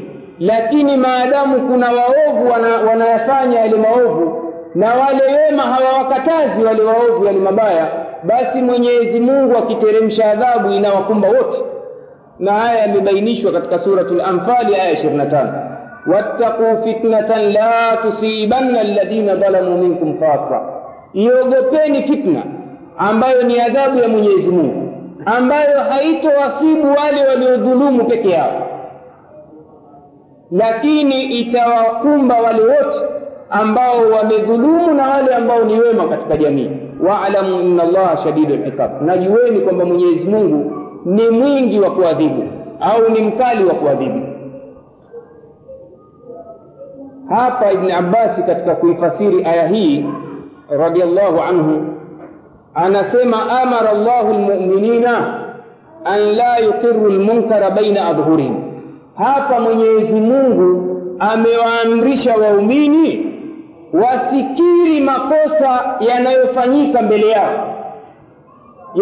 Lakini 0.41 0.97
maadamu 0.97 1.69
kuna 1.69 1.91
waovu 1.91 2.51
wana, 2.51 2.77
wanayafanya 2.77 3.61
yale 3.61 3.77
maovu 3.77 4.45
na 4.75 4.95
wale 4.95 5.23
wema 5.25 5.63
hawawakatazi 5.63 6.65
wale 6.65 6.83
waovu 6.83 7.25
yale 7.27 7.39
mabaya 7.39 7.89
basi 8.25 8.59
mwenyezi 8.63 9.21
mungu 9.21 9.57
akiteremsha 9.57 10.31
adhabu 10.31 10.71
inawakumba 10.71 11.29
wote. 11.29 11.59
Na 12.39 12.53
haya 12.53 12.79
yamebainishwa 12.87 13.53
katika 13.53 13.79
surat 13.79 14.11
lanfali 14.11 14.75
aya 14.75 14.91
ishirini 14.93 15.17
na 15.17 15.27
tano. 15.27 15.53
Wattaquu 16.07 16.85
fitnatan 16.85 17.53
la 17.53 17.97
tusibanna 18.03 18.81
alladhina 18.81 19.35
dhalamu 19.35 19.79
minkum 19.79 20.19
khasa 20.21 20.61
iogopeni 21.13 22.03
fitna 22.03 22.43
ambayo 22.99 23.43
ni 23.43 23.61
adhabu 23.61 23.99
ya 23.99 24.09
mwenyezi 24.09 24.49
mungu 24.51 24.88
ambayo 25.27 25.81
haitowasibu 25.81 26.93
wale 26.93 27.27
waliodhulumu 27.29 28.05
peke 28.05 28.31
yao. 28.31 28.67
Lakini 30.51 31.23
itawakumba 31.23 32.41
wale 32.41 32.63
wote 32.63 32.99
ambao 33.51 34.01
wamedhulumu 34.11 34.95
na 34.95 35.09
wale 35.09 35.35
ambao 35.35 35.65
ni 35.65 35.81
wema 35.81 36.09
katika 36.09 36.37
jamii. 36.37 36.71
Waalamu 37.09 37.61
inna 37.61 37.83
allaha 37.83 38.17
shadidu 38.25 38.57
liqab 38.57 39.03
najueni 39.03 39.61
kwamba 39.61 39.85
mwenyezi 39.85 40.25
mungu 40.29 40.73
ni 41.05 41.31
mwingi 41.31 41.81
wa 41.81 41.91
kuadhibu 41.91 42.45
au 42.81 43.09
ni 43.11 43.21
mkali 43.21 43.65
wa 43.65 43.75
kuadhibu. 43.75 44.23
Hapa 47.29 47.73
ibni 47.73 47.93
abbasi 47.93 48.43
katika 48.43 48.75
kuifasiri 48.75 49.45
aya 49.45 49.69
hii 49.69 50.07
radiallahu 50.71 51.41
anhu 51.41 51.87
anasema 52.75 53.61
amara 53.63 53.93
llahu 53.93 54.33
lmuminina 54.35 55.35
an 56.05 56.19
la 56.21 56.59
yuqiru 56.59 57.11
lmunkara 57.11 57.71
baina 57.71 58.09
adhhurihim 58.09 58.57
hapa 59.17 59.61
mwenyezi 59.61 60.13
mungu 60.21 60.85
amewaamrisha 61.19 62.35
waumini 62.37 63.35
wasikiri 63.93 65.01
makosa 65.01 65.97
yanayofanyika 66.01 67.03
mbele 67.03 67.29
yao. 67.29 67.75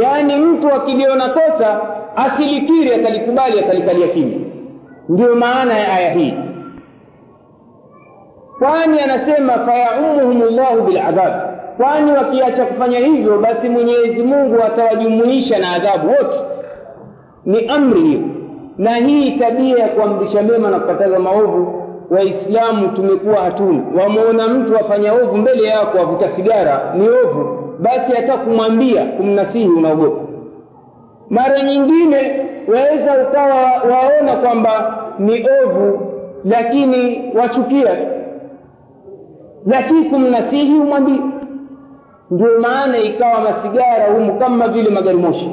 Yaani 0.03 0.37
mtu 0.37 0.73
akiliona 0.75 1.29
kosa 1.29 1.81
asilikiri 2.17 2.95
akalikubali 2.95 3.59
akalikalia 3.61 4.09
kimya. 4.09 4.39
Ndiyo 5.09 5.37
maana 5.37 5.79
ya 5.79 5.93
aya 5.93 6.13
hii. 6.13 6.35
Kwani 8.59 9.01
anasema 9.01 9.53
fayaumuhum 9.53 10.43
llahu 10.43 10.83
biladhab 10.83 11.33
kwani 11.77 12.13
wakiacha 12.13 12.67
kufanya 12.67 12.99
hivyo 12.99 13.39
basi 13.39 13.69
mwenyezi 13.69 14.23
mungu 14.23 14.63
atawajumuisha 14.63 15.59
na 15.59 15.73
adhabu 15.73 16.09
wote? 16.09 16.41
Ni 17.45 17.67
amri 17.69 18.01
hiyo. 18.01 18.21
Na 18.79 18.95
hii 18.97 19.31
tabia 19.39 19.79
ya 19.79 19.89
kuamrisha 19.89 20.43
mema 20.43 20.71
na 20.71 20.81
kukataza 20.81 21.19
maovu 21.19 21.83
waislamu 22.11 22.89
tumekuwa 22.89 23.37
hatuna. 23.41 23.83
Wamwona 24.03 24.49
mtu 24.49 24.77
afanya 24.79 25.13
ovu 25.13 25.37
mbele 25.37 25.69
yako 25.69 25.99
avuta 26.01 26.33
sigara 26.33 26.95
ni 26.99 27.09
ovu. 27.09 27.59
Basi 27.81 28.13
hata 28.13 28.37
kumwambia 28.37 29.05
kumnasihi 29.05 29.69
unaogopa. 29.69 30.21
Mara 31.31 31.63
nyingine 31.63 32.47
waweza 32.69 33.29
ukawa 33.29 33.57
waona 33.91 34.37
kwamba 34.37 34.99
ni 35.19 35.47
ovu 35.65 36.01
lakini 36.45 37.33
wachukia. 37.39 37.97
Lakini 39.67 40.05
kumnasihi 40.05 40.75
umwambie 40.79 41.21
ndio 42.31 42.61
maana 42.61 42.99
ikawa 42.99 43.41
masigara 43.41 44.07
humu 44.13 44.39
kama 44.39 44.69
vile 44.69 44.91
magari 44.91 45.17
moshi. 45.17 45.51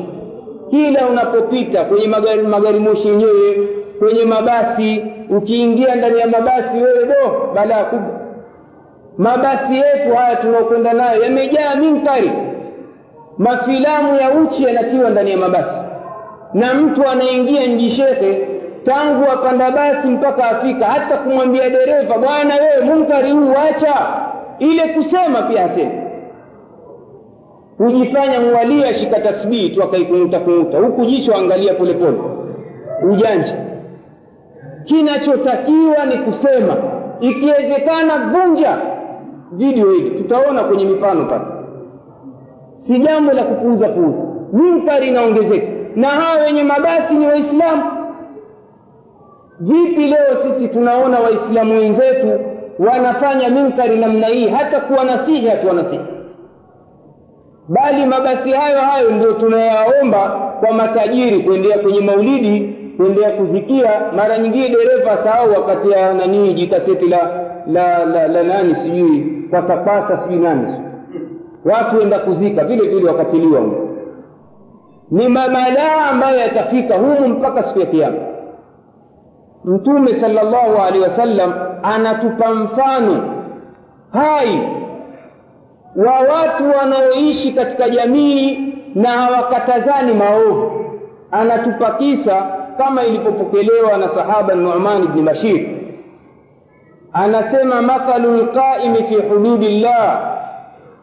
Kila 0.69 1.07
unapopita 1.07 1.86
kwenye 1.86 2.07
magari, 2.07 2.41
magari 2.41 2.80
moshi 2.80 3.07
yenyewe 3.07 3.67
kwenye 3.99 4.26
mabasi 4.26 5.05
ukiingia 5.30 5.95
ndani 5.95 6.19
ya 6.19 6.28
mabasi 6.28 6.78
wewe 6.78 7.05
do 7.05 7.51
balaa 7.55 7.84
kubwa. 7.84 8.19
Mabasi 9.17 9.76
yetu 9.76 10.15
haya 10.15 10.36
tunaokwenda 10.36 10.93
nayo 10.93 11.24
yamejaa 11.24 11.76
minkari. 11.76 12.32
Mafilamu 13.38 14.15
ya 14.15 14.32
uchi 14.32 14.63
yanatiwa 14.63 15.09
ndani 15.09 15.32
ya 15.32 15.38
mabasi. 15.38 15.76
Na 16.53 16.74
mtu 16.74 17.07
anaingia 17.07 17.65
nji 17.67 17.91
shehe 17.91 18.47
tangu 18.86 19.32
apanda 19.32 19.71
basi 19.71 20.07
mpaka 20.07 20.43
afika 20.49 20.86
hata 20.86 21.17
kumwambia 21.17 21.69
dereva 21.69 22.17
bwana 22.17 22.55
wewe 22.55 22.86
munkari 22.86 23.32
huu 23.32 23.49
wacha 23.51 23.95
ile 24.59 24.84
kusema 24.93 25.41
pia 25.41 25.61
hasema 25.67 25.91
hujifanya 27.78 28.39
mwalia 28.39 28.88
ashika 28.89 29.19
tasbihi 29.19 29.69
tu 29.69 29.84
akaikung'uta 29.84 30.39
kung'uta 30.39 30.78
huku 30.80 31.05
jicho 31.05 31.36
angalia 31.36 31.74
polepole 31.74 32.17
ujanja. 33.11 33.55
Kinachotakiwa 34.86 36.05
ni 36.05 36.17
kusema. 36.17 36.78
Ikiwezekana 37.19 38.17
vunja 38.17 38.78
video 39.51 39.91
hili 39.91 40.09
tutaona 40.11 40.63
kwenye 40.63 40.86
mifano 40.86 41.26
pale. 41.26 41.43
Si 42.88 42.99
jambo 42.99 43.34
la 43.34 43.43
kupuuza 43.43 43.88
puuza. 43.89 44.17
Munkari 44.53 45.07
inaongezeka. 45.07 45.67
Na 45.95 46.07
hawa 46.07 46.41
wenye 46.45 46.63
mabasi 46.63 47.13
ni 47.13 47.28
waislamu. 47.28 47.84
Vipi 49.59 50.05
leo 50.07 50.43
sisi 50.43 50.67
tunaona 50.67 51.19
waislamu 51.19 51.74
wenzetu 51.80 52.39
wanafanya 52.80 53.49
minkari 53.49 53.99
namna 53.99 54.28
hii? 54.28 54.47
Hata 54.47 54.80
kuwanasihi 54.80 55.47
hatuwanasihi 55.47 56.01
bali 57.70 58.05
mabasi 58.05 58.51
hayo 58.51 58.80
hayo 58.80 59.11
ndio 59.11 59.34
tunayaomba 59.34 60.30
kwa 60.59 60.74
matajiri 60.74 61.39
kuendea 61.43 61.78
kwenye 61.80 62.01
maulidi 62.01 62.76
kuendea 62.97 63.30
kuzikia 63.32 63.89
mara 64.16 64.38
nyingine 64.38 64.70
dereva 64.70 65.24
sahau 65.24 65.51
wakati 65.51 65.89
ya 65.91 66.14
nanii 66.14 66.53
jikaseti 66.53 67.07
la 67.07 67.30
la 67.68 68.05
la, 68.05 68.28
la 68.28 68.43
nani 68.43 68.76
sijui 68.76 69.20
pasapasa 69.51 70.18
sijui 70.24 70.39
nani. 70.39 70.74
Watu 71.66 72.01
enda 72.01 72.20
kuzika 72.20 72.64
vile 72.64 72.88
vile 72.88 73.09
wakatiliwa 73.09 73.61
ni 75.11 75.28
mabalaa 75.28 76.05
ambayo 76.11 76.39
yatafika 76.39 76.97
humu 76.97 77.28
mpaka 77.28 77.64
siku 77.64 77.80
ya 77.80 77.86
kiama 77.86 78.18
mtume 79.66 80.22
salllahu 80.22 80.78
alehi 80.88 81.03
wasallam 81.03 81.53
anatupa 81.84 82.53
mfano. 82.53 83.24
Hai 84.11 84.61
wa 85.95 86.13
watu 86.19 86.69
wanaoishi 86.77 87.51
katika 87.53 87.89
jamii 87.89 88.73
na 88.95 89.09
hawakatazani 89.09 90.13
maovu. 90.13 90.71
Anatupa 91.31 91.91
kisa 91.91 92.45
kama 92.77 93.03
ilipopokelewa 93.03 93.97
na 93.97 94.09
sahaba 94.09 94.55
numan 94.55 95.07
bni 95.07 95.21
bashir. 95.21 95.65
Anasema 97.13 97.81
mathalu 97.81 98.37
lqaimi 98.37 99.03
fi 99.03 99.15
hududillah 99.15 100.21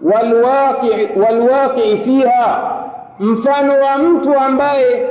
llah 0.02 0.76
walwaqii 1.16 1.96
fiha. 2.04 2.76
Mfano 3.20 3.72
wa 3.80 3.98
mtu 3.98 4.38
ambaye 4.38 5.06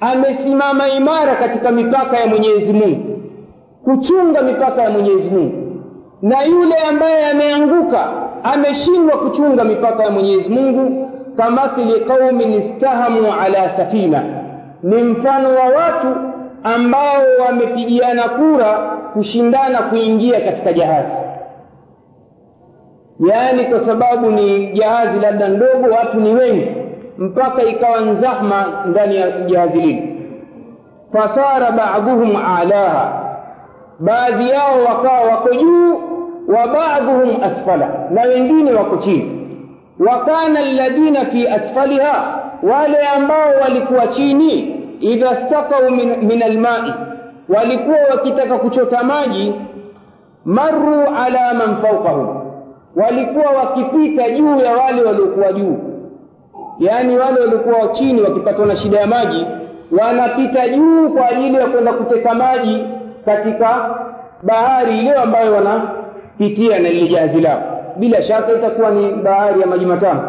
amesimama 0.00 0.88
imara 0.88 1.36
katika 1.36 1.70
mipaka 1.70 2.16
ya 2.20 2.26
mwenyezi 2.26 2.72
mungu 2.72 3.22
kuchunga 3.84 4.42
mipaka 4.42 4.82
ya 4.82 4.90
mwenyezi 4.90 5.30
mungu 5.30 5.82
na 6.22 6.42
yule 6.42 6.74
ambaye 6.76 7.26
ameanguka 7.30 8.08
ameshindwa 8.52 9.16
kuchunga 9.18 9.64
mipaka 9.64 10.02
ya 10.04 10.10
mwenyezi 10.10 10.48
mungu 10.48 11.10
kamathili 11.36 12.00
qaumin 12.00 12.52
istahamu 12.52 13.32
ala 13.40 13.76
safina. 13.76 14.22
Ni 14.82 15.02
mfano 15.02 15.48
wa 15.48 15.64
watu 15.64 16.08
ambao 16.62 17.22
wamepigiana 17.46 18.22
kura 18.28 18.78
kushindana 19.12 19.78
kuingia 19.82 20.40
katika 20.40 20.72
jahazi. 20.72 21.12
Yaani 23.30 23.64
kwa 23.64 23.86
sababu 23.86 24.30
ni 24.30 24.66
jahazi 24.72 25.18
labda 25.20 25.48
ndogo 25.48 25.94
watu 25.96 26.16
ni 26.20 26.34
wengi 26.34 26.66
mpaka 27.18 27.62
ikawa 27.62 28.00
nzahma 28.00 28.66
ndani 28.86 29.16
ya 29.16 29.30
jahazi 29.30 29.78
lile. 29.80 30.12
Fasara 31.12 31.70
baduhum 31.70 32.36
alaha. 32.36 33.22
Baadhi 34.00 34.50
yao 34.50 34.84
wakawa 34.88 35.20
wako 35.20 35.54
juu 35.54 36.00
wa 36.48 36.66
ba'dhum 36.66 37.42
asfala 37.42 37.88
na 38.10 38.22
wengine 38.22 38.72
wako 38.72 38.96
chini. 38.96 39.32
Wa 39.98 40.24
kana 40.24 40.60
alladhina 40.60 41.24
fi 41.26 41.48
asfaliha 41.48 42.38
wale 42.62 42.98
ambao 43.06 43.50
walikuwa 43.62 44.06
chini 44.06 44.60
idha 45.00 45.36
stakau 45.36 45.90
min, 45.90 46.16
min 46.26 46.42
almai 46.42 46.94
walikuwa 47.48 47.96
wakitaka 48.10 48.58
kuchota 48.58 49.02
maji 49.04 49.54
marru 50.44 51.06
ala 51.24 51.54
man 51.54 51.76
fawqahum 51.76 52.42
walikuwa 52.96 53.50
wakipita 53.50 54.30
juu 54.30 54.60
ya 54.60 54.72
wale 54.76 55.02
waliokuwa 55.02 55.52
juu. 55.52 55.78
Yaani 56.78 57.18
wale 57.18 57.40
waliokuwa 57.40 57.88
chini 57.88 58.22
wakipatwa 58.22 58.66
na 58.66 58.76
shida 58.76 59.00
ya 59.00 59.06
maji 59.06 59.46
wanapita 60.00 60.68
juu 60.68 61.08
kwa 61.10 61.28
ajili 61.28 61.54
ya 61.54 61.66
kwenda 61.66 61.92
kuteka 61.92 62.34
maji 62.34 62.84
katika 63.24 63.98
bahari 64.42 64.98
ile 64.98 65.14
ambayo 65.14 65.52
wanapitia 66.40 66.78
na 66.78 66.88
lile 66.88 67.08
jahazi 67.08 67.40
lao. 67.40 67.62
Bila 67.96 68.22
shaka 68.22 68.52
itakuwa 68.52 68.90
ni 68.90 69.10
bahari 69.10 69.60
ya 69.60 69.66
maji 69.66 69.86
matamu 69.86 70.20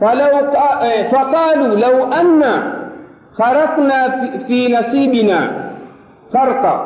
falau 0.00 0.40
eh, 0.84 1.10
faqalu 1.10 1.76
lau 1.76 2.12
anna 2.12 2.72
kharakna 3.36 4.12
fi, 4.12 4.38
fi 4.46 4.68
nasibina 4.68 5.48
farqa. 6.32 6.80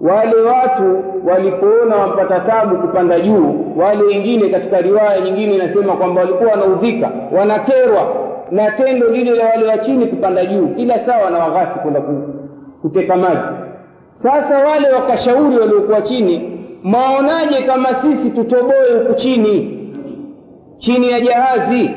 Wale 0.00 0.36
watu 0.40 1.04
walipoona 1.26 1.96
wampata 1.96 2.40
tabu 2.40 2.76
kupanda 2.76 3.20
juu 3.20 3.72
wale 3.76 4.02
wengine 4.02 4.48
katika 4.48 4.80
riwaya 4.80 5.20
nyingine 5.20 5.54
inasema 5.54 5.96
kwamba 5.96 6.20
walikuwa 6.20 6.50
wanaudhika 6.50 7.10
wanakerwa 7.38 8.06
na 8.50 8.70
tendo 8.70 9.08
lile 9.08 9.30
la 9.30 9.44
wale 9.44 9.66
wa 9.66 9.78
chini 9.78 10.06
kupanda 10.06 10.44
juu 10.46 10.66
kila 10.68 11.06
saa 11.06 11.18
wanawaghasi 11.18 11.78
kwenda 11.78 12.00
kuteka 12.82 13.16
maji. 13.16 13.40
Sasa 14.22 14.58
wale 14.58 14.92
wakashauri 14.92 15.58
waliokuwa 15.58 16.02
chini 16.02 16.53
mwaonaje 16.84 17.62
kama 17.62 17.88
sisi 18.02 18.30
tutoboe 18.30 18.98
huku 18.98 19.14
chini 19.14 19.80
chini 20.78 21.10
ya 21.10 21.20
jahazi. 21.20 21.90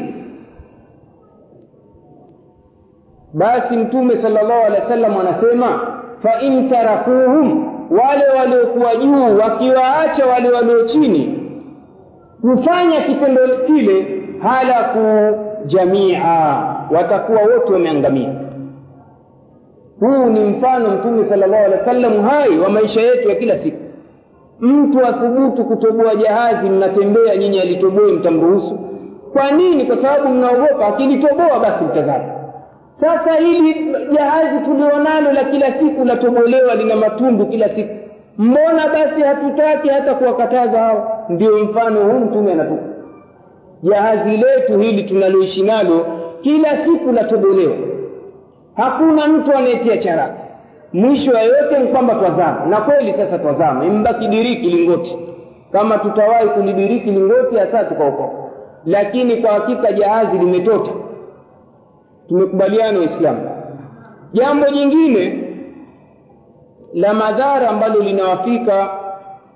Basi 3.33 3.77
mtume 3.77 4.17
sala 4.17 4.41
llahu 4.43 4.65
alehi 4.65 4.81
anasema 5.19 5.67
sallam 6.21 6.41
in 6.41 6.69
tarakuhum 6.69 7.67
wale 7.91 8.27
waliokuwa 8.39 8.95
juu 8.95 9.37
wakiwaacha 9.39 10.25
wale 10.25 10.49
walio 10.51 10.87
chini 10.87 11.43
kufanya 12.41 13.01
kitendo 13.01 13.47
kile 13.67 14.21
halaku 14.39 15.35
jamia 15.65 16.23
watakuwa 16.91 17.41
wote 17.41 17.73
wameangamia. 17.73 18.29
Huu 19.99 20.25
ni 20.25 20.39
mfano 20.45 20.89
mtume 20.89 21.29
sala 21.29 21.47
llahu 21.47 21.65
alehi 21.65 21.79
wa 21.79 21.85
sallam 21.85 22.21
hai 22.27 22.59
wa 22.59 22.69
maisha 22.69 23.01
yetu 23.01 23.29
ya 23.29 23.35
kila 23.35 23.57
siku 23.57 23.86
mtu 24.59 25.05
athubutu 25.05 25.63
kutoboa 25.65 26.15
jahazi 26.15 26.69
mnatembea 26.69 27.35
nyinyi 27.37 27.59
alitoboe 27.59 28.11
mtamruhusu. 28.11 28.79
Kwa 29.33 29.51
nini? 29.51 29.85
Kwa 29.85 29.95
sababu 29.97 30.29
mnaogopa 30.29 30.87
akilitoboa 30.87 31.59
basi 31.59 31.83
mtazama 31.83 32.23
sasa 33.01 33.35
hili 33.35 33.95
jahazi 34.15 34.65
tulionalo 34.65 35.31
la 35.31 35.43
kila 35.43 35.79
siku 35.79 36.05
latobolewa 36.05 36.75
lina 36.75 36.95
matundu 36.95 37.45
kila 37.45 37.69
siku. 37.69 37.93
Mbona 38.37 38.87
basi 38.87 39.21
hatutaki 39.21 39.89
hata 39.89 40.13
kuwakataza 40.15 40.79
hao? 40.79 41.25
Ndio 41.29 41.57
mfano 41.57 41.99
huu 42.03 42.19
mtume 42.19 42.51
anatupa. 42.51 42.81
Jahazi 43.83 44.29
letu 44.37 44.79
hili 44.79 45.03
tunaloishi 45.03 45.63
nalo 45.63 46.05
kila 46.41 46.85
siku 46.85 47.11
latobolewa. 47.11 47.75
Hakuna 48.75 49.27
mtu 49.27 49.53
anayetia 49.53 49.97
charaka 49.97 50.33
mwisho 50.93 51.31
ya 51.33 51.41
yote 51.41 51.79
ni 51.79 51.87
kwamba 51.87 52.15
twazama 52.15 52.65
na 52.65 52.81
kweli 52.81 53.13
sasa 53.13 53.37
twazama 53.39 53.85
imbaki 53.85 54.27
diriki 54.27 54.69
lingoti. 54.69 55.17
Kama 55.71 55.97
tutawahi 55.97 56.47
kulidiriki 56.49 57.11
lingoti 57.11 57.55
hasa 57.57 57.83
tukaokoka. 57.83 58.37
Lakini 58.85 59.37
kwa 59.37 59.53
hakika 59.53 59.91
jahazi 59.91 60.37
limetota. 60.37 60.91
Tumekubaliana 62.27 62.99
waislamu. 62.99 63.49
Jambo 64.33 64.69
jingine 64.69 65.43
la 66.93 67.13
madhara 67.13 67.69
ambalo 67.69 67.99
linawafika 67.99 68.89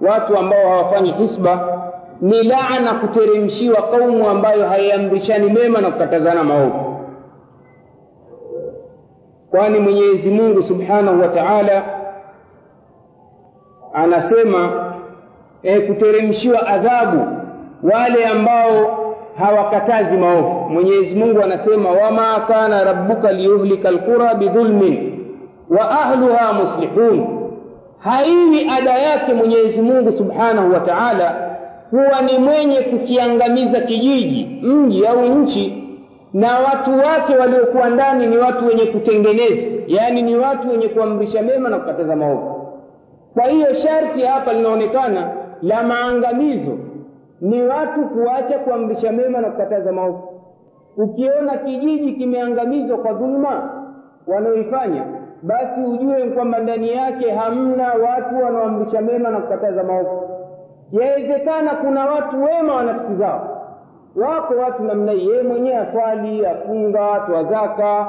watu 0.01 0.37
ambao 0.37 0.69
hawafanyi 0.69 1.11
hisba 1.11 1.81
ni 2.21 2.43
laana 2.43 2.93
kuteremshiwa 2.93 3.81
kaumu 3.81 4.29
ambayo 4.29 4.67
haiamrishani 4.67 5.49
mema 5.53 5.81
na 5.81 5.91
kukatazana 5.91 6.43
maovu 6.43 6.90
kwani 9.51 9.79
mwenyezi 9.79 10.29
mungu 10.29 10.63
subhanahu 10.63 11.21
wa 11.21 11.27
taala 11.27 11.83
anasema 13.93 14.93
e, 15.63 15.79
kuteremshiwa 15.79 16.67
adhabu 16.67 17.27
wale 17.93 18.25
ambao 18.25 18.97
hawakatazi 19.37 20.17
maovu. 20.17 20.69
Mwenyezi 20.69 21.15
mungu 21.15 21.41
anasema 21.43 21.89
wama 21.91 22.39
kana 22.47 22.83
rabbuka 22.83 23.31
liyuhlika 23.31 23.91
lqura 23.91 24.35
bidhulmin 24.35 25.19
wa 25.69 25.91
ahluha 26.01 26.53
muslihun. 26.53 27.27
Haiwi 27.99 28.69
ada 28.69 28.93
yake 28.97 29.33
mwenyezi 29.33 29.81
mungu 29.81 30.11
subhanahu 30.11 30.73
wa 30.73 30.79
taala 30.79 31.57
huwa 31.91 32.21
ni 32.21 32.37
mwenye 32.37 32.81
kukiangamiza 32.81 33.79
kijiji 33.81 34.59
mji 34.63 35.07
au 35.07 35.25
nchi 35.25 35.80
na 36.33 36.59
watu 36.59 36.91
wake 36.97 37.37
waliokuwa 37.37 37.89
ndani 37.89 38.27
ni 38.27 38.37
watu 38.37 38.67
wenye 38.67 38.85
kutengeneza. 38.85 39.67
Yaani 39.87 40.21
ni 40.21 40.35
watu 40.37 40.69
wenye 40.69 40.87
kuamrisha 40.89 41.41
mema 41.41 41.69
na 41.69 41.79
kukataza 41.79 42.15
maovu. 42.15 42.67
Kwa 43.33 43.43
hiyo 43.45 43.75
sharti 43.75 44.21
hapa 44.21 44.53
linaonekana 44.53 45.29
la 45.61 45.83
maangamizo. 45.83 46.77
Ni 47.41 47.63
watu 47.63 48.01
kuacha 48.01 48.59
kuamrisha 48.59 49.11
mema 49.11 49.41
na 49.41 49.49
kukataza 49.49 49.91
maovu. 49.91 50.23
Ukiona 50.97 51.57
kijiji 51.57 52.11
kimeangamizwa 52.13 52.97
kwa 52.97 53.13
dhuluma 53.13 53.69
wanaoifanya 54.27 55.05
basi 55.43 55.81
ujue 55.81 56.23
kwamba 56.29 56.59
ndani 56.59 56.89
yake 56.91 57.31
hamna 57.31 57.93
watu 57.93 58.43
wanaoamrisha 58.43 59.01
mema 59.01 59.29
na 59.29 59.39
kukataza 59.39 59.83
maovu. 59.83 60.21
Yawezekana 60.91 61.71
kuna 61.71 62.05
watu 62.05 62.43
wema 62.43 62.75
wanafsi 62.75 63.15
zao 63.15 63.60
wako 64.15 64.53
watu 64.53 64.83
namna 64.83 65.11
hii 65.11 65.27
yeye 65.29 65.43
mwenyewe 65.43 65.77
aswali 65.77 66.45
afunga 66.45 67.21
toa 67.27 67.43
zaka 67.43 68.07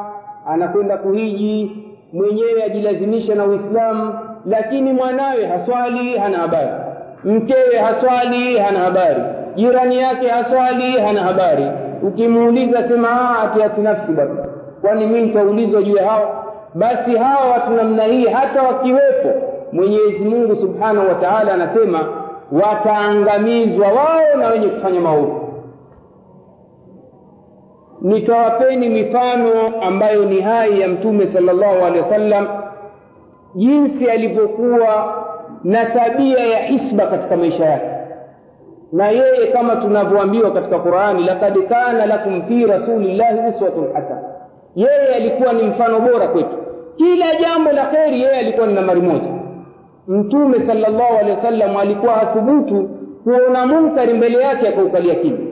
anakwenda 0.48 0.96
kuhiji 0.96 1.84
mwenyewe 2.12 2.62
ajilazimisha 2.62 3.34
na 3.34 3.44
uislamu 3.44 4.14
lakini 4.46 4.92
mwanawe 4.92 5.46
haswali 5.46 6.18
hana 6.18 6.38
habari. 6.38 6.70
Mkewe 7.24 7.78
haswali 7.78 8.58
hana 8.58 8.78
habari. 8.78 9.22
Jirani 9.54 9.98
yake 9.98 10.28
haswali 10.28 10.92
hana 11.00 11.22
habari. 11.22 11.66
Ukimuuliza 12.02 12.88
sema 12.88 13.38
atiati 13.42 13.80
nafsi 13.80 14.12
bwana, 14.12 14.30
kwani 14.80 15.06
mi 15.06 15.20
nitaulizwa 15.20 15.82
juu 15.82 15.96
ya 15.96 16.10
hawa 16.10 16.44
basi 16.74 17.16
hawa 17.16 17.50
watu 17.50 17.70
namna 17.70 18.04
hii 18.04 18.26
hata 18.26 18.62
wakiwepo 18.62 19.28
mwenyezi 19.72 20.18
mungu 20.24 20.56
subhanahu 20.56 21.08
wa 21.08 21.14
taala 21.14 21.54
anasema 21.54 22.08
wataangamizwa 22.52 23.88
wao 23.88 24.36
na 24.38 24.48
wenye 24.48 24.66
kufanya 24.68 25.00
maovu 25.00 25.41
nitawapeni 28.02 28.88
mifano 28.88 29.52
ambayo 29.82 30.24
ni 30.24 30.40
hai 30.40 30.80
ya 30.80 30.88
mtume 30.88 31.28
sallallahu 31.32 31.84
alehi 31.84 32.00
wasallam 32.04 32.46
jinsi 33.54 34.10
alivyokuwa 34.10 35.14
na 35.64 35.84
tabia 35.84 36.38
ya 36.38 36.58
hisba 36.66 37.06
katika 37.06 37.36
maisha 37.36 37.64
yake. 37.64 37.86
Na 38.92 39.08
yeye 39.08 39.46
kama 39.52 39.76
tunavyoambiwa 39.76 40.50
katika 40.52 40.78
qurani 40.78 41.24
lakad 41.24 41.68
kana 41.68 42.06
lakum 42.06 42.42
fi 42.42 42.66
rasulillahi 42.66 43.38
uswatun 43.56 43.92
hasana. 43.94 44.22
Yeye 44.74 45.14
alikuwa 45.14 45.52
ni 45.52 45.62
mfano 45.62 46.00
bora 46.00 46.28
kwetu. 46.28 46.56
Kila 46.96 47.36
jambo 47.36 47.72
la 47.72 47.84
kheri 47.86 48.20
yeye 48.22 48.38
alikuwa 48.38 48.66
ni 48.66 48.74
nambari 48.74 49.00
moja. 49.00 49.28
Mtume 50.08 50.66
sallallahu 50.66 51.16
alaihi 51.18 51.36
wasallam 51.36 51.76
alikuwa 51.76 52.12
hathubutu 52.12 52.88
kuona 53.24 53.66
munkari 53.66 54.14
mbele 54.14 54.38
yake 54.42 54.68
akaukalia 54.68 55.14
kimya 55.14 55.51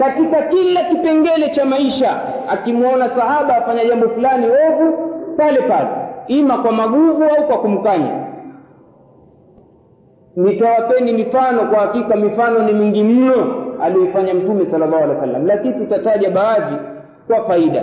katika 0.00 0.42
kila 0.42 0.84
kipengele 0.84 1.50
cha 1.54 1.64
maisha 1.64 2.20
akimwona 2.48 3.08
sahaba 3.16 3.56
afanya 3.56 3.84
jambo 3.84 4.08
fulani 4.08 4.46
ovu 4.46 4.98
pale 5.36 5.62
pale 5.62 5.88
ima 6.26 6.58
kwa 6.58 6.72
maguvu 6.72 7.24
au 7.24 7.46
kwa 7.46 7.58
kumkanya. 7.58 8.26
Nitawapeni 10.36 11.12
mifano 11.12 11.62
kwa 11.66 11.78
hakika 11.80 12.16
mifano 12.16 12.58
ni 12.58 12.72
mingi 12.72 13.02
mno 13.02 13.54
aliyoifanya 13.82 14.34
mtume 14.34 14.66
salllahu 14.70 14.96
alehi 14.96 15.10
wa 15.14 15.20
sallam 15.20 15.46
lakini 15.46 15.74
tutataja 15.74 16.30
baadhi 16.30 16.76
kwa 17.26 17.44
faida. 17.44 17.82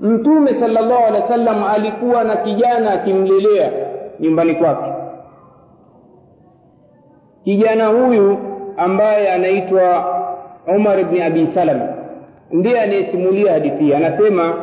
Mtume 0.00 0.60
salllahu 0.60 1.04
alehi 1.06 1.22
wa 1.22 1.28
sallam 1.28 1.64
alikuwa 1.64 2.24
na 2.24 2.36
kijana 2.36 2.90
akimlelea 2.92 3.70
nyumbani 4.20 4.54
kwake. 4.54 4.92
Kijana 7.44 7.86
huyu 7.86 8.38
ambaye 8.76 9.32
anaitwa 9.32 10.13
umar 10.76 11.04
bni 11.04 11.22
abi 11.22 11.48
salama 11.54 11.88
ndiye 12.52 12.80
anayesimulia 12.80 13.52
hadithi 13.52 13.84
hii. 13.84 13.94
Anasema 13.94 14.54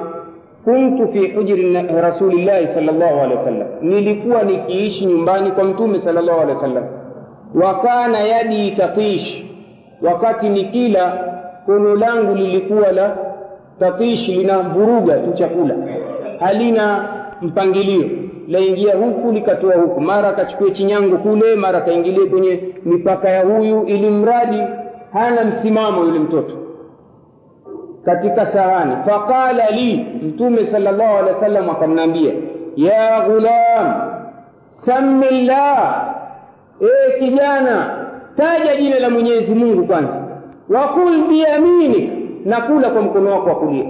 kuntu 0.64 1.08
fi 1.08 1.28
hujri 1.28 1.74
rasulillahi 2.02 2.68
sallallahu 2.68 3.20
alaihi 3.20 3.36
wasallam. 3.38 3.68
Nilikuwa 3.82 4.43
nikiishi 4.43 5.06
nyumbani 5.06 5.52
kwa 5.52 5.64
mtume 5.64 5.99
sallallahu 6.04 6.41
alaihi 6.41 6.56
wasallam. 6.56 6.84
Wa 7.56 7.74
kana 7.80 8.20
yadi 8.20 8.72
tatish. 8.72 9.43
Wakati 10.02 10.49
nikila 10.49 11.14
kono 11.66 11.95
langu 11.95 12.36
lilikuwa 12.36 12.91
la 12.91 13.18
tatish 13.80 14.28
linavuruga 14.28 15.18
tu 15.18 15.34
chakula. 15.34 15.76
Halina 16.39 17.06
mpangilio. 17.41 18.10
Laingia 18.47 18.95
huku 18.95 19.32
likatoa 19.32 19.76
huku. 19.76 20.02
Mara 20.02 20.30
akachukue 20.30 20.72
chinyango 20.72 21.18
kule 21.18 21.56
mara 21.56 21.78
akaingilie 21.78 22.26
kwenye 22.26 22.60
mipaka 22.86 23.30
ya 23.30 23.43
huyu 23.45 23.84
ili 23.84 24.10
mradi 24.10 24.62
hana 25.14 25.43
msimamo 25.43 26.03
yule 26.05 26.20
mtoto. 26.20 26.53
Katika 28.05 28.45
sahani 28.53 28.95
faqala 29.05 29.70
li 29.70 30.05
mtume 30.24 30.68
sallallahu 30.72 31.18
alehi 31.18 31.34
wa 31.36 31.41
sallam 31.41 31.70
akamwambia 31.70 32.34
ya 32.76 33.22
ghulam 33.22 33.93
sammi 34.86 35.26
llah 35.45 36.05
e 36.82 37.20
kijana 37.20 37.97
taja 38.38 38.76
jina 38.76 38.99
la 38.99 39.09
mwenyezi 39.09 39.51
mungu 39.55 39.86
kwanza. 39.88 40.14
Wakul 40.70 41.28
biyaminik 41.28 42.09
na 42.45 42.62
kula 42.62 42.89
kwa 42.89 43.01
mkono 43.01 43.32
wako 43.32 43.49
wa 43.49 43.55
kulia. 43.55 43.86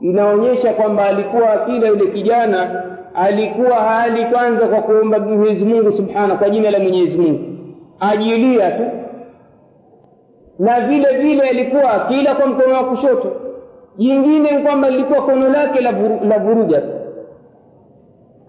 Inaonyesha 0.00 0.72
kwamba 0.74 1.04
alikuwa 1.04 1.52
akila 1.52 1.88
yule 1.88 2.06
kijana 2.06 2.82
alikuwa 3.14 3.76
hali 3.76 4.24
kwanza 4.26 4.66
kwa 4.66 4.82
kuomba 4.82 5.18
mwenyezi 5.18 5.64
mungu 5.64 5.92
subhana 5.92 6.34
kwa 6.34 6.50
jina 6.50 6.70
la 6.70 6.78
mwenyezi 6.78 7.18
mungu. 7.18 7.40
Ajilia 8.00 8.70
tu 8.70 8.84
na 10.62 10.80
vile 10.80 11.18
vile 11.18 11.48
alikuwa 11.48 11.92
akila 11.92 12.34
kwa 12.34 12.46
mkono 12.46 12.74
wa 12.74 12.84
kushoto. 12.84 13.32
Jingine 13.96 14.50
ni 14.50 14.62
kwamba 14.62 14.90
lilikuwa 14.90 15.22
kono 15.22 15.48
lake 15.48 15.80
la, 15.80 16.38
vuruja 16.38 16.82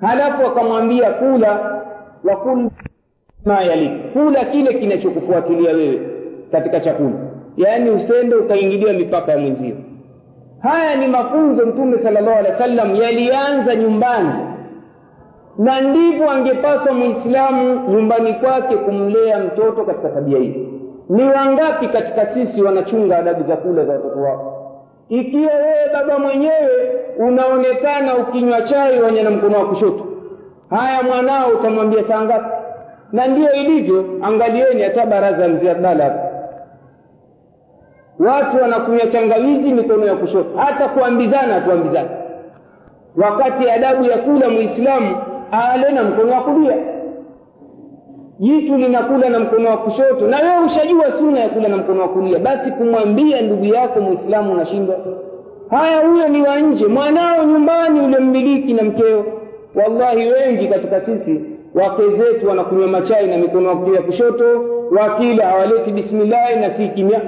halafu 0.02 0.48
akamwambia 0.48 1.12
kula 1.12 1.82
wakul 2.24 2.70
ma 3.46 3.62
yalik. 3.62 3.92
Kula 4.14 4.46
kile 4.46 4.74
kinachokufuatilia 4.74 5.72
wewe 5.72 6.02
katika 6.52 6.80
chakula. 6.80 7.16
Yaani 7.58 7.90
usende 7.90 8.36
ukaingilia 8.36 8.94
mipaka 8.94 9.32
ya 9.32 9.38
mwenzio. 9.38 9.76
Haya 10.60 10.96
ni 10.96 11.08
mafunzo 11.08 11.66
mtume 11.66 11.98
sala 12.04 12.22
llahu 12.22 12.38
alehi 12.40 12.54
wa 12.54 12.60
sallam 12.60 12.96
yalianza 12.96 13.76
nyumbani. 13.76 14.30
Na 15.58 15.82
ndivyo 15.82 16.30
angepaswa 16.32 16.94
mwislamu 16.94 17.90
nyumbani 17.90 18.34
kwake 18.34 18.76
kumlea 18.78 19.40
mtoto 19.40 19.84
katika 19.86 20.10
tabia 20.10 20.38
hii 20.40 20.73
ni 21.14 21.24
wangapi 21.24 21.88
katika 21.88 22.26
sisi 22.34 22.62
wanachunga 22.62 23.18
adabu 23.18 23.44
za 23.48 23.56
kula 23.56 23.86
za 23.86 23.94
watoto 23.94 24.20
wao 24.22 24.60
ikiwa 25.10 25.54
wewe 25.54 25.90
baba 25.94 26.20
mwenyewe 26.20 26.92
unaonekana 27.18 28.18
ukinywa 28.18 28.62
chai 28.62 29.00
wenye 29.02 29.24
na 29.24 29.30
mkono 29.30 29.60
wa 29.60 29.66
kushoto 29.66 30.06
haya 30.70 31.04
mwanao 31.04 31.50
utamwambia 31.50 32.04
saa 32.08 32.22
ngapi? 32.22 32.46
Na 33.12 33.28
ndiyo 33.28 33.52
ilivyo 33.54 34.06
angalieni 34.22 34.82
hata 34.84 35.06
baraza 35.06 35.48
mziadala 35.48 36.20
watu 38.20 38.58
wanakunywa 38.62 39.08
changawizi 39.08 39.74
mikono 39.74 40.06
ya 40.06 40.16
kushoto 40.16 40.50
hata 40.58 40.88
kuambizana 40.90 41.54
hatuambizana 41.54 42.10
wakati 43.18 43.70
adabu 43.70 44.04
ya 44.04 44.18
kula 44.18 44.50
muislamu 44.50 45.18
ale 45.52 45.92
na 45.92 46.04
mkono 46.04 46.32
wa 46.34 46.42
kulia 46.42 46.76
jitu 48.44 48.78
linakula 48.78 49.30
na 49.30 49.40
mkono 49.40 49.70
wa 49.70 49.78
kushoto. 49.78 50.28
Na 50.28 50.38
wewe 50.38 50.66
ushajua 50.66 51.06
suna 51.20 51.40
ya 51.40 51.50
kula 51.50 51.70
na 51.70 51.78
mkono 51.78 52.02
wa 52.02 52.10
kulia. 52.10 52.40
Basi 52.40 52.72
kumwambia 52.72 53.42
ndugu 53.42 53.66
yako 53.66 54.02
muislamu 54.02 54.52
unashindwa. 54.54 54.96
Haya 55.70 56.08
huyo 56.08 56.28
ni 56.28 56.42
wa 56.42 56.60
nje. 56.60 56.88
Mwanao 56.88 57.44
nyumbani 57.46 58.00
ule 58.02 58.20
mmiliki 58.20 58.74
na 58.74 58.84
mkeo. 58.84 59.26
Wallahi 59.76 60.32
wengi 60.32 60.68
katika 60.68 61.02
sisi 61.02 61.42
wake 61.76 62.02
zetu 62.18 62.48
wanakunywa 62.48 62.88
machai 62.88 63.28
na 63.28 63.38
mikono 63.38 63.70
ya 63.96 64.02
kushoto. 64.02 64.46
Wakila 65.00 65.46
hawaleti 65.48 65.92
bismillahi 65.92 66.56
na 66.60 66.78
si 66.78 66.88
kimya. 66.88 67.22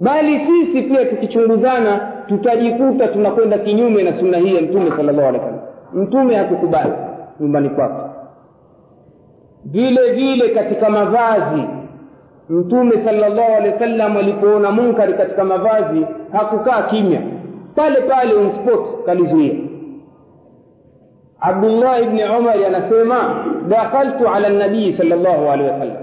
Bali 0.00 0.40
sisi 0.46 0.82
pia 0.82 1.04
tukichunguzana 1.04 2.00
tutajikuta 2.26 3.08
tunakwenda 3.08 3.58
kinyume 3.58 4.02
na 4.02 4.18
sunna 4.18 4.38
hii 4.38 4.54
ya 4.54 4.62
mtume 4.62 4.90
sallallahu 4.90 5.28
alaihi 5.28 5.38
wasallam. 5.38 5.60
Mtume 5.94 6.34
hakukubali 6.34 6.92
nyumbani 7.40 7.68
kwake 7.68 8.09
vile 9.64 10.12
vile 10.12 10.48
katika 10.48 10.90
mavazi 10.90 11.62
mtume 12.48 12.92
sallallahu 13.04 13.52
alaihi 13.56 13.72
wasallam 13.74 14.16
alipoona 14.16 14.70
munkari 14.70 15.14
katika 15.14 15.44
mavazi 15.44 16.06
hakukaa 16.32 16.82
kimya 16.82 17.20
pale 17.74 18.00
pale 18.00 18.34
on 18.34 18.52
spot 18.52 19.04
kalizuia 19.06 19.54
abdullah 21.40 22.02
ibni 22.02 22.24
umari 22.38 22.64
anasema 22.64 23.44
dakhaltu 23.68 24.28
ala 24.28 24.48
nabii 24.48 24.92
sallallahu 24.92 25.50
alaihi 25.50 25.70
wasallam 25.72 25.96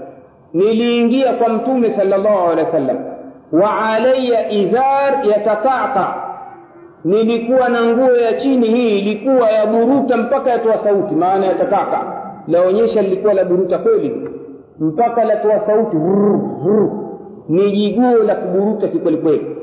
niliingia 0.54 1.32
kwa 1.32 1.48
mtume 1.48 1.96
sallallahu 1.96 2.48
alaihi 2.50 2.64
wasallam 2.66 2.96
wa 3.52 3.78
alaya 3.88 4.50
izar 4.50 5.18
yatatata 5.30 6.14
nilikuwa 7.04 7.68
na 7.68 7.82
nguo 7.84 8.16
ya 8.16 8.32
chini 8.40 8.68
hii 8.68 8.98
ilikuwa 8.98 9.50
ya 9.50 9.66
buruta 9.66 10.16
mpaka 10.16 10.50
yatoa 10.50 10.78
sauti 10.84 11.14
maana 11.14 11.46
yatataka 11.46 12.17
laonyesha 12.48 13.02
lilikuwa 13.02 13.34
la 13.34 13.44
buruta 13.44 13.78
kweli. 13.78 14.28
Mpaka 14.80 15.24
latoa 15.24 15.66
sauti 15.66 15.96
ni 17.48 17.72
jiguo 17.72 18.12
la 18.26 18.34
kuburuta 18.34 18.88
kikwelikweli 18.88 19.56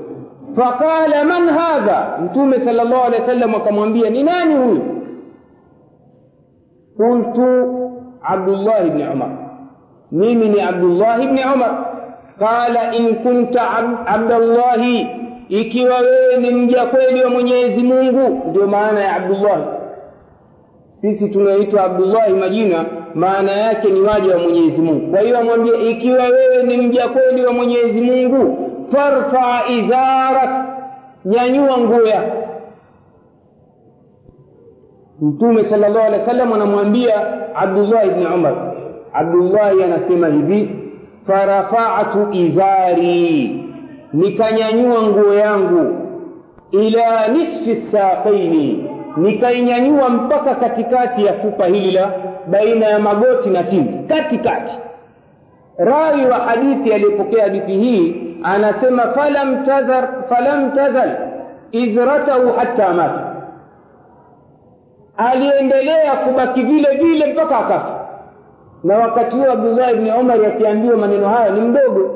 faqala 0.56 1.24
man 1.26 1.50
hadha? 1.50 2.18
Mtume 2.26 2.60
sala 2.66 2.84
llahu 2.84 3.04
alehi 3.06 3.22
wa 3.22 3.28
sallam 3.28 3.56
akamwambia 3.56 4.10
ni 4.10 4.24
nani 4.24 4.56
huyu? 4.56 4.82
Qultu 6.98 7.48
abdullahi 8.24 8.90
bni 8.90 9.04
umar. 9.14 9.30
Mimi 10.12 10.50
ni 10.50 10.62
abdullahi 10.62 11.28
bni 11.28 11.42
umar. 11.56 11.86
Qala 12.40 12.96
in 12.96 13.16
kunta 13.16 13.72
abdallahi. 14.06 15.08
Ikiwa 15.50 16.00
wewe 16.00 16.38
ni 16.38 16.52
mja 16.52 16.86
kweli 16.86 17.24
wa 17.24 17.30
mwenyezi 17.30 17.84
mungu. 17.84 18.42
Ndio 18.50 18.68
maana 18.68 19.00
ya 19.00 19.16
abdullahi 19.16 19.64
sisi 21.06 21.30
tunaoitwa 21.30 21.84
abdullahi 21.84 22.34
majina 22.34 22.86
maana 23.16 23.52
yake 23.52 23.90
ni 23.90 24.02
waja 24.02 24.34
wa 24.36 24.40
mwenyezi 24.44 24.82
mungu. 24.82 25.12
Kwa 25.12 25.20
hiyo 25.20 25.38
amwambia 25.40 25.76
ikiwa 25.76 26.24
wewe 26.24 26.64
ni 26.64 26.78
mja 26.78 27.08
kweli 27.08 27.46
wa 27.46 27.54
mwenyezi 27.54 28.02
mungu 28.02 28.58
farfa 28.92 29.62
izarak 29.70 30.66
nyanyua 31.26 31.78
nguo 31.78 32.02
yako. 32.08 32.38
Mtume 35.22 35.70
sala 35.70 35.90
llahu 35.90 36.06
alehi 36.06 36.22
wa 36.22 36.28
sallam 36.28 36.54
anamwambia 36.54 37.14
abdullahi 37.56 38.10
bni 38.10 38.26
umar 38.26 38.56
abdullahi 39.14 39.84
anasema 39.84 40.28
hivi 40.28 40.70
farafatu 41.28 42.34
izari 42.34 43.62
nikanyanyua 44.14 45.02
nguo 45.04 45.34
yangu 45.34 45.96
ila 46.72 47.28
nisfi 47.28 47.84
saqaini 47.92 48.90
nikainyanyua 49.18 50.10
mpaka 50.10 50.56
katikati 50.56 51.26
ya 51.26 51.34
fupa 51.34 51.66
hili 51.66 51.92
la 51.92 52.12
baina 52.48 52.86
ya 52.86 53.00
magoti 53.00 53.50
na 53.50 53.64
chini. 53.64 54.06
Katikati. 54.10 54.72
Rawi 55.78 56.26
wa 56.26 56.38
hadithi 56.38 56.94
aliyepokea 56.94 57.44
hadithi 57.44 57.72
hii 57.78 58.36
anasema 58.44 59.02
falam 59.04 59.66
tazar 59.66 60.10
falam 60.30 60.72
tazal 60.72 61.18
izratahu 61.72 62.52
hatta 62.54 62.94
mata. 62.94 63.36
Aliendelea 65.18 66.16
kubaki 66.16 66.62
vile 66.64 66.98
vile 66.98 67.34
mpaka 67.34 67.58
akafa. 67.58 68.06
Na 68.84 68.98
wakati 68.98 69.36
huo 69.36 69.52
abdullahi 69.52 69.96
bni 69.96 70.12
umari 70.12 70.46
akiambiwa 70.46 70.98
maneno 70.98 71.30
haya 71.30 71.50
ni 71.50 71.62
mdogo 71.62 72.16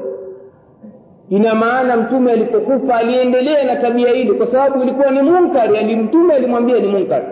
ina 1.30 1.56
maana 1.56 1.98
mtume 1.98 2.32
alipokufa 2.32 2.96
aliendelea 2.96 3.64
na 3.64 3.76
tabia 3.76 4.14
ile 4.14 4.34
kwa 4.34 4.48
sababu 4.48 4.84
ilikuwa 4.84 5.12
ni 5.12 5.22
munkari 5.22 5.78
ali 5.78 5.96
mtume 5.96 6.34
alimwambia 6.34 6.80
ni 6.80 6.88
munkari 6.88 7.26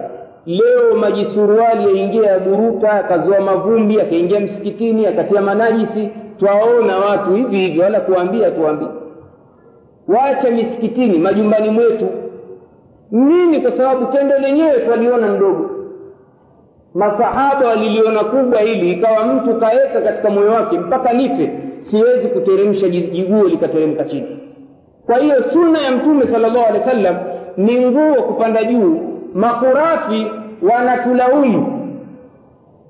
leo 0.46 0.96
majisuruali 1.00 1.84
yaingia 1.98 2.32
ya 2.32 2.40
buruta 2.40 2.92
akazoa 2.92 3.40
mavumbi 3.40 4.02
akaingia 4.02 4.40
msikitini 4.40 5.06
akatia 5.08 5.42
manajisi. 5.42 6.10
Twaona 6.40 6.98
watu 6.98 7.34
hivi 7.36 7.58
hivi 7.58 7.80
wala 7.80 8.00
kuambia 8.00 8.52
tuambie 8.52 8.88
wacha 10.08 10.52
misikitini 10.52 11.18
majumbani 11.20 11.70
mwetu. 11.70 12.08
Nini? 13.12 13.62
Kwa 13.62 13.72
sababu 13.72 14.06
tendo 14.06 14.38
lenyewe 14.38 14.80
twaliona 14.80 15.28
mdogo 15.28 15.70
masahaba 16.94 17.68
waliliona 17.68 18.24
kubwa 18.24 18.62
hili 18.62 18.92
ikawa 18.92 19.26
mtu 19.26 19.54
kaweka 19.60 20.02
katika 20.02 20.30
moyo 20.30 20.52
wake 20.52 20.78
mpaka 20.80 21.14
nife 21.14 21.52
siwezi 21.92 22.28
kuteremsha 22.28 22.90
jiguo 22.90 23.44
likateremka 23.44 24.04
chini. 24.04 24.40
Kwa 25.06 25.18
hiyo 25.18 25.44
sunna 25.54 25.82
ya 25.82 25.92
mtume 25.92 26.26
sala 26.32 26.48
llahu 26.48 26.66
alehi 26.66 26.84
wa 26.86 26.92
sallam 26.92 27.16
ni 27.58 27.86
nguo 27.86 28.24
kupanda 28.24 28.64
juu. 28.64 29.00
Makurafi 29.34 30.28
wanatulaumu 30.72 31.74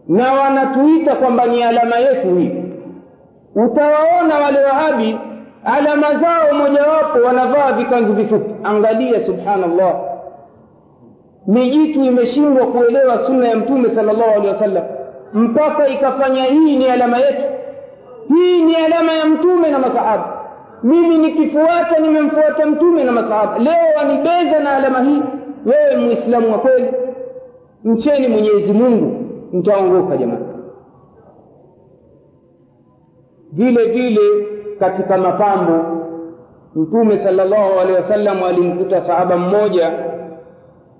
na 0.07 0.33
wanatuita 0.33 1.15
kwamba 1.15 1.45
ni 1.45 1.63
alama 1.63 1.95
yetu 1.97 2.35
hii. 2.35 2.51
Utawaona 3.55 4.39
wale 4.39 4.63
wahabi 4.63 5.17
alama 5.63 6.07
zao 6.19 6.53
mojawapo 6.53 7.19
wanavaa 7.25 7.71
vikanzu 7.71 8.13
vifupi. 8.13 8.51
Angalia 8.63 9.25
subhanallah. 9.25 9.95
Mijitu 11.47 12.03
imeshindwa 12.03 12.67
kuelewa 12.67 13.25
sunna 13.27 13.47
ya 13.47 13.55
mtume 13.55 13.89
sala 13.95 14.13
llahu 14.13 14.31
alehi 14.31 14.47
wasallam. 14.47 14.83
Mpaka 15.33 15.87
ikafanya 15.87 16.43
hii 16.43 16.77
ni 16.77 16.85
alama 16.89 17.17
yetu 17.17 17.41
hii 18.27 18.63
ni 18.63 18.75
alama 18.75 19.13
ya 19.13 19.25
mtume 19.25 19.69
na 19.71 19.79
masahaba. 19.79 20.33
Mimi 20.83 21.17
nikifuata 21.17 21.99
nimemfuata 21.99 22.65
mtume 22.65 23.03
na 23.03 23.11
masahaba. 23.11 23.59
Leo 23.59 23.97
wanibeza 23.97 24.59
na 24.59 24.71
alama 24.77 25.01
hii. 25.01 25.21
Wewe 25.65 25.97
muislamu 25.97 26.51
wa 26.51 26.57
kweli 26.59 26.93
mcheni 27.83 28.27
mwenyezi 28.27 28.73
mungu 28.73 29.25
mtaongoka 29.53 30.17
jamani 30.17 30.45
vile 33.53 33.85
vile 33.85 34.21
katika 34.79 35.17
mapambo 35.17 35.83
mtume 36.75 37.23
salllahu 37.23 37.79
alehi 37.79 38.01
wasallam 38.01 38.43
alimkuta 38.43 39.07
sahaba 39.07 39.37
mmoja 39.37 39.91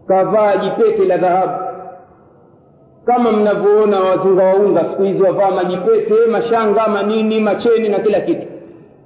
kavaa 0.08 0.58
jipete 0.58 1.06
la 1.06 1.18
dhahabu 1.18 1.54
kama 3.08 3.32
mnavyoona 3.32 4.00
wazinga 4.00 4.44
waunga 4.44 4.86
siku 4.90 5.04
hizi 5.04 5.24
wavaa 5.24 5.52
majipete 5.52 6.14
mashanga 6.32 6.88
manini 6.88 7.40
macheni 7.40 7.90
na 7.90 8.00
kila 8.00 8.22
kitu. 8.22 8.48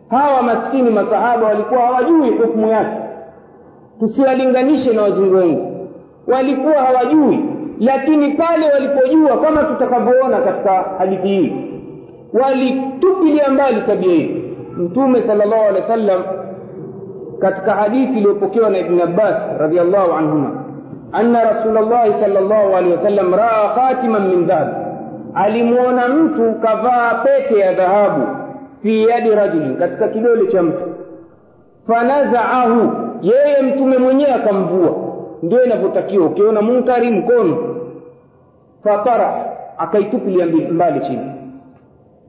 Hawa 0.10 0.42
maskini 0.44 0.90
masahaba 0.90 1.48
walikuwa 1.48 1.82
hawajui 1.82 2.30
hukumu 2.30 2.68
yake. 2.72 2.98
Tusiwalinganishe 4.00 4.94
na 4.94 5.02
wazinga 5.02 5.22
wazunguungu 5.38 5.88
walikuwa 6.28 6.74
hawajui 6.74 7.40
lakini 7.80 8.32
pale 8.32 8.70
walipojua 8.74 9.38
kama 9.38 9.64
tutakavyoona 9.64 10.42
katika 10.42 10.72
hadithi 10.98 11.28
hii 11.28 11.54
walitupilia 12.34 13.50
mbali 13.50 13.82
tabia 13.82 14.14
hii. 14.14 14.42
Mtume 14.78 15.22
sala 15.28 15.46
llahu 15.46 15.64
alehi 15.64 15.82
wa 15.82 15.88
sallam 15.88 16.24
katika 17.40 17.72
hadithi 17.74 18.14
iliyopokewa 18.18 18.70
na 18.70 18.78
ibni 18.80 19.02
abbas 19.02 19.36
radiallahu 19.60 20.14
anhuma 20.14 20.61
anna 21.14 21.44
rasulllahi 21.44 22.12
sal 22.20 22.32
llahu 22.34 22.76
alehi 22.76 22.94
wasallam 22.96 23.34
raa 23.34 23.70
khatiman 23.76 24.28
min 24.28 24.46
dhahab. 24.48 24.68
Alimwona 25.34 26.08
mtu 26.08 26.54
kavaa 26.62 27.14
pete 27.24 27.60
ya 27.60 27.74
dhahabu 27.74 28.28
fi 28.84 29.04
yadi 29.04 29.30
rajulin 29.30 29.78
katika 29.78 30.08
kidole 30.08 30.48
cha 30.52 30.64
mtu. 30.64 30.82
Fanazaahu 31.88 32.92
yeye 33.22 33.62
mtume 33.62 33.98
mwenyewe 33.98 34.34
akamvua. 34.34 34.96
Ndio 35.44 35.64
inavyotakiwa 35.64 36.26
ukiona 36.26 36.62
munkari 36.62 37.10
mkono. 37.12 37.58
Fatara 38.84 39.46
akaitupilia 39.78 40.46
mbali 40.72 41.00
chini. 41.00 41.32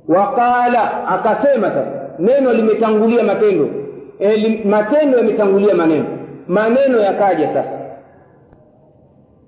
Waqala 0.09 1.09
akasema 1.09 1.69
sasa 1.71 1.91
neno 2.19 2.53
limetangulia 2.53 3.23
matendo. 3.25 3.69
E, 4.19 4.61
matendo 4.65 5.19
yametangulia 5.19 5.75
maneno. 5.75 6.05
Maneno 6.49 6.99
yakaja 7.01 7.49
sasa 7.49 7.82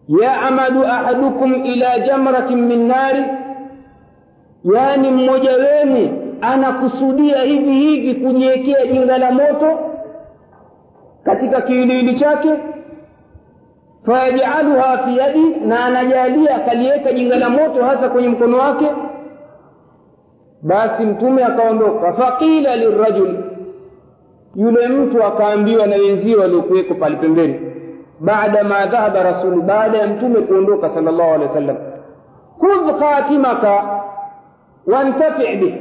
yaamadu 0.08 0.84
ahadukum 0.86 1.54
ila 1.64 1.98
jamratin 1.98 2.58
min 2.66 2.86
nari. 2.88 3.24
Yaani 4.74 5.10
mmoja 5.10 5.50
wenu 5.52 6.10
anakusudia 6.40 7.42
hivi 7.42 7.72
hivi 7.72 8.14
kujiwekea 8.14 8.86
jinga 8.86 9.18
la 9.18 9.30
moto 9.30 9.78
katika 11.24 11.60
kiwiliwili 11.62 12.20
chake. 12.20 12.48
Fayajaluha 14.06 14.98
fi 14.98 15.16
yadi 15.18 15.44
na 15.66 15.84
anajalia 15.84 16.54
akaliweka 16.56 17.12
jinga 17.12 17.36
la 17.38 17.48
moto 17.48 17.84
hasa 17.84 18.08
kwenye 18.08 18.28
mkono 18.28 18.58
wake. 18.58 18.86
Basi 20.62 21.02
mtume 21.02 21.44
akaondoka. 21.44 22.12
Faqila 22.12 22.76
lirajuli 22.76 23.38
yule 24.56 24.88
mtu 24.88 25.24
akaambiwa 25.24 25.86
na 25.86 25.96
wenzio 25.96 26.40
waliokuweko 26.40 26.94
pale 26.94 27.16
pembeni 27.16 27.60
بعد 28.30 28.54
ما 28.70 28.80
ذهب 28.86 29.14
رسول 29.16 29.60
بعد 29.60 29.94
أن 29.94 30.10
تمكنك 30.20 30.82
صلى 30.94 31.10
الله 31.10 31.24
عليه 31.24 31.50
وسلم. 31.50 31.78
خذ 32.62 33.00
خاتمك 33.00 33.64
وانتفع 34.88 35.48
به. 35.60 35.74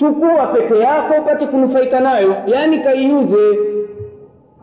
شكوى 0.00 0.40
فكيا 0.52 0.94
فوق 1.08 1.28
تكون 1.34 1.62
فيكنايو 1.74 2.32
يعني 2.46 2.76
كي 2.84 2.98
يوزي. 3.10 3.58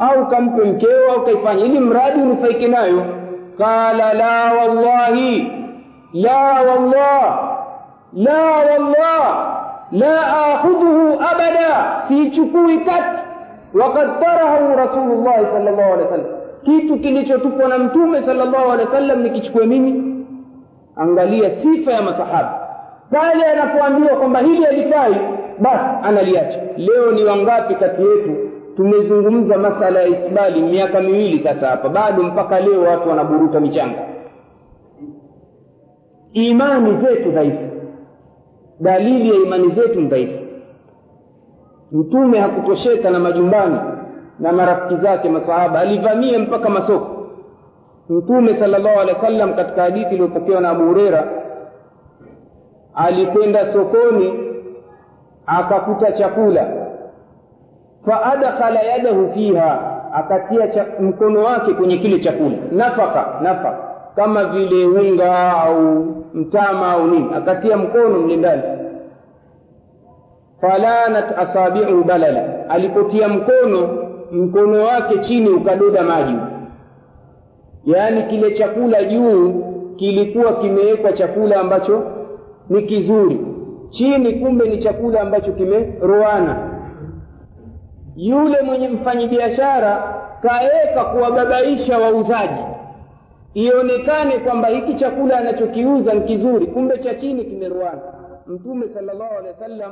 أو 0.02 0.28
كم 0.32 0.58
كنكيو 0.58 1.12
أو 1.12 1.26
كيف 1.26 1.46
يعني 1.46 1.80
مراد 1.80 2.38
فيكنايو 2.42 3.02
قال 3.60 3.98
لا 3.98 4.36
والله. 4.54 5.16
لا 6.14 6.62
والله. 6.68 7.24
لا 8.14 8.44
والله. 8.70 9.24
لا 9.92 10.18
آخذه 10.54 10.98
أبدا. 11.32 11.72
في 12.08 12.18
شكوى 12.36 12.80
وقد 13.76 14.08
طرحه 14.20 14.76
رسول 14.84 15.10
الله 15.12 15.38
صلى 15.54 15.70
الله 15.70 15.84
عليه 15.84 16.06
وسلم. 16.06 16.43
Kitu 16.64 17.00
kilichotupwa 17.00 17.68
na 17.70 17.78
mtume 17.78 18.24
sallallahu 18.24 18.52
llahu 18.56 18.70
wasallam 18.70 18.88
wa 18.88 19.00
sallam 19.00 19.22
nikichukue 19.24 19.66
mimi. 19.66 20.26
Angalia 20.96 21.52
sifa 21.64 21.92
ya 21.92 22.02
masahaba. 22.02 22.60
Pale 23.12 23.46
anapoambiwa 23.46 24.16
kwamba 24.16 24.40
hili 24.40 24.64
halifai 24.64 25.16
basi 25.60 25.86
analiacha. 26.04 26.60
Leo 26.78 27.12
ni 27.12 27.24
wangapi 27.24 27.76
kati 27.76 28.02
yetu 28.02 28.36
tumezungumza 28.76 29.58
masala 29.58 30.02
ya 30.02 30.08
isbali 30.08 30.62
miaka 30.62 31.02
miwili 31.02 31.44
sasa 31.44 31.68
hapa? 31.68 31.90
Bado 31.90 32.24
mpaka 32.24 32.60
leo 32.60 32.82
watu 32.82 33.10
wanaburuta 33.10 33.60
michanga. 33.60 34.00
Imani 36.34 36.98
zetu 37.06 37.32
dhaifu. 37.32 37.70
Dalili 38.80 39.30
ya 39.30 39.36
imani 39.36 39.70
zetu 39.72 40.02
ni 40.02 40.08
dhaifu. 40.08 40.44
Mtume 41.92 42.40
hakutosheka 42.40 43.10
na 43.10 43.20
majumbani 43.20 43.78
na 44.40 44.52
marafiki 44.52 45.02
zake 45.02 45.30
masahaba 45.30 45.80
alivamia 45.80 46.40
mpaka 46.40 46.70
masoko. 46.70 47.28
Mtume 48.10 48.60
sal 48.60 48.70
llahu 48.72 49.00
alehi 49.00 49.18
wa 49.18 49.22
sallam 49.26 49.54
katika 49.54 49.82
hadithi 49.82 50.14
iliyopokewa 50.16 50.62
na 50.62 50.70
abu 50.70 50.86
hureira 50.86 51.28
alikwenda 52.96 53.74
sokoni 53.74 54.34
akakuta 55.46 56.12
chakula. 56.12 56.68
Faadkhala 58.06 58.80
yadahu 58.82 59.30
fiha 59.34 59.80
akatia 60.14 60.86
mkono 61.00 61.44
wake 61.44 61.74
kwenye 61.74 61.98
kile 61.98 62.20
chakula. 62.20 62.58
Nafaka 62.72 63.26
nafaka 63.42 63.78
kama 64.16 64.46
vile 64.46 64.86
unga 64.86 65.58
au 65.64 66.06
mtama 66.34 66.92
au 66.92 67.08
nini 67.08 67.30
akatia 67.36 67.78
mkono 67.78 68.20
mle 68.20 68.36
ndani. 68.36 68.64
Falanat 70.62 71.38
asabiu 71.38 72.04
balala 72.04 72.70
alipotia 72.70 73.28
mkono 73.28 73.90
mkono 74.34 74.84
wake 74.84 75.20
chini 75.20 75.50
ukadoda 75.50 76.04
maji. 76.04 76.38
Yaani 77.86 78.24
kile 78.24 78.52
chakula 78.58 79.04
juu 79.04 79.64
kilikuwa 79.98 80.54
kimewekwa 80.54 81.14
chakula 81.14 81.60
ambacho 81.60 82.04
ni 82.70 82.82
kizuri. 82.84 83.40
Chini 83.90 84.34
kumbe 84.34 84.70
ni 84.70 84.78
chakula 84.84 85.22
ambacho 85.22 85.52
kimeroana. 85.52 86.70
Yule 88.16 88.62
mwenye 88.62 88.88
mfanyibiashara 88.90 90.14
kaweka 90.42 91.04
kuwababaisha 91.04 91.98
wauzaji. 91.98 92.64
Ionekane 93.54 94.38
kwamba 94.40 94.68
hiki 94.68 94.94
chakula 94.96 95.38
anachokiuza 95.38 96.14
ni 96.14 96.22
kizuri 96.22 96.68
kumbe 96.68 96.98
cha 96.98 97.16
chini 97.16 97.46
kimeroana. 97.46 98.02
Mtume 98.48 98.86
sallallahu 98.94 99.32
alaihi 99.38 99.48
wa 99.62 99.68
sallam 99.68 99.92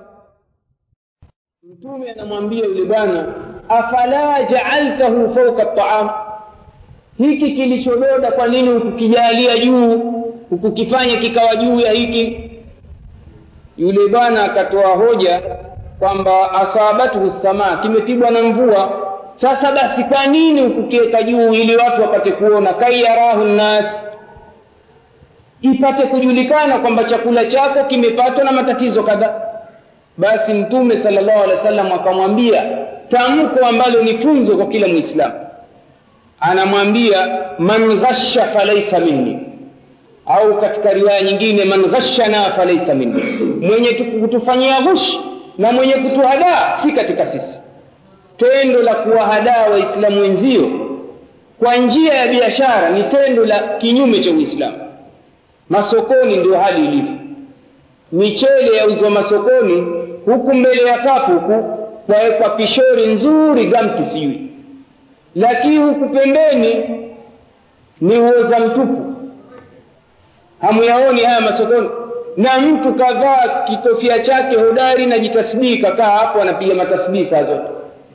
mtume 1.64 2.12
anamwambia 2.12 2.66
yule 2.66 2.84
bwana 2.86 3.26
afala 3.70 4.43
jaaltahu 4.43 5.34
fauka 5.36 5.66
taam 5.66 6.09
hiki 7.18 7.51
kilichododa 7.51 8.32
kwa 8.32 8.47
nini 8.47 8.70
hukukijalia 8.70 9.57
juu 9.57 9.97
hukukifanya 10.49 11.18
kikawa 11.18 11.55
juu 11.55 11.80
ya 11.80 11.91
hiki? 11.91 12.51
Yule 13.78 14.07
bwana 14.07 14.43
akatoa 14.43 14.88
hoja 14.95 15.41
kwamba 15.99 16.51
asabatu 16.51 17.32
samaa 17.32 17.78
kimepigwa 17.78 18.32
na 18.32 18.41
mvua. 18.41 18.89
Sasa 19.36 19.72
basi 19.72 20.03
kwa 20.03 20.28
nini 20.28 20.62
hukukiweka 20.62 21.24
juu 21.24 21.53
ili 21.53 21.76
watu 21.76 22.01
wapate 22.01 22.32
kuona? 22.32 22.74
Kaiyarahu 22.74 23.43
nnas 23.43 24.03
ipate 25.62 26.03
kujulikana 26.07 26.80
kwamba 26.80 27.03
chakula 27.03 27.45
chako 27.45 27.84
kimepatwa 27.84 28.43
na 28.43 28.51
matatizo 28.51 29.03
kadhaa 29.03 29.51
basi 30.18 30.53
mtume 30.53 30.97
sallallahu 30.97 31.43
alaihi 31.43 31.57
wasallam 31.57 31.91
akamwambia 31.91 32.66
tamko 33.09 33.66
ambalo 33.66 34.01
ni 34.01 34.18
funzo 34.18 34.57
kwa 34.57 34.66
kila 34.68 34.88
mwislamu 34.88 35.34
anamwambia 36.41 37.39
man 37.59 37.99
ghasha 37.99 38.47
falaisa 38.47 38.99
minni. 38.99 39.39
Au 40.26 40.62
katika 40.62 40.93
riwaya 40.93 41.22
nyingine 41.22 41.66
man 41.66 41.82
ghashana 41.82 42.41
falaisa 42.43 42.93
minni. 42.93 43.22
Mwenye 43.68 43.89
kutufanyia 43.93 44.82
ghushi 44.82 45.20
na 45.57 45.72
mwenye 45.72 45.93
kutuhadaa 45.93 46.76
si 46.76 46.91
katika 46.91 47.26
sisi. 47.26 47.59
Tendo 48.38 48.82
la 48.82 48.95
kuwahadaa 48.95 49.66
waislamu 49.66 50.22
wenzio 50.22 50.70
kwa 51.59 51.76
njia 51.76 52.14
ya 52.14 52.28
biashara 52.28 52.89
ni 52.89 53.03
tendo 53.03 53.45
la 53.45 53.59
kinyume 53.59 54.20
cha 54.20 54.32
uislamu. 54.32 54.78
Masokoni 55.70 56.38
ndio 56.38 56.59
hali 56.59 56.86
ilivyo. 56.86 57.14
Michele 58.12 58.78
yauzwa 58.78 59.09
masokoni 59.09 59.84
huku 60.26 60.53
mbele 60.53 60.84
ya 60.84 60.97
kapu 60.97 61.32
huku 61.32 61.78
kwawekwa 62.07 62.49
pishori 62.49 63.05
nzuri 63.07 63.65
gamti 63.65 64.05
sijui. 64.05 64.47
Lakini 65.36 65.78
huku 65.78 66.09
pembeni 66.09 66.86
ni 68.01 68.17
uoza 68.19 68.59
mtupu. 68.59 69.13
Hamuyaoni 70.61 71.22
haya 71.22 71.41
masokoni. 71.41 71.89
Na 72.38 72.59
mtu 72.59 72.93
kavaa 72.93 73.63
kitofia 73.65 74.19
chake 74.19 74.55
hodari 74.55 75.05
na 75.05 75.19
jitasbihi 75.19 75.78
kakaa 75.78 76.09
hapo 76.17 76.41
anapiga 76.41 76.76
matasbihi 76.76 77.26
saa 77.26 77.43
zote. 77.43 77.67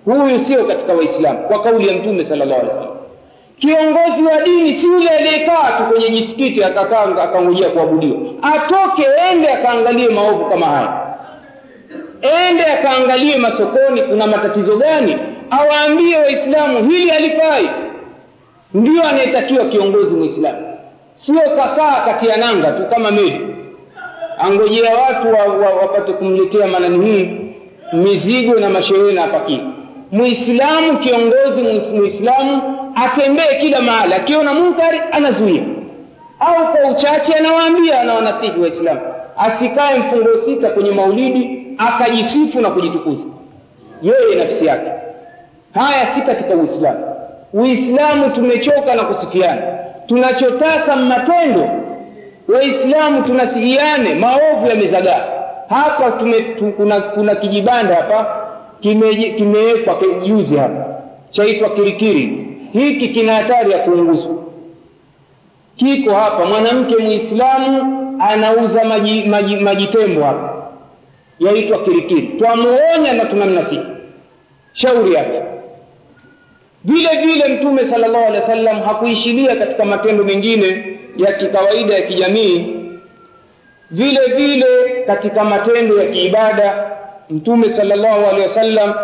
Huyu 0.05 0.39
sio 0.45 0.65
katika 0.65 0.93
waislamu 0.93 1.39
kwa 1.39 1.63
kauli 1.63 1.89
ya 1.89 1.95
mtume 1.95 2.25
sallallahu 2.25 2.61
alaihi 2.61 2.77
wasallam. 2.77 2.97
Kiongozi 3.59 4.23
wa 4.23 4.41
dini 4.45 4.75
si 4.75 4.87
yule 4.87 5.09
aliyekaa 5.09 5.71
tu 5.79 5.85
kwenye 5.93 6.09
jisikiti 6.09 6.65
akakaa 6.65 7.23
akangojea 7.23 7.69
kuabudiwa. 7.71 8.19
Atoke 8.43 9.07
ende 9.33 9.49
akaangalie 9.53 10.09
maovu 10.09 10.45
kama 10.45 10.67
haya 10.67 11.06
ende 12.23 12.65
akaangalie 12.65 13.37
masokoni 13.37 14.03
kuna 14.03 14.27
matatizo 14.27 14.77
gani. 14.77 15.17
Awaambie 15.51 16.17
waislamu 16.19 16.91
hili 16.91 17.09
halifai. 17.11 17.71
Ndio 18.75 19.03
anayetakiwa 19.09 19.65
kiongozi 19.65 20.15
mwislamu 20.17 20.77
sio 21.17 21.41
kakaa 21.41 22.01
kati 22.07 22.27
ya 22.29 22.37
nanga 22.37 22.73
tu 22.73 22.83
kama 22.91 23.11
meli 23.11 23.41
angojea 24.39 24.97
watu 24.97 25.29
wa, 25.33 25.45
wa, 25.45 25.75
wapate 25.75 26.13
kumletea 26.13 26.67
manani 26.67 27.07
hii 27.07 27.31
mizigo 27.93 28.55
na 28.61 28.71
masherena 28.71 29.25
apakie 29.25 29.61
muislamu 30.13 30.99
kiongozi 30.99 31.63
muislamu 31.95 32.63
atembee 32.95 33.59
kila 33.61 33.83
mahali. 33.83 34.15
Akiona 34.15 34.55
munkari 34.55 35.01
anazuia. 35.13 35.63
Au 36.41 36.73
kwa 36.73 36.91
uchache 36.91 37.33
anawaambia 37.35 38.05
na 38.05 38.15
wanasihi 38.15 38.61
waislamu. 38.61 39.01
Asikae 39.37 39.99
mfungo 39.99 40.29
sita 40.45 40.71
kwenye 40.71 40.91
maulidi 40.91 41.66
akajisifu 41.79 42.61
na 42.61 42.71
kujitukuza. 42.71 43.25
Yeye 44.03 44.45
nafsi 44.45 44.67
yake. 44.67 44.91
Haya 45.75 46.07
si 46.07 46.21
katika 46.21 46.55
uislamu. 46.55 46.99
Uislamu 47.53 48.31
tumechoka 48.31 48.95
na 48.95 49.05
kusifiana. 49.05 49.63
Tunachotaka 50.07 50.97
matendo 50.97 51.69
waislamu 52.49 53.23
tunasihiane 53.23 54.15
maovu 54.15 54.67
yamezagaa. 54.69 55.25
Hapa 55.69 56.11
tume, 56.11 56.41
tu, 56.41 56.73
kuna, 56.77 57.01
kuna 57.01 57.35
kijibanda 57.35 57.95
hapa 57.95 58.47
kimewekwa 59.37 59.95
kime 59.99 60.15
juzi 60.27 60.57
hapa 60.57 60.85
chaitwa 61.31 61.71
kirikiri. 61.71 62.47
Hiki 62.73 63.09
kina 63.09 63.35
hatari 63.35 63.71
ya 63.71 63.79
kuunguzwa. 63.79 64.31
Kiko 65.77 66.15
hapa 66.15 66.45
mwanamke 66.45 66.97
muislamu 67.03 67.93
anauza 68.21 68.85
maji, 68.85 69.25
maji, 69.25 69.57
maji 69.57 69.89
hapa 70.23 70.56
yaitwa 71.41 71.79
kirikiri. 71.85 72.23
Twamuonya 72.39 73.13
na 73.13 73.25
tunamnasihi 73.25 73.83
shauri 74.73 75.15
yake. 75.15 75.43
Vile 76.85 77.09
vile 77.09 77.49
mtume 77.49 77.87
sallallahu 77.87 78.25
alaihi 78.25 78.41
wasallam 78.41 78.81
hakuishilia 78.83 79.57
katika 79.57 79.85
matendo 79.85 80.25
mengine 80.25 80.99
ya 81.17 81.33
kikawaida 81.33 81.95
ya 81.95 82.03
kijamii. 82.03 82.77
Vile 83.91 84.21
vile 84.37 84.67
katika 85.07 85.45
matendo 85.45 85.99
ya 86.03 86.07
kiibada 86.13 86.91
mtume 87.31 87.69
sallallahu 87.71 88.27
alaihi 88.27 88.49
wasallam 88.49 88.95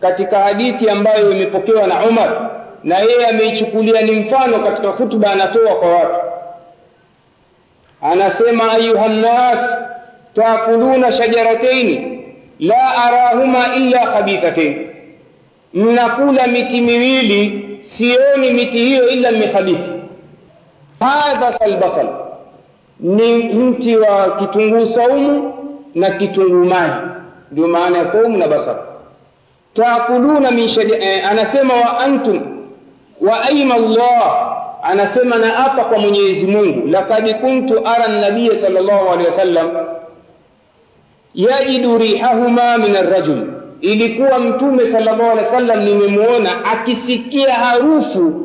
katika 0.00 0.38
hadithi 0.38 0.90
ambayo 0.90 1.30
imepokewa 1.32 1.86
na 1.86 2.04
Umar 2.06 2.50
na 2.84 2.98
yeye 2.98 3.26
ameichukulia 3.26 4.02
ni 4.02 4.12
mfano 4.12 4.58
katika 4.58 4.88
hutuba 4.88 5.32
anatoa 5.32 5.74
kwa 5.74 5.88
watu. 5.88 6.20
Anasema 8.02 8.72
ayuha 8.72 9.08
taakuluna 10.38 11.12
shajarataini 11.12 12.20
la 12.60 13.04
arahuma 13.04 13.74
illa 13.76 13.98
khabithatain 14.06 14.86
mnakula 15.74 16.46
miti 16.46 16.80
miwili 16.80 17.64
sioni 17.82 18.50
miti 18.52 18.78
hiyo 18.78 19.08
ila 19.08 19.30
mikhabithi 19.32 19.90
hadha 21.00 21.52
salbasal 21.58 22.06
ni 23.00 23.34
mti 23.34 23.96
wa 23.96 24.36
kitunguu 24.38 24.86
saumu 24.86 25.54
na 25.94 26.10
kitunguu 26.10 26.64
maji 26.64 26.94
ndio 27.52 27.68
maana 27.68 27.98
ya 27.98 28.12
saumu 28.12 28.38
na 28.38 28.48
basal 28.48 28.76
taakuluna 29.74 30.50
min 30.50 30.68
shadi 30.68 30.92
eh, 30.92 31.30
anasema 31.30 31.74
wa 31.74 31.98
antum 31.98 32.40
wa 33.20 33.42
aima 33.42 33.74
Allah 33.74 34.54
anasema 34.82 35.36
na 35.36 35.46
hapa 35.50 35.84
kwa 35.84 35.98
Mwenyezi 35.98 36.46
Mungu 36.46 36.88
laqad 36.88 37.34
kuntu 37.40 37.86
ara 37.88 38.08
nabiya 38.08 38.58
sallallahu 38.58 39.08
alaihi 39.08 39.30
wasallam 39.30 39.70
yajidu 41.34 41.98
rihahuma 41.98 42.78
min 42.78 42.96
arrajul. 42.96 43.46
Ilikuwa 43.80 44.38
mtume 44.38 44.82
sallallahu 44.92 45.30
alaihi 45.30 45.44
wasallam 45.44 45.84
nimemwona 45.84 46.64
akisikia 46.64 47.54
harufu 47.54 48.44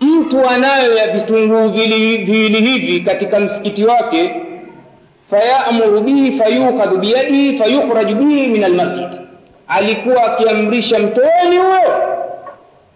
mtu 0.00 0.38
anayo 0.48 0.96
ya 0.96 1.08
vitunguu 1.12 1.68
viwili 1.68 2.60
hivi 2.60 3.00
katika 3.00 3.40
msikiti 3.40 3.84
wake. 3.84 4.34
Fayamuru 5.30 6.00
bihi 6.00 6.38
fayukhadhu 6.38 6.96
biyadihi 6.96 7.58
fayukhraju 7.58 8.14
bihi 8.14 8.46
min 8.48 8.64
almasjid. 8.64 9.08
Alikuwa 9.68 10.24
akiamrisha 10.24 10.98
mtoeni 10.98 11.56
huyo. 11.56 12.02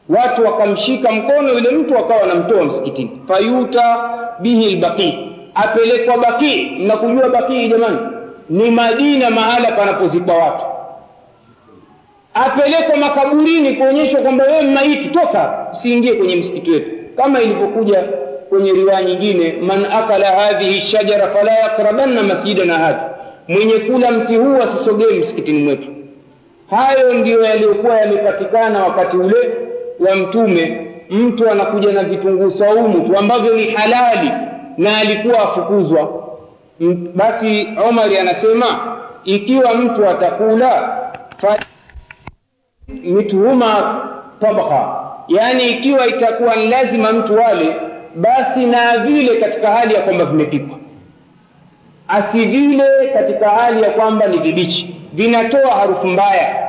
Watu 0.08 0.44
wakamshika 0.44 1.12
mkono 1.12 1.48
yule 1.52 1.70
mtu 1.70 1.98
akawa 1.98 2.22
anamtoa 2.22 2.64
msikitini. 2.64 3.10
Fayuta 3.28 3.96
bihi 4.40 4.76
lbaqii 4.76 5.18
apelekwa 5.54 6.18
bakii 6.18 6.70
mnakujua 6.80 7.28
bakii 7.28 7.68
jamani 7.68 7.98
ni 8.50 8.70
madina 8.70 9.30
mahala 9.30 9.72
panapozikwa 9.72 10.34
watu. 10.34 10.64
Apelekwa 12.34 12.96
makaburini 12.96 13.72
kuonyeshwa 13.74 14.20
kwamba 14.20 14.44
wewe 14.44 14.62
maiti 14.62 15.08
toka 15.08 15.66
usiingie 15.72 16.14
kwenye 16.14 16.36
msikiti 16.36 16.70
wetu. 16.70 16.90
Kama 17.16 17.40
ilivyokuja 17.40 18.04
kwenye 18.48 18.72
riwaya 18.72 19.02
nyingine 19.02 19.54
man 19.62 19.84
akala 19.84 20.26
hadhihi 20.26 20.80
shajara 20.88 21.28
fala 21.30 21.52
yakrabanna 21.52 22.22
masjidana 22.22 22.74
hadha 22.74 23.10
mwenye 23.48 23.72
kula 23.72 24.10
mti 24.10 24.36
huu 24.36 24.56
asisogee 24.56 25.18
msikitini 25.20 25.62
mwetu. 25.62 25.88
Hayo 26.70 27.12
ndiyo 27.14 27.42
yaliyokuwa 27.44 27.96
yamepatikana 28.00 28.84
wakati 28.84 29.16
ule 29.16 29.36
wa 30.08 30.14
mtume. 30.16 30.80
Mtu 31.10 31.50
anakuja 31.50 31.92
na 31.92 32.02
vitunguu 32.04 32.50
saumu 32.50 33.00
tu 33.08 33.18
ambavyo 33.18 33.54
ni 33.54 33.64
halali 33.70 34.30
na 34.78 34.96
alikuwa 34.98 35.38
afukuzwa 35.42 36.23
basi 37.14 37.68
Omari 37.88 38.18
anasema 38.18 38.96
ikiwa 39.24 39.74
mtu 39.74 40.08
atakula 40.08 40.98
mituhuma 42.88 44.00
tabqa 44.40 45.04
yani 45.28 45.70
ikiwa 45.70 46.06
itakuwa 46.06 46.56
ni 46.56 46.68
lazima 46.68 47.12
mtu 47.12 47.34
wale 47.36 47.76
basi 48.14 48.66
na 48.66 48.98
vile 48.98 49.36
katika 49.40 49.70
hali 49.70 49.94
ya 49.94 50.00
kwamba 50.02 50.24
vimepikwa. 50.24 50.78
Asivile 52.08 52.84
katika 53.14 53.48
hali 53.50 53.82
ya 53.82 53.90
kwamba 53.90 54.26
ni 54.26 54.38
vibichi. 54.38 54.96
Vinatoa 55.12 55.70
harufu 55.74 56.06
mbaya. 56.06 56.64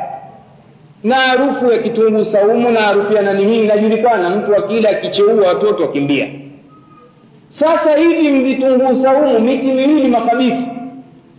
Na 1.04 1.16
harufu 1.16 1.72
ya 1.72 1.78
kitunguu 1.78 2.26
saumu 2.26 2.72
na 2.72 2.80
harufu 2.82 3.14
ya 3.14 3.22
nani 3.22 3.46
hii 3.46 3.64
inajulikana 3.64 4.30
mtu 4.30 4.56
akila 4.56 4.90
akicheua 4.90 5.48
watoto 5.48 5.84
wakimbia 5.84 6.28
sasa 7.60 7.98
hivi 7.98 8.30
vitunguu 8.40 9.02
saumu 9.04 9.40
miti 9.40 9.66
miwili 9.66 10.08
makabithi 10.08 10.66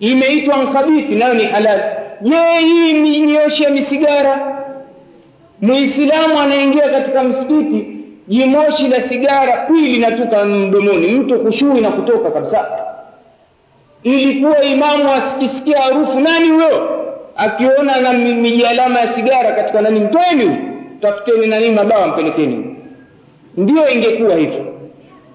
imeitwa 0.00 0.56
mkabithi 0.56 1.14
nayo 1.14 1.34
ni 1.34 1.44
halali. 1.44 1.82
Je 2.20 2.36
hii 2.60 2.94
minyoshe 2.94 3.64
ya 3.64 3.70
misigara. 3.70 4.62
Muislamu 5.60 6.40
anaingia 6.40 6.88
katika 6.88 7.22
msikiti 7.22 7.86
jimoshi 8.28 8.88
la 8.88 9.00
sigara 9.00 9.56
pili 9.66 9.88
linatoka 9.92 10.44
mdomoni. 10.44 11.06
Mtu 11.12 11.38
kushui 11.40 11.80
na 11.80 11.90
kutoka 11.90 12.30
kabisa. 12.30 12.66
Ilikuwa 14.02 14.62
imamu 14.64 15.12
asikisikia 15.12 15.80
harufu 15.80 16.20
nani 16.20 16.48
huyo? 16.48 16.90
Akiona 17.36 18.00
na 18.00 18.12
mijalama 18.12 19.00
ya 19.00 19.08
sigara 19.12 19.52
katika 19.52 19.80
nani 19.82 20.00
mtoeni 20.00 20.56
tafuteni 21.00 21.46
nani 21.46 21.70
mabawa 21.70 22.06
mpelekeni. 22.06 22.76
Ndio 23.56 23.90
ingekuwa 23.90 24.34
hivyo 24.36 24.75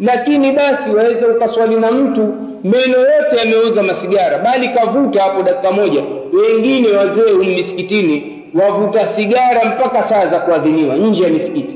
lakini 0.02 0.52
basi 0.52 0.90
waweza 0.90 1.28
ukaswali 1.28 1.76
na 1.76 1.92
mtu. 1.92 2.34
Meno 2.64 2.98
yote 2.98 3.38
yameoza 3.38 3.84
masigara. 3.84 4.38
Bali 4.38 4.70
kavuta 4.70 5.24
hapo 5.24 5.44
dakika 5.44 5.72
moja. 5.72 6.04
Wengine 6.34 6.88
wazee 6.98 7.34
misikitini 7.34 8.44
wavuta 8.54 9.08
sigara 9.08 9.66
mpaka 9.66 10.04
saa 10.04 10.26
za 10.28 10.40
kuadhiniwa 10.40 10.96
nje 10.96 11.24
ya 11.24 11.30
misikiti. 11.30 11.76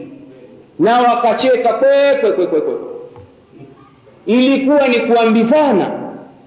Na 0.80 1.00
wakacheka 1.02 1.74
kwekwe 1.74 2.32
kwekwe 2.32 2.62
kwe. 2.62 2.74
ilikuwa 4.26 4.88
ni 4.88 5.00
kuambizana 5.00 5.88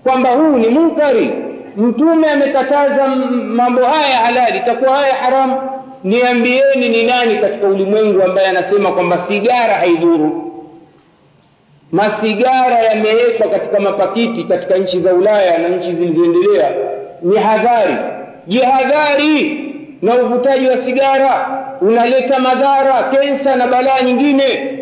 kwamba 0.05 0.31
huu 0.31 0.57
ni 0.59 0.68
munkari. 0.68 1.31
Mtume 1.76 2.31
amekataza 2.31 3.07
mambo 3.55 3.83
haya 3.83 4.16
halali. 4.16 4.59
Itakuwa 4.59 4.97
haya 4.97 5.14
haramu. 5.14 5.57
Niambieni 6.05 6.89
ni 6.89 7.03
nani 7.05 7.37
katika 7.39 7.66
ulimwengu 7.66 8.22
ambaye 8.22 8.49
anasema 8.49 8.93
kwamba 8.93 9.18
sigara 9.18 9.74
haidhuru 9.74 10.47
masigara 11.93 12.78
yamewekwa 12.78 13.49
katika 13.49 13.80
mapakiti 13.80 14.45
katika 14.45 14.76
nchi 14.78 15.01
za 15.01 15.14
Ulaya 15.14 15.59
na 15.59 15.68
nchi 15.68 15.93
zilizoendelea. 15.95 16.70
Ni 17.22 17.36
hadhari. 17.36 17.95
Jihadhari 18.47 19.64
na 20.03 20.14
uvutaji 20.14 20.66
wa 20.68 20.76
sigara 20.76 21.49
unaleta 21.80 22.39
madhara 22.41 23.03
kensa 23.03 23.57
na 23.57 23.66
balaa 23.66 24.01
nyingine. 24.03 24.74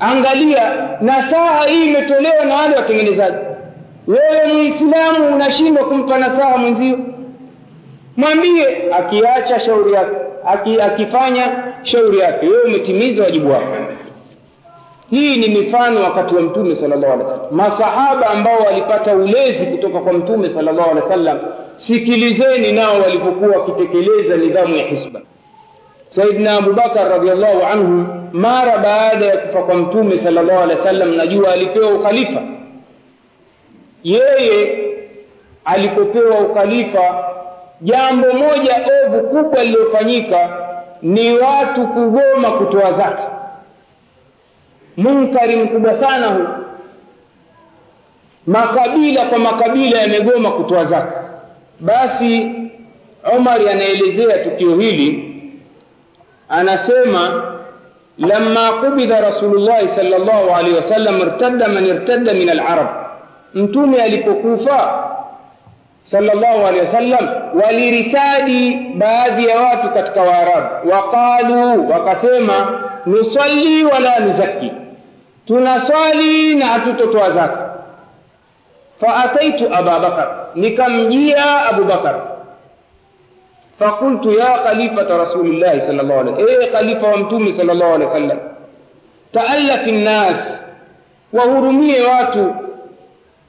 Angalia 0.00 0.88
nasaha 1.00 1.64
hii 1.66 1.86
imetolewa 1.86 2.44
na 2.44 2.54
wale 2.54 2.76
watengenezaji. 2.76 3.36
Wewe 4.06 4.52
muislamu 4.54 5.34
unashindwa 5.34 5.84
kumpa 5.84 6.18
nasaha 6.18 6.56
mwenzio. 6.58 6.98
Mwambie 8.16 8.66
akiacha 8.98 9.60
shauri 9.60 9.92
yake 9.92 10.16
aki, 10.46 10.80
akifanya 10.80 11.42
shauri 11.82 12.18
yake 12.18 12.46
wewe 12.48 12.62
umetimiza 12.64 13.22
wajibu 13.24 13.50
wako 13.50 13.66
hii 15.10 15.36
ni 15.36 15.48
mifano 15.48 16.02
wakati 16.02 16.34
wa 16.34 16.40
mtume 16.42 16.76
sallallahu 16.76 17.12
alaihi 17.12 17.24
wasallam. 17.24 17.46
Masahaba 17.56 18.30
ambao 18.30 18.58
walipata 18.58 19.14
ulezi 19.16 19.66
kutoka 19.66 19.98
kwa 20.00 20.12
mtume 20.12 20.48
sallallahu 20.50 20.90
alaihi 20.90 21.08
wasallam 21.08 21.38
sikilizeni 21.76 22.72
nao 22.72 23.00
walipokuwa 23.00 23.56
wakitekeleza 23.56 24.36
nidhamu 24.36 24.76
ya 24.76 24.86
hisba. 24.86 25.20
Saidna 26.08 26.56
abubakar 26.56 27.08
radiallahu 27.10 27.62
anhu 27.72 28.06
mara 28.32 28.78
baada 28.78 29.24
ya 29.26 29.36
kufa 29.36 29.62
kwa 29.62 29.74
mtume 29.74 30.18
sallallahu 30.20 30.62
alaihi 30.62 30.80
wasallam 30.80 31.16
najua 31.16 31.52
alipewa 31.52 31.90
ukhalifa. 31.90 32.42
Yeye 34.04 34.78
alipopewa 35.64 36.40
ukhalifa 36.40 37.24
jambo 37.80 38.26
moja 38.32 38.86
ovu 39.06 39.20
kubwa 39.20 39.62
lililofanyika 39.64 40.48
ni 41.02 41.38
watu 41.38 41.86
kugoma 41.86 42.50
kutoa 42.58 42.92
zaka 42.92 43.35
munkari 44.96 45.56
mkubwa 45.56 46.00
sana 46.00 46.26
huu 46.26 46.46
makabila 48.46 49.24
kwa 49.26 49.38
makabila 49.38 49.98
yamegoma 50.00 50.50
kutoa 50.50 50.84
zaka 50.84 51.22
basi 51.80 52.50
Umar 53.36 53.60
anaelezea 53.60 54.38
tukio 54.38 54.76
hili 54.76 55.32
anasema 56.48 57.42
lamma 58.18 58.72
qubida 58.72 59.20
rasulullah 59.20 59.78
sallallahu 59.96 60.50
alaihi 60.56 60.76
wasallam 60.76 61.20
irtadda 61.20 61.68
man 61.68 61.86
irtadda 61.86 62.34
min 62.34 62.48
al-arab 62.48 62.86
mtume 63.54 64.02
alipokufa 64.02 65.04
sallallahu 66.04 66.66
alaihi 66.66 66.80
wasallam 66.86 67.28
waliritadi 67.64 68.76
baadhi 68.94 69.46
ya 69.46 69.60
watu 69.60 69.90
katika 69.90 70.22
waarabu 70.22 70.90
waqalu 70.90 71.90
wakasema 71.90 72.80
nusalli 73.06 73.84
wala 73.84 74.18
nuzaki 74.20 74.72
tunaswali 75.46 76.54
na 76.54 76.66
hatutotoa 76.66 77.30
zaka. 77.30 77.70
Faataitu 79.00 79.74
aba 79.74 80.00
bakar 80.00 80.46
nikamjia 80.54 81.66
abu 81.66 81.84
bakar. 81.84 82.20
Fakultu 83.78 84.30
ya 84.32 84.58
khalifata 84.58 85.16
rasulillahi 85.18 85.80
sal 85.80 85.96
llah 85.96 86.20
alih 86.20 86.34
ee 86.38 86.64
eh, 86.64 86.72
khalifa 86.72 87.06
wa 87.06 87.16
mtume 87.16 87.52
sal 87.52 87.66
llah 87.66 87.94
alih 87.94 88.06
wa 88.06 88.12
sallam. 88.12 88.38
Taallafi 89.32 89.92
nnas 89.92 90.60
wahurumie 91.32 92.00
watu 92.00 92.54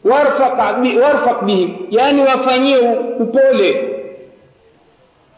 warfaq, 0.03 0.80
bi, 0.82 0.99
bihim 1.45 1.76
yani 1.90 2.22
wafanyie 2.22 2.78
upole. 3.19 3.94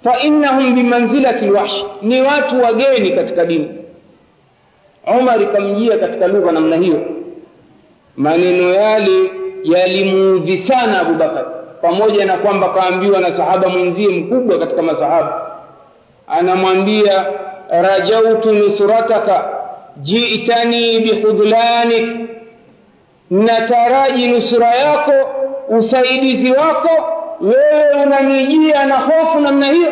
Fa 0.03 0.19
innahum 0.19 0.75
bimanzilati 0.75 1.45
lwahshi 1.45 1.85
ni 2.01 2.21
watu 2.21 2.61
wageni 2.61 3.11
katika 3.11 3.45
dini. 3.45 3.78
Umar 5.19 5.41
ikamjia 5.41 5.97
katika 5.97 6.27
lugha 6.27 6.51
namna 6.51 6.75
hiyo. 6.75 7.01
Maneno 8.17 8.71
yale 8.73 9.31
yalimuudhi 9.63 10.57
sana 10.57 11.01
Abubakar 11.01 11.45
pamoja 11.81 12.25
na 12.25 12.37
kwamba 12.37 12.69
kaambiwa 12.69 13.19
na 13.19 13.33
sahaba 13.33 13.69
mwenzie 13.69 14.09
mkubwa 14.09 14.59
katika 14.59 14.81
masahaba. 14.81 15.51
Anamwambia 16.27 17.25
rajautu 17.69 18.53
nusrataka 18.53 19.45
jitani 19.97 20.99
bikhudlanik 20.99 22.05
nataraji 23.31 24.27
nusura 24.27 24.75
yako 24.75 25.13
usaidizi 25.69 26.51
wako 26.51 26.89
wewe 27.41 28.03
unanijia 28.05 28.85
na 28.85 28.95
hofu 28.97 29.39
namna 29.39 29.65
hiyo 29.65 29.91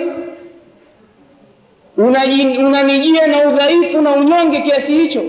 unanijia 1.97 3.27
na 3.27 3.49
udhaifu 3.49 4.01
na 4.01 4.11
unyonge 4.15 4.61
kiasi 4.61 4.91
hicho. 4.93 5.23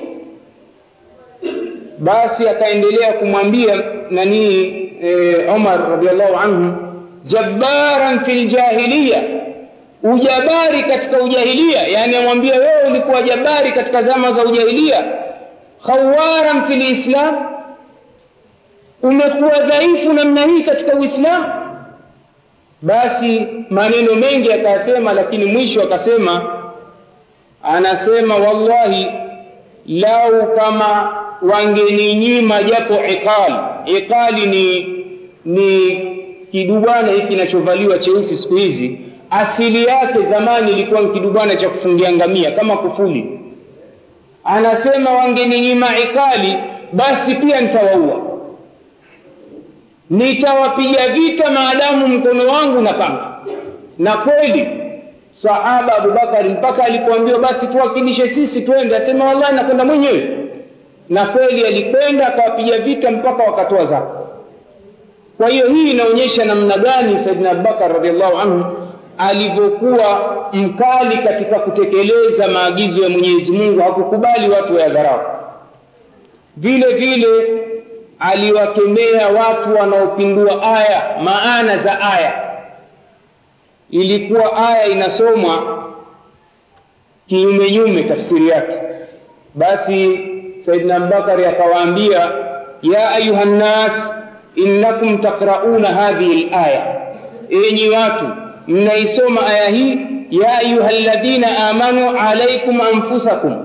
Basi 1.99 2.49
akaendelea 2.49 3.13
kumwambia 3.13 3.83
nani 4.11 4.65
e, 5.03 5.37
Umar 5.57 5.91
radhiallahu 5.91 6.37
anhu 6.37 6.75
jabbaran 7.27 8.25
fil 8.25 8.47
jahiliya. 8.49 9.23
Ujabari 10.03 10.83
katika 10.89 11.21
ujahilia 11.23 11.83
yani 11.89 12.17
amwambia 12.17 12.55
wewe 12.55 12.83
ulikuwa 12.91 13.23
jabari 13.23 13.73
katika 13.73 14.03
zama 14.03 14.33
za 14.33 14.45
ujahilia 14.45 15.05
khawaran 15.87 16.67
fil 16.69 16.91
islam. 16.91 17.37
Umekuwa 19.03 19.61
dhaifu 19.61 20.13
namna 20.13 20.45
hii 20.47 20.63
katika 20.63 20.95
uislamu. 20.95 21.45
Basi 22.83 23.47
maneno 23.71 24.15
mengi 24.15 24.53
akasema 24.53 25.13
lakini 25.13 25.45
mwisho 25.45 25.83
akasema 25.83 26.58
anasema 27.63 28.37
wallahi 28.37 29.07
lau 29.87 30.57
kama 30.57 31.17
wangeninyima 31.43 32.63
japo 32.63 32.95
iqali 32.95 33.55
iqali 33.99 34.47
ni 34.47 34.95
ni 35.45 35.99
kidubwana 36.53 37.13
hiki 37.13 37.27
kinachovaliwa 37.27 37.99
cheusi 37.99 38.37
siku 38.37 38.55
hizi. 38.57 39.01
Asili 39.31 39.85
yake 39.85 40.23
zamani 40.31 40.73
ilikuwa 40.73 41.01
ni 41.01 41.09
kidubwana 41.09 41.57
cha 41.57 41.69
kufungia 41.69 42.13
ngamia 42.13 42.51
kama 42.51 42.77
kufuli. 42.77 43.41
Anasema 44.45 45.11
wangeninyima 45.11 45.87
ikali 45.99 46.57
basi 46.93 47.35
pia 47.35 47.61
nitawaua. 47.61 48.21
Nitawapiga 50.11 51.09
vita 51.09 51.51
maadamu 51.51 52.09
mkono 52.09 52.47
wangu 52.47 52.81
na 52.83 52.93
panga 52.93 53.39
na 53.99 54.17
kweli 54.17 54.69
sahaba 55.43 55.97
abubakari 55.99 56.49
mpaka 56.49 56.85
alipoambiwa 56.85 57.39
basi 57.39 57.67
tuwakilishe 57.67 58.29
sisi 58.31 58.61
twende. 58.61 58.97
Asema 58.97 59.25
wallahi 59.25 59.55
nakwenda 59.55 59.85
mwenyewe. 59.85 60.39
Na 61.09 61.27
kweli 61.27 61.67
alikwenda 61.67 62.27
akawapiga 62.27 62.79
vita 62.79 63.11
mpaka 63.11 63.43
wakatoa 63.43 63.85
zako 63.87 64.25
kwa 65.39 65.49
hiyo 65.49 65.69
hii 65.69 65.91
inaonyesha 65.91 66.45
namna 66.45 66.79
gani 66.79 67.19
saidina 67.25 67.51
abubakar 67.51 67.93
radhiallahu 67.93 68.39
anhu 68.39 68.65
alivyokuwa 69.19 70.37
mkali 70.53 71.19
katika 71.19 71.59
kutekeleza 71.59 72.49
maagizo 72.49 73.03
ya 73.03 73.09
mwenyezi 73.09 73.53
mungu. 73.53 73.81
Hakukubali 73.81 74.49
watu 74.51 74.75
wayadharau. 74.75 75.21
Vile 76.57 76.87
vile 76.95 77.29
aliwakemea 78.19 79.29
watu 79.29 79.75
wanaopindua 79.81 80.63
aya 80.63 81.03
maana 81.25 81.79
za 81.79 82.01
aya 82.01 82.48
ilikuwa 83.91 84.69
aya 84.69 84.87
inasomwa 84.87 85.85
kinyume 87.27 87.71
nyume 87.71 88.03
tafsiri 88.03 88.49
yake. 88.49 88.73
Basi 89.55 90.21
saidna 90.67 90.97
abubakari 90.97 91.45
akawaambia 91.47 92.33
ya 92.83 93.11
ayuha 93.11 93.45
nnas 93.45 94.13
innakum 94.55 95.19
takrauna 95.19 95.89
hadhihi 95.89 96.45
laya 96.51 96.97
enyi 97.51 97.89
watu 97.91 98.25
mnaisoma 98.69 99.47
aya 99.47 99.69
hii 99.69 99.99
ya 100.31 100.59
ayuha 100.59 100.91
ladhina 101.07 101.69
amanu 101.69 102.11
alaikum 102.19 102.81
anfusakum 102.81 103.57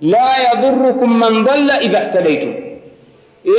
la 0.00 0.36
yadhurukum 0.38 1.16
man 1.18 1.44
dhalla 1.44 1.82
idha 1.82 2.00
htadaitum 2.00 2.54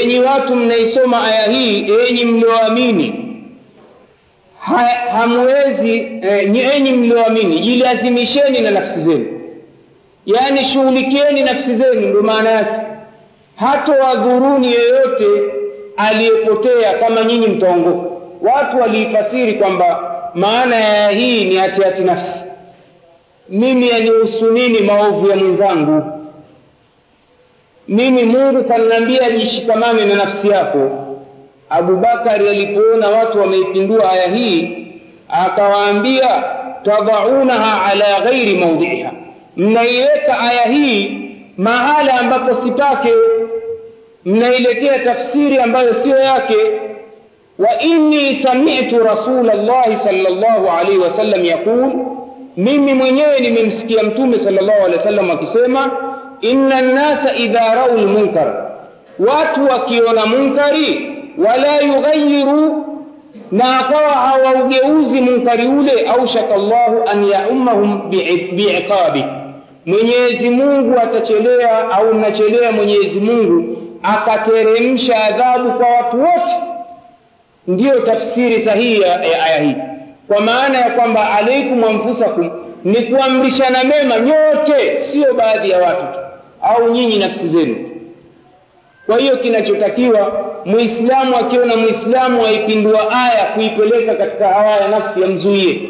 enyi 0.02 0.20
watu 0.20 0.56
mnaisoma 0.56 1.24
aya 1.28 1.44
hii 1.52 1.88
enyi 2.10 2.26
mlioamini 2.26 3.33
ha, 4.66 4.88
hamwezi 5.12 5.98
eh, 6.22 6.94
mlioamini 6.94 7.60
jilazimisheni 7.60 8.62
na 8.62 8.72
nafsi 8.72 9.00
zenu. 9.00 9.42
Yaani 10.26 10.66
shughulikieni 10.66 11.44
nafsi 11.44 11.76
zenu 11.76 12.02
ndio 12.10 12.24
maana 12.24 12.50
yake. 12.50 12.72
Hata 13.56 13.92
wadhuruni 13.92 14.72
yeyote 14.72 15.26
aliyepotea 15.98 16.94
kama 16.94 17.24
nyinyi 17.24 17.48
mtaongoka. 17.48 18.10
Watu 18.42 18.78
waliifasiri 18.80 19.54
kwamba 19.54 20.14
maana 20.36 20.76
ya 20.76 21.10
hii 21.10 21.46
ni 21.46 21.56
hatihati 21.56 22.02
nafsi. 22.02 22.40
Mimi 23.50 23.90
yanihusu 23.90 24.52
nini 24.52 24.80
maovu 24.80 25.30
ya 25.30 25.36
mwenzangu? 25.36 26.04
Mimi 27.88 28.24
mungu 28.24 28.64
kaniambia 28.64 29.32
jishikamane 29.32 30.06
na 30.06 30.16
nafsi 30.16 30.48
yako 30.50 31.03
abubakari 31.78 32.50
alipoona 32.50 33.08
watu 33.10 33.40
wameipindua 33.40 34.12
aya 34.12 34.28
hii 34.28 34.88
akawaambia 35.30 36.44
tadaunaha 36.84 37.86
ala 37.92 38.20
ghairi 38.24 38.56
maudhiha 38.58 39.12
mnaiweka 39.58 40.40
aya 40.40 40.62
hii 40.62 41.20
mahala 41.58 42.20
ambapo 42.20 42.64
sipake 42.64 43.14
mnailetea 44.26 45.00
tafsiri 45.00 45.58
ambayo 45.58 45.94
siyo 45.94 46.18
yake 46.18 46.56
wa 47.60 47.80
inni 47.82 48.36
sami'tu 48.44 49.00
rasulallahi 49.04 49.98
sallallahu 50.04 50.70
alaihi 50.80 50.98
wasallam 50.98 51.46
yaqul 51.46 51.92
mimi 52.58 52.94
mwenyewe 52.94 53.40
nimemsikia 53.40 54.04
mtume 54.04 54.40
sallallahu 54.40 54.78
alaihi 54.78 54.98
wasallam 54.98 55.32
akisema 55.32 55.92
inna 56.42 56.82
nnasa 56.82 57.36
idha 57.36 57.76
rau 57.76 57.98
lmunkar 57.98 58.66
watu 59.20 59.66
wakiona 59.66 60.26
munkari 60.26 61.13
wala 61.38 61.78
yughayyiru 61.82 62.86
na 63.52 63.80
akawa 63.80 64.10
hawaugeuzi 64.10 65.22
munkari 65.22 65.68
ule 65.68 65.92
aushaka 66.08 66.58
llahu 66.58 67.04
an 67.12 67.24
yaummahum 67.24 68.10
biiqabi. 68.56 69.26
Mwenyezi 69.86 70.50
mungu 70.50 71.00
atachelea 71.00 71.92
au 71.92 72.14
nachelea 72.14 72.72
mwenyezi 72.72 73.20
mungu 73.20 73.78
akateremsha 74.04 75.24
adhabu 75.24 75.72
kwa 75.72 75.88
watu 75.90 76.20
wote. 76.20 76.54
Ndiyo 77.68 78.00
tafsiri 78.00 78.62
sahihi 78.62 79.02
ya 79.02 79.22
aya 79.22 79.64
hii. 79.64 79.76
Kwa 80.28 80.42
maana 80.42 80.78
ya 80.78 80.90
kwamba 80.92 81.32
alaikum 81.32 81.84
anfusakum 81.84 82.50
ni 82.84 82.96
kuamrishana 82.96 83.84
mema 83.84 84.20
nyote 84.20 85.04
sio 85.04 85.34
baadhi 85.34 85.70
ya 85.70 85.78
watu 85.80 86.14
tu 86.14 86.20
au 86.62 86.90
nyinyi 86.92 87.20
nafsi 87.20 87.48
zenu 87.48 87.76
kwa 89.06 89.18
hiyo 89.18 89.38
kinachotakiwa 89.38 90.46
muislamu 90.66 91.36
akiona 91.36 91.76
muislamu 91.76 92.46
aipindua 92.46 93.12
aya 93.12 93.46
kuipeleka 93.56 94.16
katika 94.16 94.48
hawa 94.48 94.72
ya 94.78 94.88
nafsi 94.88 95.22
yamzuie. 95.22 95.90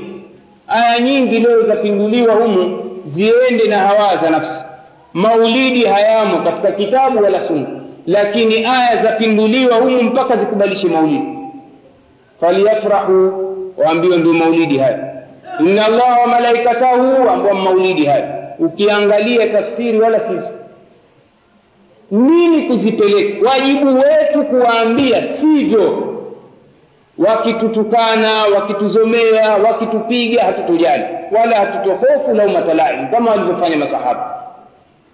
Aya 0.68 1.00
nyingi 1.00 1.40
leo 1.40 1.62
zapinduliwa 1.68 2.34
humu 2.36 2.80
ziende 3.06 3.68
na 3.70 3.78
hawa 3.78 4.18
za 4.24 4.30
nafsi. 4.30 4.64
Maulidi 5.14 5.86
hayamo 5.86 6.38
katika 6.38 6.72
kitabu 6.72 7.24
wala 7.24 7.42
sunna. 7.42 7.68
Lakini 8.08 8.66
aya 8.66 9.04
zapinduliwa 9.04 9.76
humu 9.76 10.04
mpaka 10.04 10.36
zikubalishe 10.38 10.88
maulidi. 10.88 11.28
Falyafrahu 12.42 13.34
waambiwe 13.78 14.18
ndio 14.18 14.34
maulidi 14.34 14.78
hayo. 14.78 14.98
Inna 15.60 15.86
allaha 15.86 16.20
wa 16.22 16.28
malaikatahu 16.28 17.30
ambao 17.30 17.54
maulidi 17.54 18.06
hayo. 18.06 18.26
Ukiangalia 18.60 19.48
tafsiri 19.48 20.00
wala 20.00 20.20
sisi 20.20 20.53
kuzipeleka 22.64 23.50
wajibu 23.50 23.96
wetu 23.96 24.44
kuwaambia 24.44 25.24
sivyo. 25.42 26.10
Wakitutukana 27.18 28.44
wakituzomea 28.56 29.56
wakitupiga 29.58 30.44
hatutujali 30.44 31.04
wala 31.32 31.56
hatutohofu 31.56 32.34
laumatalaim 32.36 33.08
kama 33.08 33.32
walivyofanya 33.32 33.78
masahaba. 33.78 34.34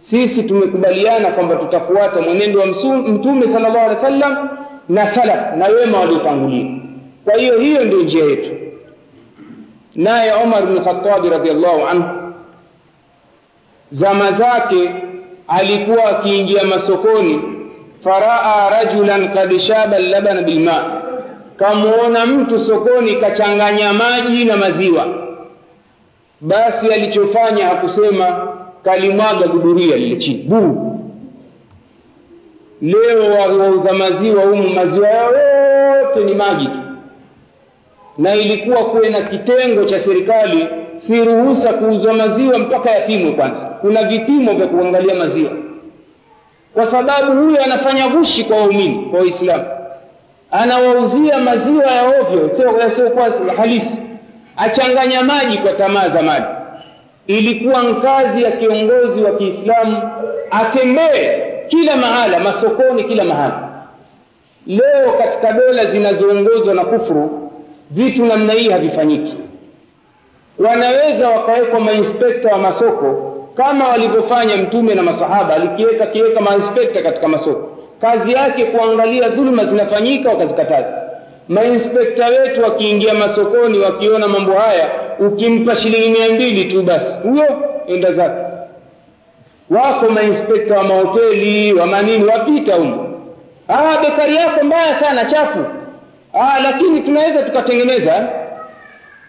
Sisi 0.02 0.44
tumekubaliana 0.44 1.28
kwamba 1.32 1.56
tutafuata 1.56 2.22
mwenendo 2.22 2.60
wa 2.60 2.66
mtume 3.08 3.44
sallallahu 3.44 3.78
alaihi 3.78 3.96
wasallam 3.96 4.50
na 4.90 5.12
salaf 5.12 5.56
na 5.58 5.66
wema 5.68 6.00
waliotangulia. 6.00 6.66
Kwa 7.26 7.34
hiyo 7.34 7.60
hiyo 7.60 7.86
ndio 7.86 8.02
njia 8.04 8.26
yetu. 8.26 8.52
Naye 9.96 10.34
Umar 10.44 10.66
bin 10.66 10.84
Khattab 10.84 11.26
radhiallahu 11.32 11.88
anhu 11.88 12.34
zama 13.92 14.32
zake 14.32 14.94
alikuwa 15.50 16.06
akiingia 16.06 16.64
masokoni 16.64 17.42
faraa 18.04 18.70
rajulan 18.70 19.34
kad 19.34 19.60
shaba 19.60 20.00
labana 20.00 20.42
bilma. 20.42 21.02
Kamuona 21.58 22.26
mtu 22.26 22.60
sokoni 22.60 23.16
kachanganya 23.16 23.94
maji 23.94 24.46
na 24.46 24.58
maziwa. 24.58 25.08
Basi 26.42 26.94
alichofanya 26.94 27.66
hakusema 27.68 28.48
kalimwaga 28.84 29.48
guduria 29.48 29.96
lile 29.98 30.16
chini. 30.16 30.44
Buu 30.44 31.00
leo 32.82 33.32
wauza 33.34 33.94
maziwa 33.94 34.44
humu 34.44 34.70
maziwa 34.70 35.08
yao 35.10 35.32
yote 35.34 36.24
ni 36.24 36.34
maji 36.36 36.66
tu. 36.66 36.78
Na 38.18 38.36
ilikuwa 38.36 38.86
kuwe 38.86 39.10
na 39.10 39.22
kitengo 39.22 39.84
cha 39.86 40.00
serikali 40.00 40.68
si 40.98 41.24
ruhusa 41.26 41.74
kuuzwa 41.74 42.14
maziwa 42.14 42.58
mpaka 42.60 42.90
yapimwe 42.92 43.32
kwanza 43.32 43.69
kuna 43.82 44.04
vipimo 44.04 44.54
vya 44.54 44.68
kuangalia 44.68 45.16
maziwa. 45.16 45.52
Kwa 46.74 46.88
sababu 46.88 47.44
huyo 47.44 47.64
anafanya 47.64 48.08
gushi 48.08 48.44
kwa 48.44 48.58
waumini 48.58 49.08
kwa 49.12 49.20
waislamu. 49.20 49.66
Anawauzia 50.52 51.38
maziwa 51.40 51.86
ya 51.86 52.08
ovyo 52.22 52.52
yasiokuwa 52.80 53.30
halisi. 53.58 53.96
Achanganya 54.58 55.24
maji 55.24 55.58
kwa 55.58 55.74
tamaa 55.74 56.10
za 56.10 56.22
mali 56.22 56.46
ilikuwa 57.28 57.84
nkazi 57.84 58.44
ya 58.44 58.52
kiongozi 58.52 59.22
wa 59.24 59.32
kiislamu 59.32 59.98
atembee 60.52 61.42
kila 61.68 61.96
mahala 61.96 62.40
masokoni 62.40 63.04
kila 63.04 63.24
mahala. 63.24 63.70
Leo 64.68 65.12
katika 65.18 65.54
dola 65.54 65.86
zinazoongozwa 65.86 66.74
na 66.74 66.86
kufuru 66.86 67.52
vitu 67.92 68.26
namna 68.26 68.54
hii 68.54 68.70
havifanyiki. 68.70 69.34
Wanaweza 70.60 71.30
wakawekwa 71.30 71.80
mainspekta 71.80 72.50
wa 72.50 72.58
masoko 72.58 73.29
kama 73.60 73.88
walivyofanya 73.88 74.58
mtume 74.58 74.96
na 74.96 75.02
masahaba 75.04 75.54
alikiweka 75.56 76.06
kiweka 76.06 76.42
mainspekta 76.42 77.02
katika 77.02 77.28
masoko. 77.28 77.70
Kazi 78.02 78.32
yake 78.34 78.66
kuangalia 78.66 79.30
dhuluma 79.30 79.66
zinafanyika 79.66 80.30
wakazikataza. 80.30 80.94
Mainspekta 81.50 82.26
wetu 82.28 82.64
wakiingia 82.64 83.14
masokoni 83.14 83.80
wakiona 83.80 84.28
mambo 84.28 84.54
haya 84.54 84.90
ukimpa 85.20 85.76
shilingi 85.76 86.10
mia 86.10 86.30
mbili 86.36 86.66
tu 86.66 86.84
basi 86.84 87.14
huyo 87.24 87.46
enda 87.88 88.14
zake. 88.14 88.42
Wako 89.70 90.10
mainspekta 90.10 90.78
wa 90.78 90.84
mahoteli 90.84 91.74
wa 91.74 91.86
manini 91.88 92.24
wapita 92.26 92.76
humo. 92.76 93.06
Ah 93.68 93.98
bekari 94.02 94.36
yako 94.36 94.64
mbaya 94.66 95.00
sana 95.00 95.26
chafu. 95.26 95.60
Aa, 96.34 96.60
lakini 96.64 97.00
tunaweza 97.00 97.42
tukatengeneza. 97.42 98.28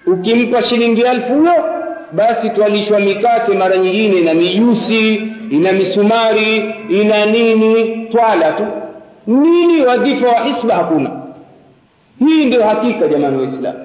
Ukimpa 0.07 0.62
shilingi 0.62 1.01
elfu 1.02 1.32
huyo 1.35 1.52
basi 2.12 2.50
twalishwa 2.50 3.00
mikate 3.00 3.52
mara 3.54 3.76
nyingine 3.76 4.16
ina 4.18 4.34
mijusi 4.34 5.14
ina 5.50 5.72
misumari 5.72 6.74
ina 6.88 7.26
nini 7.26 8.06
twala 8.10 8.52
tu. 8.52 8.66
Nini 9.26 9.82
wadhifa 9.86 10.26
wa 10.28 10.40
hisba 10.44 10.74
hakuna. 10.74 11.10
Hii 12.18 12.44
ndio 12.46 12.62
hakika 12.64 13.08
jamani 13.08 13.38
waislamu 13.38 13.78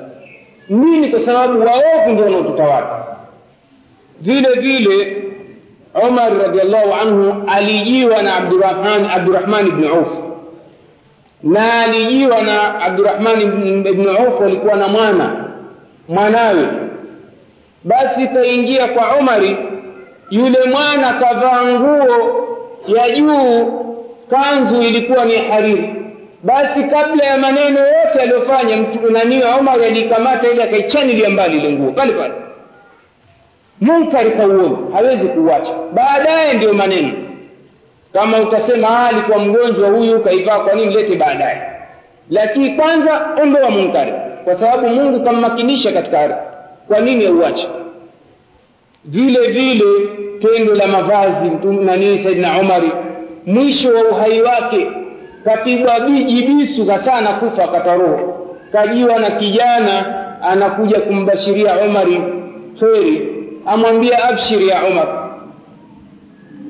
nini? 0.70 1.08
Kwa 1.08 1.20
sababu 1.20 1.60
waovu 1.60 2.12
ndio 2.12 2.26
wanaotutawala. 2.26 3.06
Vile 4.22 4.50
vile 4.60 5.24
umar 6.10 6.38
radiallahu 6.42 6.94
anhu 7.02 7.44
alijiwa 7.48 8.22
na 8.22 8.36
abdurahman 8.38 9.06
abdurahman 9.16 9.68
ibni 9.68 9.88
auf. 9.88 10.08
Na 11.44 11.82
alijiwa 11.84 12.42
na 12.42 12.80
abdurahman 12.82 13.42
ibni 13.88 14.08
auf 14.08 14.42
walikuwa 14.42 14.76
na 14.76 14.88
mwana 14.88 15.46
mwanawe 16.10 16.68
basi 17.86 18.28
kaingia 18.28 18.88
kwa 18.88 19.16
umari 19.18 19.58
yule 20.30 20.58
mwana 20.72 21.14
kavaa 21.14 21.66
nguo 21.66 22.46
ya 22.88 23.10
juu 23.10 23.72
kanzu 24.30 24.82
ilikuwa 24.82 25.26
ni 25.26 25.36
hariri 25.36 25.96
basi 26.44 26.84
kabla 26.84 27.26
ya 27.26 27.38
maneno 27.38 27.80
yote 27.80 28.22
aliyofanya 28.22 28.76
nani 29.12 29.44
wa 29.44 29.58
Umar 29.58 29.82
alikamata 29.84 30.52
ile 30.52 30.64
akaichanilia 30.64 31.30
mbali 31.30 31.58
ile 31.58 31.72
nguo. 31.72 31.92
Pale 31.92 32.14
pale. 32.14 32.34
Munkari 33.82 34.32
kauona 34.32 34.78
hawezi 34.94 35.28
kuuacha. 35.28 35.74
Baadaye 35.94 36.54
ndio 36.54 36.74
maneno. 36.74 37.12
Kama 38.14 38.38
utasema 38.40 39.08
alikuwa 39.08 39.40
mgonjwa 39.40 39.90
huyu 39.90 40.20
kaivaa 40.24 40.60
kwa 40.60 40.74
nini 40.74 40.94
lete 40.94 41.16
baadaye? 41.16 41.62
Lakini 42.30 42.70
kwanza 42.70 43.28
ondoa 43.42 43.70
munkari. 43.70 44.14
Kwa 44.44 44.56
sababu 44.56 44.88
Mungu 44.90 45.24
kammakinisha 45.24 45.92
katika 45.92 46.20
ardhi 46.20 46.36
kwa 46.88 47.00
nini 47.00 47.26
auache? 47.28 47.68
Vile 49.06 49.48
vile 49.48 49.86
tendo 50.40 50.76
la 50.76 50.88
mavazi 50.88 51.52
nani 51.86 52.24
Saidina 52.24 52.60
Umari 52.62 52.92
mwisho 53.46 53.94
wa 53.96 54.04
uhai 54.04 54.42
wake 54.42 54.88
kapigwa 55.46 56.00
jibisu 56.00 56.86
kasana 56.86 57.34
kufa 57.34 57.64
akata 57.64 57.96
roho. 57.96 58.48
Kajiwa 58.72 59.20
na 59.20 59.30
kijana 59.30 60.26
anakuja 60.42 61.00
kumbashiria 61.02 61.76
Umari 61.90 62.22
kheri 62.80 63.32
amwambia 63.66 64.24
abshiri 64.30 64.68
ya 64.68 64.84
Umar 64.92 65.26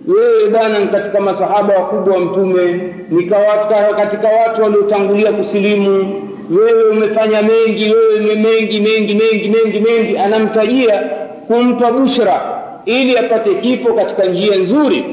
wewe 0.07 0.49
bwana 0.49 0.79
ni 0.79 0.87
katika 0.87 1.19
masahaba 1.21 1.73
wakubwa 1.73 2.13
wa 2.13 2.19
mtume 2.19 2.93
nikawa 3.09 3.93
katika 3.97 4.27
watu 4.27 4.61
waliotangulia 4.63 5.31
kusilimu 5.33 6.21
wewe 6.49 6.83
umefanya 6.89 7.41
mengi 7.41 7.93
wewe 7.93 8.35
mengi 8.35 8.79
mengi 8.79 9.13
mengi 9.15 9.49
mengi 9.49 9.79
mengi. 9.79 10.17
Anamtajia 10.17 11.03
kumpa 11.47 11.91
bushra 11.91 12.61
ili 12.85 13.17
apate 13.17 13.53
kipo 13.55 13.93
katika 13.93 14.23
njia 14.25 14.55
nzuri 14.55 15.05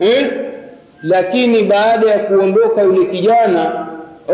eh? 0.00 0.30
lakini 1.02 1.62
baada 1.62 2.10
ya 2.10 2.18
kuondoka 2.18 2.82
yule 2.82 3.04
kijana 3.04 3.86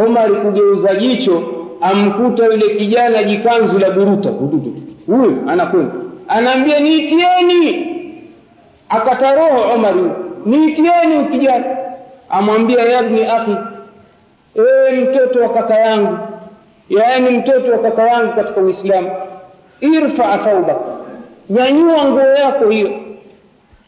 Omar 0.07 0.31
kugeuza 0.43 0.95
jicho 0.95 1.43
amkuta 1.81 2.45
yule 2.45 2.69
kijana 2.69 3.23
jikanzu 3.23 3.79
la 3.79 3.91
buruta. 3.91 4.29
Huyu 5.07 5.37
anakwenda. 5.49 5.93
Anaambia 6.29 6.81
niitieni. 6.81 7.87
Akata 8.89 9.35
roho 9.35 9.75
Omar 9.75 9.95
niitieni 10.47 11.25
kijana. 11.33 11.65
Amwambia 12.31 12.83
yabni 12.83 13.23
akhi 13.25 13.57
ee 14.59 14.93
mtoto 14.93 15.41
wa 15.43 15.49
kaka 15.49 15.75
yangu. 15.79 16.19
Yaani 16.89 17.31
mtoto 17.31 17.73
wa 17.73 17.79
kaka 17.79 18.03
yangu 18.09 18.33
katika 18.33 18.61
Uislamu. 18.61 19.11
Irfa 19.81 20.39
thawbak 20.39 20.77
nyanyua 21.51 22.05
nguo 22.05 22.21
yako 22.23 22.69
hiyo. 22.71 22.91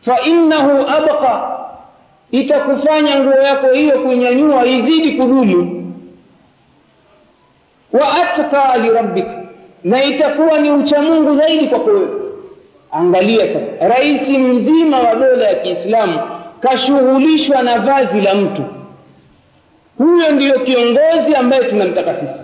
Fa 0.02 0.20
innahu 0.20 0.70
abqa. 0.88 1.51
Itakufanya 2.30 3.20
nguo 3.20 3.34
yako 3.42 3.66
hiyo 3.72 3.98
kunyanyua 4.02 4.66
izidi 4.66 5.12
kudumu. 5.12 5.92
Wa 7.92 8.12
atqa 8.12 8.78
lirabbika 8.78 9.40
na 9.84 10.05
itakuwa 10.05 10.59
ni 10.59 10.70
uchamungu 10.70 11.36
zaidi 11.40 11.66
kwako 11.66 11.90
wewe. 11.90 12.09
Angalia 12.92 13.47
sasa. 13.47 13.88
Rais 13.88 14.28
mzima 14.28 14.98
wa 15.01 15.14
dola 15.14 15.44
ya 15.48 15.55
Kiislamu 15.55 16.18
kashughulishwa 16.60 17.62
na 17.62 17.78
vazi 17.78 18.20
la 18.20 18.34
mtu 18.34 18.62
huyo 20.01 20.32
ndiyo 20.32 20.59
kiongozi 20.60 21.35
ambaye 21.39 21.64
tunamtaka 21.64 22.14
sisi. 22.14 22.40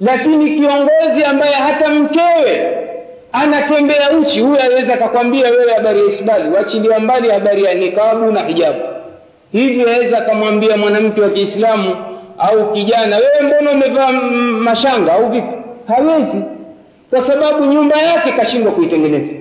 Lakini 0.00 0.50
kiongozi 0.60 1.24
ambaye 1.30 1.54
hata 1.54 1.88
mkewe 1.88 2.76
anatembea 3.32 4.10
uchi 4.20 4.40
huyo 4.40 4.62
aweza 4.64 4.94
akakwambia 4.94 5.50
wewe 5.50 5.72
habari 5.72 5.98
ya 5.98 6.06
isbali. 6.06 6.50
Wachilia 6.50 6.98
mbali 6.98 7.28
habari 7.30 7.64
ya 7.64 7.74
nikabu 7.74 8.32
na 8.32 8.40
hijabu. 8.40 8.78
Hivi 9.52 9.82
aweza 9.82 10.18
akamwambia 10.18 10.76
mwanamke 10.76 11.20
wa 11.20 11.28
Kiislamu 11.30 11.96
au 12.38 12.72
kijana 12.72 13.16
wewe 13.16 13.40
mbona 13.42 13.70
umevaa 13.70 14.12
mashanga 14.60 15.12
au 15.12 15.30
vipi? 15.30 15.48
Hawezi. 15.88 16.38
Kwa 17.10 17.20
sababu 17.22 17.64
nyumba 17.64 17.96
yake 18.02 18.32
kashindwa 18.32 18.72
kuitengeneza. 18.72 19.32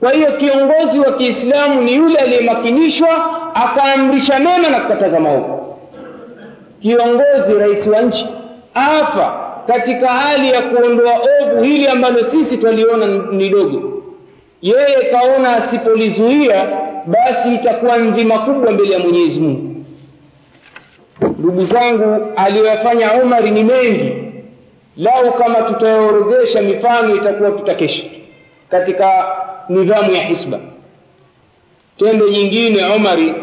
Kwa 0.00 0.12
hiyo 0.12 0.32
kiongozi 0.32 0.98
wa 1.00 1.12
Kiislamu 1.12 1.80
ni 1.82 1.94
yule 1.94 2.18
aliyemakinishwa 2.18 3.30
akaamrisha 3.54 4.38
mema 4.38 4.68
na 4.68 4.80
kukataza 4.80 5.20
maovu 5.20 5.61
kiongozi 6.82 7.54
rais 7.60 7.86
wa 7.86 8.00
nchi. 8.02 8.26
Afa 8.74 9.42
katika 9.66 10.08
hali 10.08 10.50
ya 10.50 10.62
kuondoa 10.62 11.12
ovu 11.42 11.62
hili 11.62 11.88
ambalo 11.88 12.18
sisi 12.30 12.56
twaliona 12.58 13.06
ni 13.32 13.48
dogo. 13.48 14.02
Yeye 14.62 15.10
kaona 15.12 15.56
asipolizuia 15.56 16.68
basi 17.06 17.54
itakuwa 17.54 17.98
ndhima 17.98 18.38
kubwa 18.38 18.72
mbele 18.72 18.92
ya 18.92 18.98
Mwenyezi 18.98 19.40
Mungu. 19.40 19.84
Ndugu 21.38 21.66
zangu 21.66 22.32
aliyoyafanya 22.36 23.12
Umar 23.12 23.42
ni 23.50 23.64
mengi. 23.64 24.14
Lau 24.96 25.32
kama 25.38 25.54
tutaorodhesha 25.62 26.62
mifano 26.62 27.16
itakuwa 27.16 27.50
tutakesha. 27.50 28.02
Katika 28.70 29.26
nidhamu 29.68 30.12
ya 30.12 30.22
hisba. 30.22 30.58
Tendo 31.98 32.28
nyingine 32.28 32.84
Umari 32.96 33.34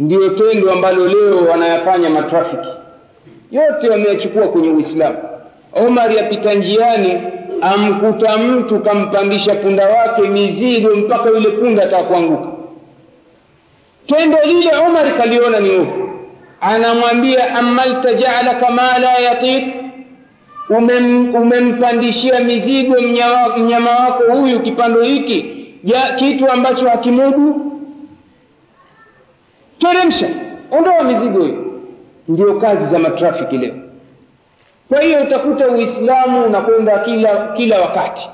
ndiyo 0.00 0.28
tendo 0.28 0.72
ambalo 0.72 1.06
leo 1.08 1.44
wanayafanya 1.50 2.10
matrafiki. 2.10 2.68
Yote 3.50 3.88
wameyachukua 3.88 4.48
kwenye 4.48 4.68
Uislamu. 4.70 5.18
Omari 5.86 6.18
apita 6.18 6.54
njiani 6.54 7.22
amkuta 7.60 8.36
mtu 8.38 8.80
kampandisha 8.80 9.54
punda 9.54 9.88
wake 9.88 10.22
mizigo 10.28 10.96
mpaka 10.96 11.28
yule 11.28 11.48
punda 11.50 11.82
atakuanguka 11.82 12.48
tendo 14.06 14.38
lile 14.46 14.70
omari 14.86 15.10
kaliona 15.10 15.60
ni 15.60 15.70
ovu 15.70 16.10
anamwambia 16.60 17.54
amalta 17.54 18.14
ja'alaka 18.14 18.70
ma 18.70 18.98
la 18.98 19.12
yatiq 19.18 19.64
umem, 20.70 21.34
umempandishia 21.34 22.40
mizigo 22.40 22.96
mnyama, 23.58 23.90
wako 23.90 24.32
huyu 24.38 24.60
kipando 24.60 25.02
hiki? 25.02 25.54
Kitu 26.18 26.50
ambacho 26.50 26.88
hakimudu 26.88 27.67
teremsha. 29.78 30.28
Ondoa 30.70 31.04
mizigo 31.04 31.42
hiyo. 31.42 31.64
Ndio 32.28 32.54
kazi 32.60 32.84
za 32.86 32.98
matrafiki 32.98 33.58
leo. 33.58 33.74
Kwa 34.88 35.00
hiyo 35.02 35.22
utakuta 35.22 35.68
uislamu 35.68 36.44
unakwenda 36.44 36.98
kila 36.98 37.52
kila 37.56 37.80
wakati. 37.80 38.28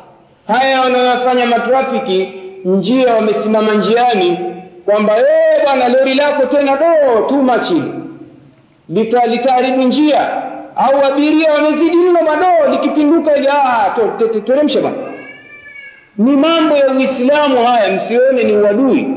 Haya 0.46 0.80
wanayofanya 0.80 1.46
matrafiki 1.46 2.32
njia 2.64 3.14
wamesimama 3.14 3.74
njiani 3.74 4.38
kwamba 4.84 5.12
ee 5.18 5.64
bwana 5.64 5.88
lori 5.88 6.14
lako 6.14 6.46
tena 6.46 6.76
do 6.76 7.20
too 7.28 7.42
much. 7.42 7.70
Litaharibu 9.28 9.82
njia. 9.82 10.42
Au 10.76 11.04
abiria 11.12 11.52
wamezidi 11.52 11.96
mno 11.96 12.22
madoo 12.22 12.70
likipinduka 12.70 13.36
ili 13.36 14.40
teremsha 14.40 14.80
bwana. 14.80 14.96
Ni 16.18 16.36
mambo 16.36 16.76
ya 16.76 16.88
uislamu 16.92 17.64
haya 17.66 17.92
msione 17.96 18.44
ni 18.44 18.52
uadui 18.56 19.08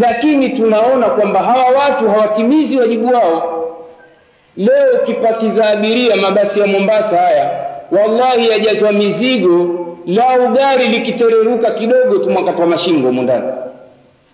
lakini 0.00 0.48
tunaona 0.48 1.06
kwamba 1.06 1.40
hawa 1.40 1.64
watu 1.78 2.08
hawatimizi 2.08 2.78
wajibu 2.78 3.06
wao. 3.14 3.52
Leo 4.56 4.86
ukipakiza 5.02 5.68
abiria 5.68 6.16
mabasi 6.16 6.60
ya 6.60 6.66
mombasa 6.66 7.16
haya 7.16 7.50
wallahi 7.90 8.48
yajazwa 8.48 8.92
mizigo 8.92 9.86
lau 10.06 10.48
gari 10.48 10.88
likitereruka 10.88 11.70
kidogo 11.70 12.18
tumwakatwa 12.18 12.66
mashingo 12.66 13.12
mundani 13.12 13.44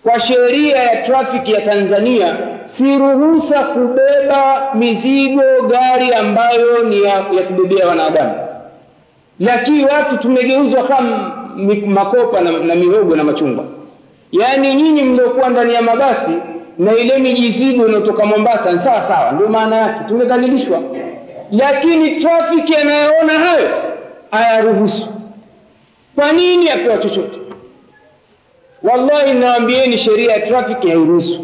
kwa 0.03 0.19
sheria 0.19 0.77
ya 0.77 0.97
trafiki 1.03 1.51
ya 1.53 1.61
tanzania 1.61 2.37
si 2.65 2.97
ruhusa 2.97 3.63
kubeba 3.63 4.69
mizigo 4.73 5.41
gari 5.69 6.13
ambayo 6.13 6.83
ni 6.83 7.03
ya, 7.03 7.13
ya 7.13 7.43
kubebea 7.47 7.87
wanadamu. 7.87 8.33
Lakini 9.39 9.85
watu 9.85 10.17
tumegeuzwa 10.17 10.83
kama 10.83 11.31
makopa 11.87 12.41
na, 12.41 12.51
na 12.51 12.75
mihogo 12.75 13.15
na 13.15 13.23
machungwa 13.23 13.63
yaani 14.33 14.73
nyinyi 14.75 15.03
mliokuwa 15.03 15.49
ndani 15.49 15.73
ya 15.73 15.81
mabasi 15.81 16.31
na 16.77 16.93
ile 16.95 17.17
mijizigo 17.17 17.87
inayotoka 17.87 18.25
mombasa 18.25 18.79
sawa 18.79 19.01
sawa 19.07 19.31
ndio 19.31 19.47
maana 19.47 19.75
yake 19.75 19.99
tumedhalilishwa 20.07 20.81
lakini 21.51 22.21
trafiki 22.21 22.75
anayoona 22.75 23.33
hayo 23.33 23.69
ayaruhusu 24.31 25.07
kwa 26.15 26.31
nini 26.31 26.69
apewa 26.69 26.97
chochote? 26.97 27.37
Wallahi 28.83 29.33
nawaambieni 29.33 29.97
sheria 29.97 30.31
ya 30.33 30.39
trafiki 30.47 30.87
hairuhusu. 30.87 31.39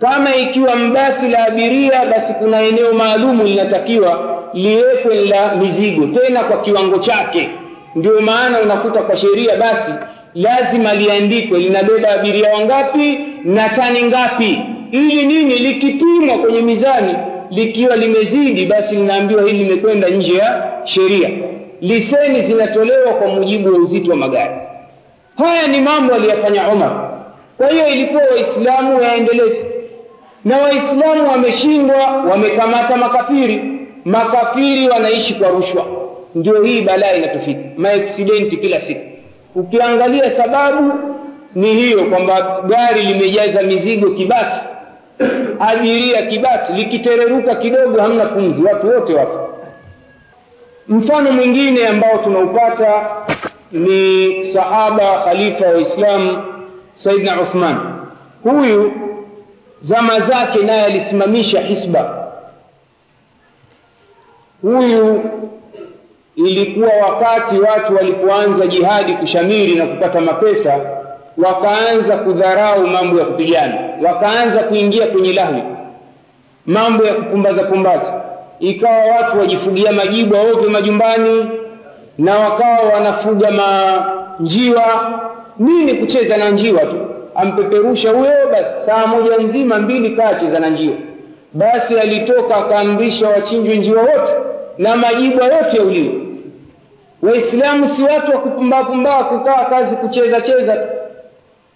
Kama 0.00 0.34
ikiwa 0.36 0.76
mbasi 0.76 1.28
la 1.28 1.46
abiria 1.46 2.06
basi 2.06 2.32
kuna 2.34 2.62
eneo 2.62 2.92
maalumu 2.92 3.42
linatakiwa 3.44 4.42
liwekwe 4.54 5.14
la 5.24 5.54
mizigo 5.54 6.06
tena 6.20 6.44
kwa 6.44 6.60
kiwango 6.60 6.98
chake. 6.98 7.50
Ndio 7.94 8.20
maana 8.20 8.60
unakuta 8.60 9.02
kwa 9.02 9.16
sheria 9.16 9.56
basi 9.56 9.92
lazima 10.34 10.94
liandikwe 10.94 11.58
linabeba 11.58 12.08
abiria 12.12 12.50
wangapi 12.54 13.18
na 13.44 13.68
tani 13.68 14.02
ngapi. 14.02 14.58
Ili 14.92 15.26
nini? 15.26 15.54
Likipimwa 15.58 16.38
kwenye 16.38 16.62
mizani 16.62 17.14
likiwa 17.50 17.96
limezidi 17.96 18.66
basi 18.66 18.94
linaambiwa 18.96 19.42
hili 19.42 19.64
limekwenda 19.64 20.08
nje 20.08 20.34
ya 20.34 20.72
sheria. 20.84 21.30
Liseni 21.80 22.42
zinatolewa 22.42 23.14
kwa 23.14 23.28
mujibu 23.28 23.72
wa 23.72 23.78
uzito 23.78 24.10
wa 24.10 24.16
magari. 24.16 24.54
Haya 25.38 25.66
ni 25.66 25.80
mambo 25.80 26.14
aliyofanya 26.14 26.68
umar. 26.68 27.10
Kwa 27.56 27.68
hiyo 27.68 27.86
ilikuwa 27.88 28.22
waislamu 28.22 28.96
waendeleze. 28.98 29.64
Na 30.44 30.56
waislamu 30.58 31.28
wameshindwa 31.28 32.06
wamekamata 32.30 32.96
makafiri. 32.96 33.60
Makafiri 34.04 34.88
wanaishi 34.88 35.34
kwa 35.34 35.48
rushwa. 35.48 35.86
Ndio 36.34 36.62
hii 36.62 36.82
balaa 36.82 37.12
inatufika. 37.12 37.60
Maaksidenti 37.76 38.56
kila 38.56 38.80
siku 38.80 39.11
ukiangalia 39.54 40.30
sababu 40.30 40.92
ni 41.54 41.74
hiyo 41.74 42.04
kwamba 42.04 42.60
gari 42.66 43.02
limejaza 43.02 43.62
mizigo 43.62 44.10
kibaki 44.10 44.60
abiria 45.70 46.22
kibaki 46.22 46.72
likitereruka 46.72 47.54
kidogo 47.54 48.00
hamna 48.00 48.26
pumzi 48.26 48.62
watu 48.62 48.88
wote 48.88 49.14
wapo 49.14 49.48
mfano 50.88 51.32
mwingine 51.32 51.86
ambao 51.86 52.18
tunaupata 52.18 53.04
ni 53.72 54.52
sahaba 54.52 55.22
khalifa 55.24 55.66
wa 55.66 55.72
Uislamu 55.74 56.42
Saidna 56.96 57.40
Uthman. 57.42 57.76
Huyu 58.42 58.92
zama 59.82 60.20
zake 60.20 60.62
naye 60.62 60.84
alisimamisha 60.84 61.60
hisba. 61.60 62.28
Huyu 64.62 65.24
ilikuwa 66.36 66.88
wakati 67.08 67.58
watu 67.60 67.94
walipoanza 67.96 68.66
jihadi 68.66 69.12
kushamiri 69.12 69.74
na 69.74 69.86
kupata 69.86 70.20
mapesa, 70.20 70.80
wakaanza 71.38 72.16
kudharau 72.16 72.86
mambo 72.86 73.18
ya 73.18 73.24
kupigana, 73.24 73.78
wakaanza 74.06 74.58
kuingia 74.62 75.06
kwenye 75.06 75.32
lahwi, 75.32 75.62
mambo 76.66 77.04
ya 77.04 77.14
kupumbaza 77.14 77.62
pumbaza, 77.62 78.12
ikawa 78.60 79.04
watu 79.16 79.38
wajifugia 79.38 79.92
majibwa 79.92 80.40
ovyo 80.40 80.70
majumbani, 80.70 81.50
na 82.18 82.34
wakawa 82.38 82.80
wanafuga 82.94 83.50
manjiwa. 83.50 85.18
Nini 85.58 85.94
kucheza 85.94 86.36
na 86.36 86.50
njiwa 86.50 86.80
tu? 86.80 86.96
Ampeperusha 87.34 88.10
huyo 88.10 88.32
basi 88.52 88.70
saa 88.86 89.06
moja 89.06 89.36
nzima 89.36 89.78
mbili 89.78 90.10
kaa 90.10 90.34
cheza 90.34 90.60
na 90.60 90.68
njiwa. 90.70 90.94
Basi 91.52 91.98
alitoka 91.98 92.56
akaamrisha 92.56 93.28
wachinjwe 93.28 93.76
njiwa 93.76 94.02
wote 94.02 94.32
na 94.78 94.96
majibwa 94.96 95.44
yote 95.46 95.76
yauliwe 95.76 96.14
waislamu 97.22 97.88
si 97.88 98.02
watu 98.02 98.30
wa 98.30 98.38
kupumbapumbaa 98.38 99.24
kukaa 99.24 99.64
kazi 99.64 99.96
kucheza 99.96 100.40
cheza. 100.40 100.86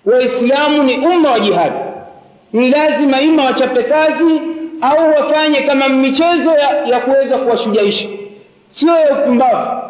Waislamu 0.04 0.82
ni 0.82 0.96
umma 0.98 1.30
wa 1.30 1.40
jihadi. 1.40 1.76
Ni 2.52 2.70
lazima 2.70 3.20
ima 3.20 3.44
wachape 3.44 3.82
kazi 3.82 4.40
au 4.80 5.08
wafanye 5.08 5.60
kama 5.60 5.88
michezo 5.88 6.50
ya, 6.50 6.84
ya 6.86 7.00
kuweza 7.00 7.38
kuwashujaisha 7.38 8.08
sio 8.70 8.98
ya 8.98 9.18
upumbavu. 9.18 9.82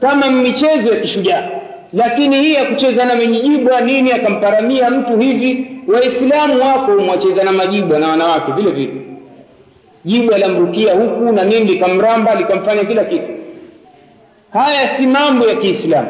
Kama 0.00 0.30
michezo 0.30 0.94
ya 0.94 1.00
kishujaa. 1.00 1.48
Lakini 1.92 2.36
hii 2.36 2.54
ya 2.54 2.64
kucheza 2.64 3.04
na 3.04 3.14
mijibwa 3.14 3.80
nini 3.80 4.12
akamparamia 4.12 4.90
mtu 4.90 5.18
hivi 5.18 5.66
waislamu 5.88 6.62
wako 6.64 6.90
mwacheza 6.92 7.44
na 7.44 7.52
majibwa 7.52 7.98
na 7.98 8.08
wanawake 8.08 8.52
vile 8.52 8.70
vile. 8.70 8.92
Jibwa 10.04 10.38
lamrukia 10.38 10.94
huku 10.94 11.32
na 11.32 11.44
nini 11.44 11.64
likamramba 11.64 12.34
likamfanya 12.34 12.84
kila 12.84 13.04
kitu 13.04 13.31
haya 14.52 14.88
si 14.96 15.06
mambo 15.06 15.46
ya 15.46 15.54
kiislamu. 15.54 16.08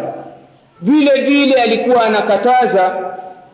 Vile 0.81 1.21
vile 1.21 1.55
alikuwa 1.63 2.05
anakataza 2.07 2.95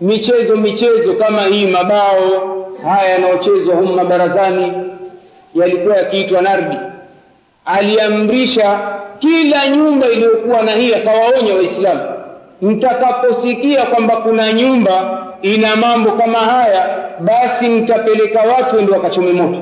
michezo 0.00 0.56
michezo 0.56 1.14
kama 1.14 1.42
hii 1.42 1.66
mabao 1.66 2.56
haya 2.84 3.08
yanayochezwa 3.08 3.74
humu 3.74 3.92
mabarazani 3.92 4.72
yalikuwa 5.54 5.96
yakiitwa 5.96 6.42
nardi. 6.42 6.76
Aliamrisha 7.64 8.80
kila 9.18 9.68
nyumba 9.68 10.06
iliyokuwa 10.08 10.62
na 10.62 10.72
hii 10.72 10.94
akawaonya 10.94 11.54
waislamu 11.54 12.00
mtakaposikia 12.62 13.84
kwamba 13.86 14.16
kuna 14.16 14.52
nyumba 14.52 15.18
ina 15.42 15.76
mambo 15.76 16.10
kama 16.12 16.38
haya 16.38 16.96
basi 17.20 17.68
mtapeleka 17.68 18.40
watu 18.42 18.80
ndio 18.80 18.94
wakachome 18.94 19.32
moto 19.32 19.60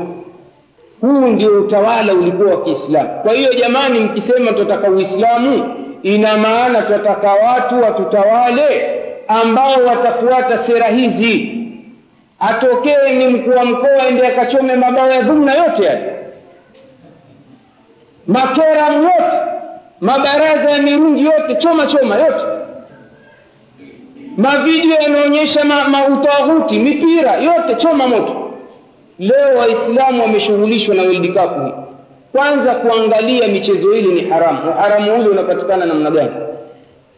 huu 1.06 1.26
ndio 1.26 1.60
utawala 1.60 2.14
ulikuwa 2.14 2.50
wa 2.54 2.62
kiislamu. 2.64 3.08
Kwa 3.22 3.32
hiyo 3.32 3.54
jamani 3.54 4.00
mkisema 4.00 4.52
tunataka 4.52 4.90
uislamu 4.90 5.74
ina 6.02 6.36
maana 6.36 6.82
tunataka 6.82 7.32
watu 7.34 7.82
watutawale 7.82 8.96
ambao 9.28 9.74
watafuata 9.88 10.58
sera 10.58 10.86
hizi. 10.86 11.52
Atokee 12.40 13.12
ni 13.18 13.26
mkuu 13.28 13.50
wa 13.58 13.64
mkoa 13.64 14.06
ende 14.08 14.26
akachome 14.26 14.74
mabao 14.76 15.10
ya 15.10 15.22
dhumna 15.22 15.54
yote 15.54 15.84
yale. 15.84 16.12
Makeramu 18.26 19.02
yote 19.02 19.36
mabaraza 20.00 20.70
ya 20.70 20.82
mirungi 20.82 21.24
yote 21.24 21.54
choma 21.54 21.86
choma 21.86 22.16
yote. 22.16 22.44
Mavideo 24.36 24.96
yanaonyesha 25.02 25.64
mautaghuti 25.64 26.78
ma 26.78 26.84
mipira 26.84 27.34
yote 27.34 27.74
choma 27.76 28.06
moto 28.08 28.45
leo 29.18 29.58
waislamu 29.58 30.22
wameshughulishwa 30.22 30.94
na 30.94 31.02
world 31.02 31.32
cup. 31.32 31.50
Kwanza 32.32 32.74
kuangalia 32.74 33.48
michezo 33.48 33.92
ile 33.94 34.14
ni 34.22 34.30
haramu. 34.30 34.58
Uharamu 34.70 35.14
ule 35.14 35.28
unapatikana 35.28 35.84
namna 35.86 36.10
gani? 36.10 36.30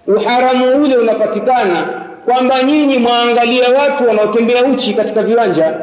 Uharamu 0.07 0.83
ule 0.85 0.97
unapatikana 0.97 1.89
kwamba 2.27 2.63
nyinyi 2.63 2.99
mwaangalia 2.99 3.69
watu 3.69 4.09
wanaotembea 4.09 4.65
uchi 4.65 4.95
katika 4.95 5.23
viwanja. 5.23 5.75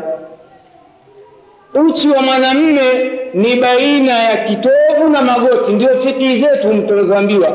Uchi 1.74 2.10
wa 2.10 2.22
mwanamme 2.22 3.12
ni 3.34 3.56
baina 3.56 4.12
ya 4.20 4.38
kitovu 4.38 5.10
na 5.12 5.22
magoti. 5.22 5.72
Ndio 5.74 6.00
fikii 6.02 6.42
zetu 6.42 6.74
mtunazoambiwa 6.74 7.52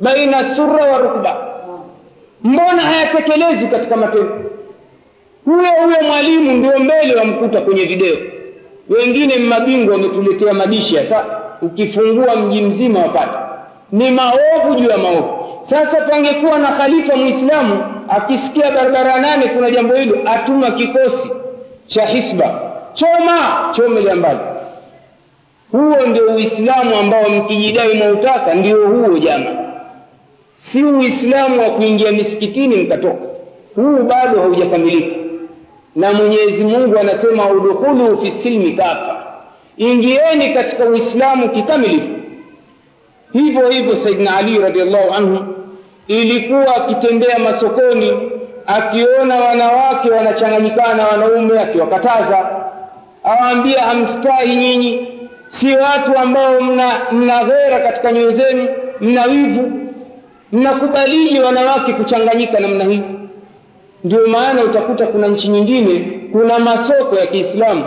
baina 0.00 0.54
surra 0.56 0.84
wa 0.84 0.98
rukba. 0.98 1.36
Mbona 2.44 2.82
hayatekelezwi 2.82 3.68
katika 3.70 3.96
matendo 3.96 4.43
huyo 5.44 5.68
huyo 5.84 5.96
mwalimu 6.08 6.52
ndio 6.52 6.78
mbele 6.78 7.14
wamkuta 7.14 7.60
kwenye 7.60 7.84
video. 7.84 8.16
Wengine 8.88 9.36
mabingwa 9.36 9.94
wametuletea 9.94 10.54
madishi 10.54 10.94
sasa 10.96 11.24
ukifungua 11.62 12.36
mji 12.36 12.62
mzima 12.62 12.98
wapata 13.00 13.48
ni 13.92 14.10
maovu 14.10 14.74
juu 14.80 14.88
ya 14.90 14.98
maovu. 14.98 15.28
Sasa 15.62 16.00
pangekuwa 16.10 16.58
na 16.58 16.68
khalifa 16.68 17.16
muislamu 17.16 17.84
akisikia 18.08 18.70
barabara 18.70 19.20
nane 19.20 19.46
kuna 19.46 19.70
jambo 19.70 19.94
hilo 19.94 20.18
atuma 20.26 20.70
kikosi 20.70 21.30
cha 21.86 22.06
hisba. 22.06 22.60
Choma 22.94 23.70
chomelea 23.76 24.14
mbali. 24.14 24.38
Huo 25.72 26.06
ndio 26.06 26.26
uislamu 26.34 26.96
ambao 26.96 27.28
mkijidai 27.28 27.94
mwautaka 27.94 28.54
ndio 28.54 28.86
huo 28.88 29.18
jama 29.18 29.50
si 30.56 30.84
uislamu 30.84 31.60
wa 31.60 31.70
kuingia 31.70 32.12
misikitini 32.12 32.76
mkatoka. 32.76 33.24
Huu 33.76 33.98
bado 34.02 34.40
haujakamilika 34.40 35.16
na 35.96 36.12
mwenyezi 36.12 36.64
mungu 36.64 36.98
anasema 36.98 37.50
udkhulu 37.50 38.20
fi 38.22 38.30
silmi 38.30 38.70
kafa 38.72 39.24
ingieni 39.76 40.54
katika 40.54 40.84
uislamu 40.84 41.48
kikamilifu. 41.48 42.08
Hivyo 43.32 43.68
hivyo 43.68 43.96
saidina 43.96 44.36
ali 44.36 44.58
radiallahu 44.58 45.14
anhu 45.14 45.44
ilikuwa 46.08 46.76
akitembea 46.76 47.38
masokoni 47.38 48.12
akiona 48.66 49.36
wanawake 49.36 50.10
wanachanganyikana 50.10 50.94
na 50.94 51.06
wanaume 51.06 51.60
akiwakataza. 51.60 52.50
Awaambia 53.24 53.80
hamstahi 53.82 54.56
nyinyi 54.56 55.08
si 55.48 55.76
watu 55.76 56.18
ambao 56.18 56.60
mna, 56.60 56.90
mna 57.12 57.44
ghera 57.44 57.80
katika 57.80 58.12
nyoyo 58.12 58.32
zenu 58.32 58.68
mna 59.00 59.24
wivu. 59.24 59.72
Mnakubalili 60.52 61.40
wanawake 61.40 61.92
kuchanganyika 61.92 62.60
namna 62.60 62.84
hii 62.84 63.02
ndio 64.04 64.26
maana 64.28 64.64
utakuta 64.64 65.06
kuna 65.06 65.28
nchi 65.28 65.48
nyingine 65.48 66.20
kuna 66.32 66.58
masoko 66.58 67.16
ya 67.16 67.26
kiislamu 67.26 67.84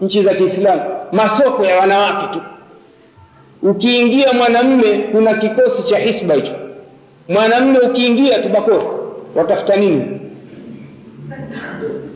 nchi 0.00 0.22
za 0.22 0.34
kiislamu 0.34 0.82
masoko 1.12 1.64
ya 1.64 1.76
wanawake 1.80 2.26
tu. 2.32 2.40
Ukiingia 3.62 4.32
mwanamme 4.32 4.98
kuna 5.12 5.34
kikosi 5.34 5.82
cha 5.88 5.98
hisba 5.98 6.34
hicho. 6.34 6.52
Mwanamme 7.28 7.78
ukiingia 7.78 8.38
tubakor 8.38 8.82
watafuta 9.34 9.76
nini? 9.76 10.04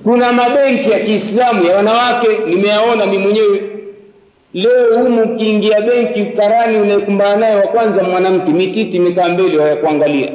Kuna 0.04 0.32
mabenki 0.32 0.90
ya 0.90 0.98
kiislamu 1.00 1.64
ya 1.64 1.76
wanawake 1.76 2.28
nimeyaona 2.48 3.06
mi 3.06 3.18
mwenyewe. 3.18 3.62
Leo 4.54 4.98
humu 5.02 5.22
ukiingia 5.22 5.80
benki 5.80 6.22
ukarani 6.22 6.76
unayekumbana 6.76 7.36
naye 7.36 7.56
wa 7.56 7.62
kwanza 7.66 8.02
mwanamke 8.02 8.52
mititi 8.52 8.96
imekaa 8.96 9.28
mbele 9.28 9.58
wayakuangalia 9.58 10.32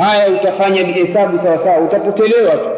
haya 0.00 0.28
utafanya 0.30 0.86
hesabu 0.86 1.38
sawasawa 1.38 1.78
utapotelewa 1.78 2.52
tu. 2.56 2.68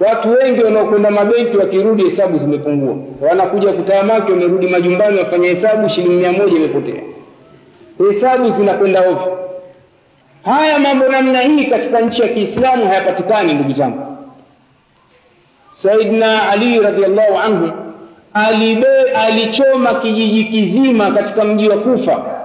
Watu 0.00 0.30
wengi 0.32 0.62
wanaokwenda 0.64 1.10
mabenki 1.10 1.56
wakirudi 1.56 2.04
hesabu 2.04 2.38
zimepungua. 2.38 2.96
Wanakuja 3.28 3.72
kutamaki 3.72 4.32
wamerudi 4.32 4.66
majumbani 4.68 5.18
wafanya 5.18 5.48
hesabu 5.48 5.88
shilingi 5.88 6.14
mia 6.16 6.32
moja 6.32 6.56
imepotea. 6.56 7.02
Hesabu 8.08 8.50
zinakwenda 8.50 9.00
ovyo. 9.00 9.38
Haya 10.44 10.78
mambo 10.78 11.08
namna 11.08 11.40
hii 11.40 11.64
katika 11.64 12.00
nchi 12.00 12.22
ya 12.22 12.28
kiislamu 12.28 12.88
hayapatikani 12.88 13.54
ndugu 13.54 13.72
zangu. 13.72 14.16
Saidna 15.72 16.48
ali 16.50 16.80
radiallahu 16.80 17.38
anhu 17.38 17.70
alibe 18.34 18.86
alichoma 19.14 19.94
kijiji 19.94 20.44
kizima 20.44 21.10
katika 21.10 21.44
mji 21.44 21.68
wa 21.68 21.76
kufa 21.76 22.35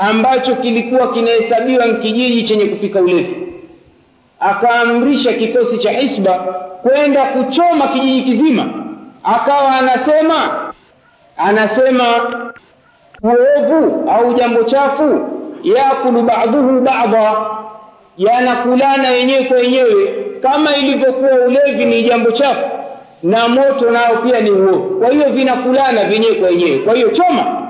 ambacho 0.00 0.54
kilikuwa 0.56 1.12
kinahesabiwa 1.12 1.86
ni 1.86 1.94
kijiji 1.94 2.42
chenye 2.42 2.64
kupika 2.66 3.00
ulevi. 3.00 3.36
Akaamrisha 4.40 5.32
kikosi 5.32 5.78
cha 5.78 5.90
hisba 5.90 6.32
kwenda 6.82 7.24
kuchoma 7.24 7.88
kijiji 7.88 8.22
kizima. 8.22 8.68
Akawa 9.24 9.68
anasema 9.76 10.72
anasema 11.36 12.04
uovu 13.22 14.10
au 14.10 14.34
jambo 14.34 14.62
chafu 14.62 15.28
yakulu 15.62 16.22
ba'dhuhu 16.22 16.80
ba'dha 16.80 17.46
yanakulana 18.18 19.08
yenyewe 19.08 19.44
kwa 19.44 19.58
yenyewe. 19.58 20.14
Kama 20.42 20.76
ilivyokuwa 20.76 21.30
ulevi 21.46 21.84
ni 21.84 22.02
jambo 22.02 22.30
chafu 22.30 22.68
na 23.22 23.48
moto 23.48 23.90
nao 23.90 24.16
pia 24.16 24.40
ni 24.40 24.50
uovu. 24.50 25.00
Kwa 25.00 25.08
hiyo 25.10 25.30
vinakulana 25.32 26.04
vyenyewe 26.04 26.34
kwa 26.34 26.48
yenyewe. 26.50 26.78
Kwa 26.78 26.94
hiyo 26.94 27.08
choma. 27.08 27.62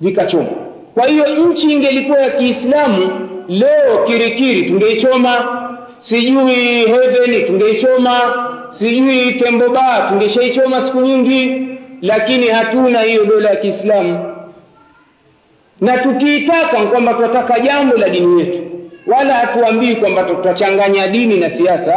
Vikachoma 0.00 0.65
kwa 0.96 1.06
hiyo 1.06 1.26
nchi 1.36 1.72
ingelikuwa 1.72 2.18
ya 2.20 2.30
kiislamu 2.30 3.28
leo 3.48 4.04
kirikiri 4.06 4.62
tungeichoma 4.62 5.44
sijui 6.00 6.54
heaven 6.86 7.46
tungeichoma 7.46 8.20
sijui 8.78 9.32
tembo 9.32 9.68
baa 9.68 10.08
tungeshaichoma 10.08 10.86
siku 10.86 11.00
nyingi 11.00 11.68
lakini 12.02 12.46
hatuna 12.48 13.00
hiyo 13.00 13.24
dola 13.24 13.50
ya 13.50 13.56
kiislamu. 13.56 14.32
Na 15.80 15.98
tukiitaka 15.98 16.76
kwamba 16.86 17.14
tunataka 17.14 17.60
jambo 17.60 17.96
la 17.96 18.08
dini 18.08 18.40
yetu 18.40 18.58
wala 19.06 19.34
hatuambii 19.34 19.94
kwamba 19.96 20.22
tutachanganya 20.22 21.08
dini 21.08 21.36
na 21.38 21.50
siasa. 21.50 21.92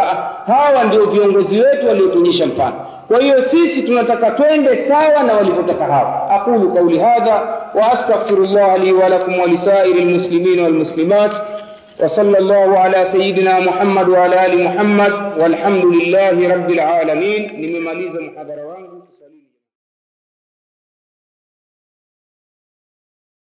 Hawa 0.48 0.84
ndio 0.84 1.06
viongozi 1.06 1.62
wetu 1.62 1.88
waliotuonyesha 1.88 2.46
mfano 2.48 2.86
kwa 3.09 3.19
hiyo 3.21 3.49
sisi 3.49 3.83
tunataka 3.83 4.31
twende 4.31 4.77
sawa 4.77 5.23
na 5.23 5.33
walivyotaka 5.33 5.85
hawa 5.85 6.31
aqulu 6.31 6.73
qauli 6.73 6.99
hadha 6.99 7.35
wa 7.75 7.93
astaghfirullah 7.93 8.79
li 8.79 8.93
wa 8.93 9.09
lakum 9.09 9.39
wa 9.41 9.47
lisairi 9.47 10.01
almuslimin 10.03 10.61
walmuslimat 10.61 11.33
وصلى 12.01 12.39
الله 12.39 12.79
على 12.79 13.05
سيدنا 13.13 13.61
محمد 13.61 14.09
وعلى 14.09 14.47
ال 14.47 14.65
محمد 14.65 15.13
والحمد 15.41 15.85
لله 15.85 16.55
رب 16.55 16.71
العالمين 16.71 17.51
nimemaliza 17.61 18.21
muhadhara 18.21 18.65
wangu 18.67 18.98